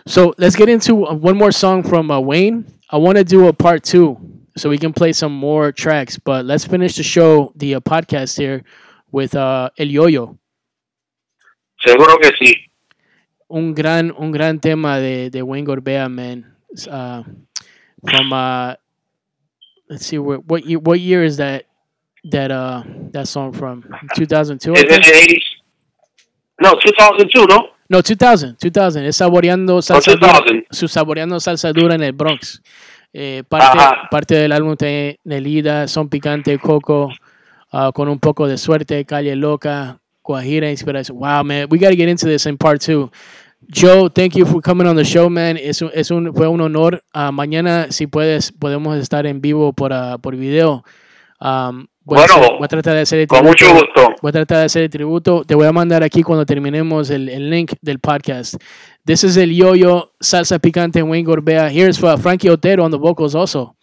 So 0.06 0.34
let's 0.38 0.56
get 0.56 0.68
into 0.68 1.06
uh, 1.06 1.14
one 1.14 1.38
more 1.38 1.52
song 1.52 1.84
from 1.84 2.12
uh, 2.12 2.20
Wayne. 2.20 2.66
I 2.90 2.98
want 2.98 3.18
to 3.18 3.24
do 3.24 3.48
a 3.48 3.54
part 3.54 3.84
two 3.84 4.18
so 4.58 4.70
we 4.70 4.78
can 4.78 4.92
play 4.92 5.14
some 5.14 5.34
more 5.34 5.72
tracks, 5.72 6.18
but 6.18 6.46
let's 6.46 6.66
finish 6.66 6.96
the 6.98 7.04
show, 7.04 7.54
the 7.56 7.76
uh, 7.76 7.80
podcast 7.80 8.38
here 8.38 8.64
with 9.12 9.36
uh, 9.36 9.70
El 9.78 9.88
Yoyo. 9.88 10.38
Seguro 11.80 12.18
que 12.18 12.32
sí. 12.40 12.54
Un 13.50 13.74
gran, 13.74 14.12
un 14.12 14.32
gran 14.32 14.60
tema 14.60 15.00
de, 15.00 15.30
de 15.30 15.42
Wayne 15.42 15.66
Gorbea, 15.66 16.10
man. 16.10 16.46
Uh, 16.90 17.24
from 18.10 18.34
uh, 18.34 18.76
let's 19.90 20.06
see, 20.06 20.18
what 20.18 20.46
what 20.46 20.66
year, 20.66 20.80
what 20.80 21.00
year 21.00 21.24
is 21.24 21.38
that 21.38 21.66
that 22.30 22.52
uh 22.52 22.84
that 23.12 23.26
song 23.28 23.54
from? 23.54 23.84
2002. 24.16 24.72
I 24.72 24.80
Es 24.80 24.82
de 24.84 24.88
think? 24.88 25.06
80s. 25.06 25.44
No, 26.60 26.72
2002, 26.84 27.48
¿no? 27.50 27.66
No, 27.90 28.02
2000, 28.02 28.58
2000. 28.60 29.06
Es 29.06 29.18
saboreando 29.18 29.82
salsa 29.82 30.12
Oh, 30.12 30.16
dura, 30.16 30.34
2000. 30.34 30.66
su 30.72 30.88
saboreando 30.88 31.40
salsa 31.40 31.72
dura 31.74 31.96
en 31.96 32.04
el 32.04 32.14
Bronx. 32.14 32.62
Eh, 33.12 33.44
parte, 33.48 33.78
Ajá. 33.78 34.08
parte 34.10 34.36
del 34.36 34.52
álbum 34.52 34.76
tiene 34.76 35.20
Nelida, 35.24 35.88
Son 35.88 36.10
Picante, 36.10 36.58
Coco, 36.58 37.12
ah, 37.72 37.92
con 37.94 38.08
un 38.10 38.20
poco 38.20 38.48
de 38.48 38.58
suerte, 38.58 39.06
Calle 39.06 39.36
Loca, 39.36 40.00
Guajira, 40.24 40.70
Inspiración. 40.72 41.18
Wow, 41.20 41.44
man, 41.44 41.68
we 41.70 41.78
got 41.78 41.90
to 41.90 41.96
get 41.96 42.08
into 42.10 42.26
this 42.26 42.46
in 42.48 42.58
part 42.58 42.82
two. 42.82 43.12
Joe, 43.72 44.10
thank 44.10 44.36
you 44.36 44.46
for 44.46 44.62
coming 44.62 44.88
on 44.88 44.96
the 44.96 45.04
show, 45.06 45.30
man. 45.30 45.58
Es 45.58 45.82
un, 45.82 45.92
es 45.94 46.10
un, 46.12 46.34
fue 46.34 46.48
un 46.48 46.62
honor. 46.62 47.04
Ah, 47.14 47.32
mañana, 47.32 47.88
si 47.92 48.08
puedes, 48.08 48.52
podemos 48.52 48.98
estar 48.98 49.26
en 49.28 49.42
vivo 49.42 49.74
por, 49.74 49.94
ah, 49.94 50.18
por 50.18 50.36
video. 50.36 50.84
Um, 51.40 51.88
voy, 52.04 52.18
a 52.18 52.22
Bueno, 52.22 52.34
hacer- 52.36 52.56
voy 52.58 52.66
a 52.66 52.68
tratar 52.68 52.94
de 52.96 53.02
hacer 53.02 53.20
el 53.20 53.28
Con 53.28 53.40
tributo. 53.40 53.66
mucho 53.66 53.74
gusto. 53.86 54.16
Voy 54.22 54.30
a 54.30 54.32
tratar 54.32 54.58
de 54.60 54.66
hacer 54.66 54.84
el 54.84 54.90
tributo. 54.90 55.44
Te 55.46 55.56
voy 55.56 55.68
a 55.68 55.72
mandar 55.72 56.04
aquí 56.04 56.22
cuando 56.24 56.46
terminemos 56.46 57.10
el, 57.10 57.30
el 57.30 57.50
link 57.50 57.74
del 57.82 58.00
podcast. 58.00 58.56
This 59.06 59.24
is 59.24 59.38
el 59.38 59.54
Yo-Yo 59.56 60.14
Salsa 60.20 60.60
Picante 60.60 61.02
Wayne 61.04 61.26
Gorbea. 61.28 61.70
Here's 61.70 62.00
for 62.00 62.18
Frankie 62.20 62.50
Otero 62.50 62.84
on 62.86 62.92
the 62.92 62.98
vocals 62.98 63.36
also. 63.36 63.76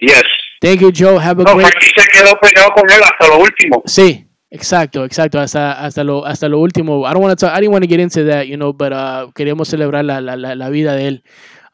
Yes. 0.00 0.22
Thank 0.60 0.80
you, 0.80 0.90
Joe. 0.92 1.18
Have 1.18 1.40
a 1.40 1.44
No, 1.44 1.54
great... 1.54 1.68
Frankie 1.68 1.90
se 1.94 2.06
quedó 2.12 2.34
pegado 2.40 2.70
con 2.74 2.90
él 2.90 3.00
hasta 3.02 3.28
lo 3.28 3.42
último. 3.42 3.82
Sí, 3.86 4.26
exacto, 4.50 5.04
exacto. 5.04 5.38
Hasta, 5.40 5.72
hasta, 5.84 6.04
lo, 6.04 6.24
hasta 6.26 6.48
lo 6.48 6.58
último. 6.58 7.06
I 7.08 7.12
don't 7.12 7.22
want 7.22 7.38
to 7.38 7.46
talk, 7.46 7.56
I 7.56 7.60
didn't 7.60 7.72
want 7.72 7.84
to 7.84 7.88
get 7.88 8.00
into 8.00 8.24
that, 8.26 8.46
you 8.46 8.56
know, 8.56 8.72
but 8.72 8.92
uh, 8.92 9.30
queríamos 9.34 9.68
celebrar 9.68 10.04
la, 10.04 10.20
la, 10.20 10.36
la, 10.36 10.54
la 10.54 10.68
vida 10.70 10.94
de 10.94 11.08
él. 11.08 11.22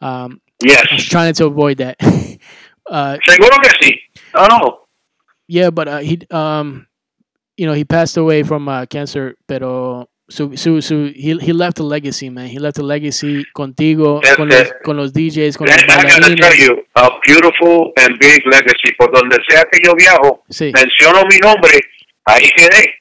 Um, 0.01 0.40
Yes. 0.62 0.82
I 0.90 0.94
was 0.97 1.09
trying 1.09 1.32
to 1.34 1.47
avoid 1.47 1.78
that. 1.78 1.97
uh, 2.86 3.16
Seguro 3.26 3.56
que 3.62 3.70
sí. 3.80 3.94
No, 4.34 4.47
no. 4.47 4.88
Yeah, 5.51 5.70
but 5.70 5.89
uh, 5.89 5.98
he, 5.98 6.20
um, 6.31 6.86
you 7.56 7.66
know, 7.66 7.72
he 7.72 7.85
passed 7.85 8.16
away 8.16 8.44
from 8.44 8.68
uh, 8.68 8.86
cancer, 8.86 9.35
pero 9.48 10.09
su, 10.28 10.56
su, 10.56 10.81
su, 10.81 11.12
he, 11.12 11.36
he 11.40 11.52
left 11.52 11.81
a 11.81 11.82
legacy, 11.82 12.31
man. 12.31 12.47
He 12.47 12.60
left 12.60 12.78
a 12.78 12.85
legacy 12.85 13.44
contigo, 13.52 14.20
con, 14.36 14.48
los, 14.48 14.72
con 14.85 14.97
los 14.97 15.12
DJs, 15.12 15.56
con 15.56 15.66
los 15.66 15.85
bailarines. 15.86 16.56
you, 16.56 16.85
a 16.94 17.09
beautiful 17.27 17.93
and 17.97 18.16
big 18.20 18.47
legacy. 18.47 18.93
Por 18.97 19.10
donde 19.12 19.39
sea 19.48 19.64
que 19.72 19.81
yo 19.85 19.93
viajo, 19.97 20.44
Sí. 20.51 20.70
menciono 20.72 21.24
mi 21.28 21.39
nombre, 21.39 21.81
ahí 22.27 22.48
quedé. 22.56 22.94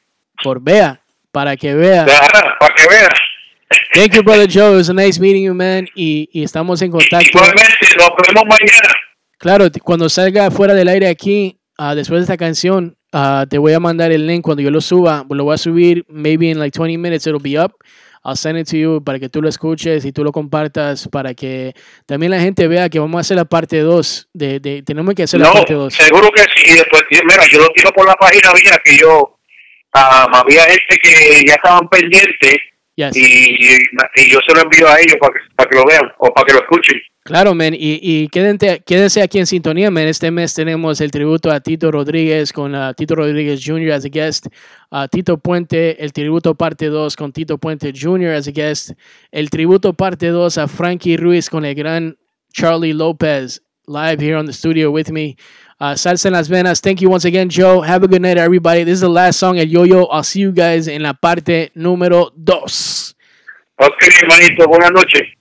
Corbea, 0.44 1.00
para 1.32 1.56
que 1.56 1.76
vea. 1.76 2.06
Ajá, 2.06 2.56
para 2.60 2.74
que 2.74 2.88
veas. 2.90 3.14
Thank 3.94 4.16
you, 4.16 4.24
brother 4.24 4.48
Joe. 4.50 4.74
It 4.74 4.78
was 4.78 4.90
a 4.90 4.94
nice 4.96 5.20
meeting 5.20 5.44
you, 5.44 5.54
man. 5.54 5.88
Y, 5.94 6.28
y 6.34 6.44
estamos 6.44 6.82
en 6.82 6.90
contacto. 6.90 7.28
Igualmente, 7.30 7.88
nos 7.96 8.10
vemos 8.28 8.44
mañana. 8.48 8.94
Claro, 9.38 9.68
cuando 9.84 10.10
salga 10.10 10.50
fuera 10.50 10.74
del 10.74 10.88
aire 10.88 11.08
aquí, 11.08 11.59
ah, 11.80 11.96
después 11.96 12.20
de 12.20 12.24
esta 12.26 12.38
canción, 12.38 12.96
ah, 13.14 13.46
te 13.50 13.58
voy 13.58 13.74
a 13.74 13.80
mandar 13.80 14.12
el 14.12 14.28
link 14.28 14.44
cuando 14.44 14.62
yo 14.62 14.70
lo 14.70 14.82
suba. 14.82 15.26
Lo 15.30 15.44
voy 15.46 15.56
a 15.56 15.58
subir, 15.58 16.06
maybe 16.08 16.50
in 16.52 16.60
like 16.60 16.78
20 16.78 16.98
minutes 16.98 17.26
it'll 17.26 17.42
be 17.42 17.58
up. 17.58 17.72
I'll 18.24 18.36
send 18.36 18.60
it 18.60 18.68
to 18.70 18.76
you 18.76 19.02
para 19.02 19.18
que 19.18 19.30
tú 19.30 19.42
lo 19.42 19.48
escuches 19.48 20.04
y 20.04 20.12
tú 20.12 20.26
lo 20.26 20.34
compartas 20.34 21.08
para 21.08 21.34
que 21.34 21.74
también 22.06 22.32
la 22.32 22.40
gente 22.42 22.68
vea 22.68 22.90
que 22.90 23.00
vamos 23.00 23.18
a 23.18 23.22
hacer 23.22 23.38
la 23.38 23.46
parte 23.46 23.80
2. 23.80 24.28
De, 24.34 24.60
de- 24.60 24.84
tenemos 24.84 25.16
que 25.16 25.24
hacer 25.24 25.40
la 25.40 25.52
parte 25.54 25.74
2. 25.74 25.94
seguro 25.94 26.30
que 26.36 26.42
sí. 26.54 26.74
Después, 26.74 27.04
mira, 27.12 27.44
yo 27.50 27.60
lo 27.60 27.70
tiro 27.70 27.90
por 27.94 28.06
la 28.06 28.16
página 28.16 28.52
mía 28.54 28.78
que 28.84 28.98
yo, 28.98 29.40
ah, 29.94 30.28
había 30.34 30.64
gente 30.64 30.98
que 31.02 31.44
ya 31.48 31.54
estaban 31.56 31.88
pendientes 31.90 32.58
Yes. 32.96 33.16
y, 33.16 33.56
y 33.56 34.30
yo 34.30 34.40
se 34.46 34.54
lo 34.54 34.64
envío 34.64 34.86
a 34.90 35.00
ellos 35.00 35.16
para 35.22 35.32
que, 35.34 35.40
para 35.56 35.70
que 35.70 35.76
lo 35.78 35.86
vean 35.86 36.12
o 36.18 36.34
para 36.34 36.46
que 36.46 36.52
lo 36.54 36.60
escuchen. 36.60 36.98
Claro, 37.30 37.54
men, 37.54 37.76
y, 37.76 38.00
y 38.02 38.28
quédense, 38.30 38.82
quédense 38.84 39.22
aquí 39.22 39.38
en 39.38 39.46
sintonía, 39.46 39.92
men. 39.92 40.08
Este 40.08 40.32
mes 40.32 40.52
tenemos 40.56 41.00
el 41.00 41.12
tributo 41.12 41.52
a 41.52 41.60
Tito 41.60 41.92
Rodríguez 41.92 42.52
con 42.52 42.74
Tito 42.98 43.14
Rodríguez 43.14 43.62
Jr. 43.64 43.92
as 43.92 44.04
a 44.04 44.10
guest, 44.10 44.48
a 44.90 45.08
Tito 45.08 45.38
Puente, 45.38 46.04
el 46.04 46.12
tributo 46.12 46.56
parte 46.56 46.88
2 46.88 47.16
con 47.16 47.32
Tito 47.32 47.60
Puente 47.60 47.94
Jr. 47.94 48.32
as 48.32 48.48
a 48.48 48.52
guest, 48.52 48.94
el 49.32 49.52
tributo 49.52 49.94
parte 49.94 50.30
2 50.30 50.58
a 50.58 50.68
Frankie 50.68 51.18
Ruiz 51.18 51.52
con 51.52 51.66
el 51.66 51.76
gran 51.76 52.18
Charlie 52.52 52.94
Lopez 52.94 53.62
live 53.86 54.20
here 54.20 54.36
on 54.36 54.48
the 54.48 54.54
studio 54.54 54.90
with 54.90 55.12
me. 55.12 55.38
Uh, 55.80 55.96
Salsa 55.96 56.30
en 56.30 56.34
las 56.34 56.50
venas. 56.50 56.82
Thank 56.82 57.00
you 57.00 57.12
once 57.12 57.26
again, 57.26 57.48
Joe. 57.48 57.82
Have 57.82 58.04
a 58.04 58.08
good 58.08 58.24
night, 58.24 58.40
everybody. 58.40 58.84
This 58.84 58.96
is 58.96 59.02
the 59.02 59.08
last 59.08 59.38
song, 59.38 59.60
El 59.60 59.68
Yo-Yo. 59.68 60.06
I'll 60.06 60.24
see 60.24 60.40
you 60.40 60.52
guys 60.52 60.88
en 60.88 61.04
la 61.04 61.14
parte 61.14 61.70
número 61.76 62.32
2. 62.36 63.16
Ok, 63.76 64.04
hermanito, 64.20 64.68
buenas 64.68 64.92
noches. 64.94 65.39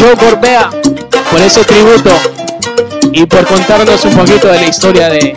Joe 0.00 0.14
Gorbea 0.14 0.70
por 1.30 1.42
ese 1.42 1.62
tributo 1.62 2.08
y 3.12 3.26
por 3.26 3.44
contarnos 3.44 4.02
un 4.06 4.16
poquito 4.16 4.48
de 4.48 4.58
la 4.58 4.66
historia 4.66 5.10
de 5.10 5.36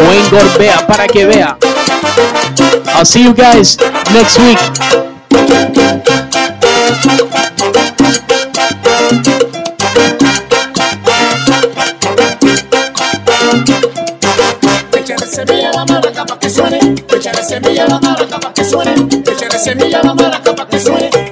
Wayne 0.00 0.28
Gorbea 0.32 0.84
para 0.84 1.06
que 1.06 1.24
vea. 1.24 1.56
I'll 2.96 3.06
see 3.06 3.22
you 3.22 3.32
guys 3.32 3.78
next 4.12 4.40
week. 4.40 4.58
Semilla 15.30 15.72
la 15.72 15.84
maraca 15.84 16.24
pa' 16.24 16.38
que 16.38 16.50
suene. 16.50 16.78
Échale 17.08 17.44
semilla 17.44 17.84
a 17.84 17.88
la 17.88 18.00
maraca 18.00 18.40
pa' 18.40 18.52
que 18.52 18.64
suene. 18.64 18.94
Échale 19.26 19.58
semilla 19.58 20.00
a 20.00 20.06
la 20.06 20.14
maraca 20.14 20.54
pa' 20.54 20.66
que 20.68 20.80
suene. 20.80 21.23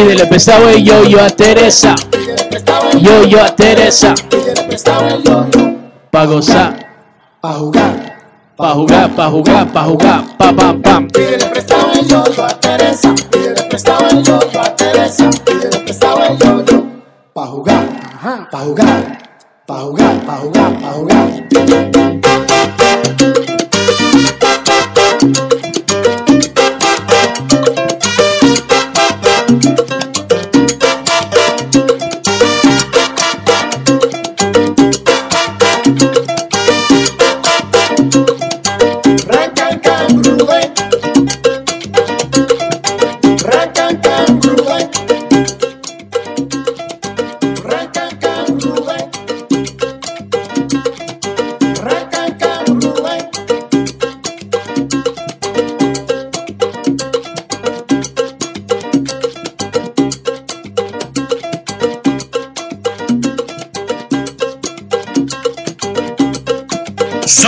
Pídele 0.00 0.26
prestado 0.26 0.66
a 0.66 1.28
Teresa. 1.28 1.94
Yo-yo 3.02 3.44
a 3.44 3.54
Teresa. 3.54 4.14
Pídele 4.30 4.62
prestado 4.62 5.06
el 5.06 5.22
yo-yo 5.22 5.74
Pa' 6.10 6.24
gozar, 6.24 6.74
pa' 7.38 7.52
jugar. 7.52 8.16
pa' 8.56 8.72
jugar, 8.72 9.14
pa' 9.14 9.28
jugar, 9.28 9.70
pa' 9.70 9.84
jugar, 9.84 10.24
pa' 10.38 10.52
pam, 10.54 10.80
pam. 10.80 11.08
Pídele 11.08 11.44
prestado 11.44 11.92
el 11.92 12.06
yo-yo 12.06 12.44
a 12.46 12.48
Teresa. 12.48 13.14
Pídele 13.30 13.62
prestado 13.68 14.08
el 14.08 14.22
yo-yo 14.22 14.60
a 14.62 14.74
Teresa. 14.74 15.28
Pídele 15.44 15.78
prestado 15.80 16.24
el 16.24 16.38
yo-yo 16.38 16.82
pa' 17.34 17.46
jugar. 17.46 17.86
Pa' 18.50 18.58
jugar. 18.60 19.09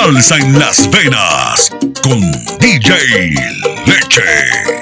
Salsa 0.05 0.37
en 0.37 0.59
las 0.59 0.91
venas 0.91 1.71
con 2.03 2.21
DJ 2.59 3.37
Leche. 3.87 4.82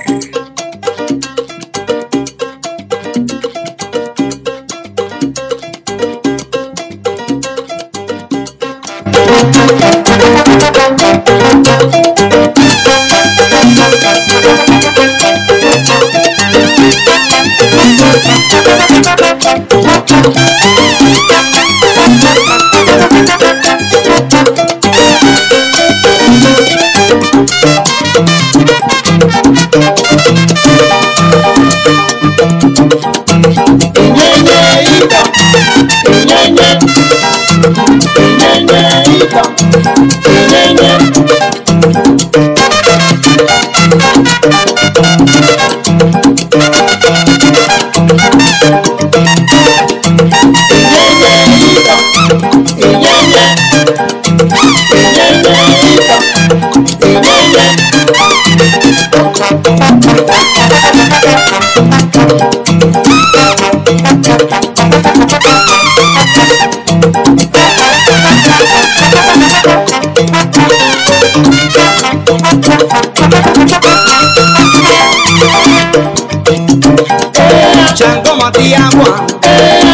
Chango 78.40 78.52
Matiagua, 78.52 79.26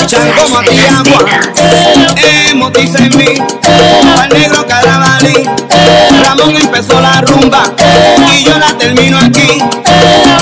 Chango 0.06 0.48
Matiagua, 0.48 1.24
hemos 2.48 2.72
dice 2.74 2.98
en 2.98 3.16
mí, 3.16 3.34
al 4.20 4.28
negro 4.28 4.64
carabalí, 4.68 5.48
Ramón 6.22 6.56
empezó 6.56 7.00
la 7.00 7.22
rumba 7.22 7.64
y 8.32 8.44
yo 8.44 8.56
la 8.56 8.72
termino 8.78 9.18
aquí, 9.18 9.58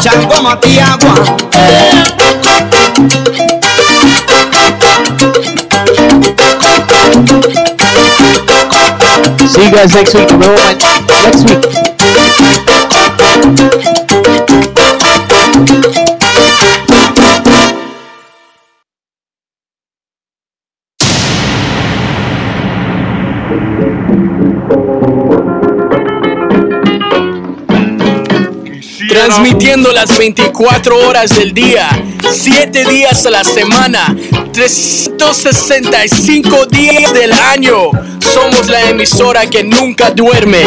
Chango 0.03 0.43
Matiagua. 0.43 1.15
See 9.49 9.65
you 9.65 9.71
guys 9.71 9.95
next 9.95 10.15
week. 10.15 10.29
Next 11.09 11.45
week. 11.49 11.94
Las 30.07 30.19
24 30.19 31.09
horas 31.09 31.35
del 31.35 31.55
día, 31.55 31.89
7 32.31 32.85
días 32.85 33.25
a 33.25 33.31
la 33.31 33.43
semana, 33.43 34.15
365 34.53 36.67
días 36.67 37.15
del 37.15 37.33
año. 37.33 37.91
Somos 38.19 38.69
la 38.69 38.91
emisora 38.91 39.49
que 39.49 39.65
nunca 39.65 40.11
duerme. 40.11 40.63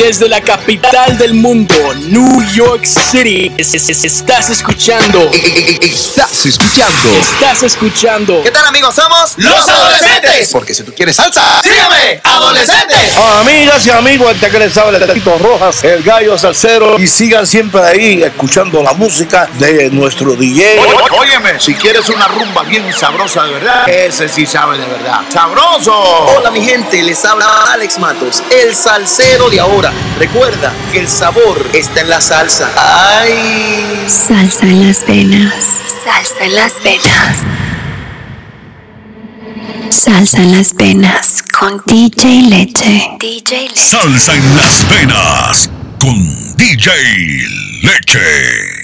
Desde 0.00 0.30
la 0.30 0.40
capital 0.40 1.18
del 1.18 1.34
mundo, 1.34 1.74
New 1.94 2.42
York 2.54 2.86
City, 2.86 3.52
es- 3.58 3.74
es- 3.74 3.90
es- 3.90 4.04
estás 4.04 4.48
escuchando. 4.48 5.30
Estás 5.30 6.46
escuchando. 6.46 7.10
Estás 7.20 7.62
escuchando. 7.62 8.42
¿Qué 8.42 8.50
tal 8.50 8.64
amigos? 8.64 8.94
Somos 8.94 9.34
Los 9.36 9.68
adolescentes. 9.68 10.48
Porque 10.52 10.72
si 10.72 10.84
tú 10.84 10.94
quieres 10.94 11.14
salsa, 11.16 11.60
sígueme, 11.62 12.18
adolescentes. 12.24 13.14
Amigas 13.40 13.86
y 13.86 13.90
amigos, 13.90 14.32
este 14.34 14.48
que 14.50 14.58
les 14.58 14.76
habla 14.78 14.98
Tatito 14.98 15.36
Rojas, 15.36 15.84
el 15.84 16.02
gallo 16.02 16.38
salsero. 16.38 16.98
Y 16.98 17.06
sigan 17.06 17.46
siempre 17.46 17.82
ahí 17.82 18.22
escuchando 18.22 18.82
la 18.82 18.94
música 18.94 19.50
de 19.58 19.90
nuestro 19.90 20.34
DJ. 20.34 20.80
Óyeme, 21.10 21.60
si 21.60 21.74
quieres 21.74 22.08
una 22.08 22.26
rumba 22.26 22.62
bien 22.62 22.90
sabrosa 22.98 23.44
de 23.44 23.52
verdad, 23.52 23.86
ese 23.88 24.30
sí 24.30 24.46
sabe 24.46 24.78
de 24.78 24.86
verdad. 24.86 25.20
¡Sabroso! 25.30 25.92
Hola 25.92 26.50
mi 26.50 26.64
gente, 26.64 27.02
les 27.02 27.22
habla 27.24 27.64
Alex 27.72 27.98
Matos, 27.98 28.42
el 28.50 28.74
salsero 28.74 29.50
de 29.50 29.60
ahora. 29.60 29.89
Recuerda 30.18 30.72
que 30.92 31.00
el 31.00 31.08
sabor 31.08 31.68
está 31.72 32.00
en 32.00 32.08
la 32.10 32.20
salsa. 32.20 32.70
¡Ay! 32.76 34.06
Salsa 34.08 34.66
en 34.66 34.86
las 34.86 35.06
venas. 35.06 35.64
Salsa 36.04 36.44
en 36.44 36.54
las 36.54 36.72
venas. 36.82 37.38
Salsa 39.90 40.38
en 40.38 40.52
las 40.52 40.74
venas 40.74 41.42
con 41.58 41.82
DJ 41.86 42.42
Leche. 42.48 43.10
DJ 43.18 43.68
Leche. 43.68 43.76
Salsa 43.76 44.34
en 44.34 44.56
las 44.56 44.88
venas 44.88 45.70
con 45.98 46.56
DJ 46.56 46.90
Leche. 47.82 48.79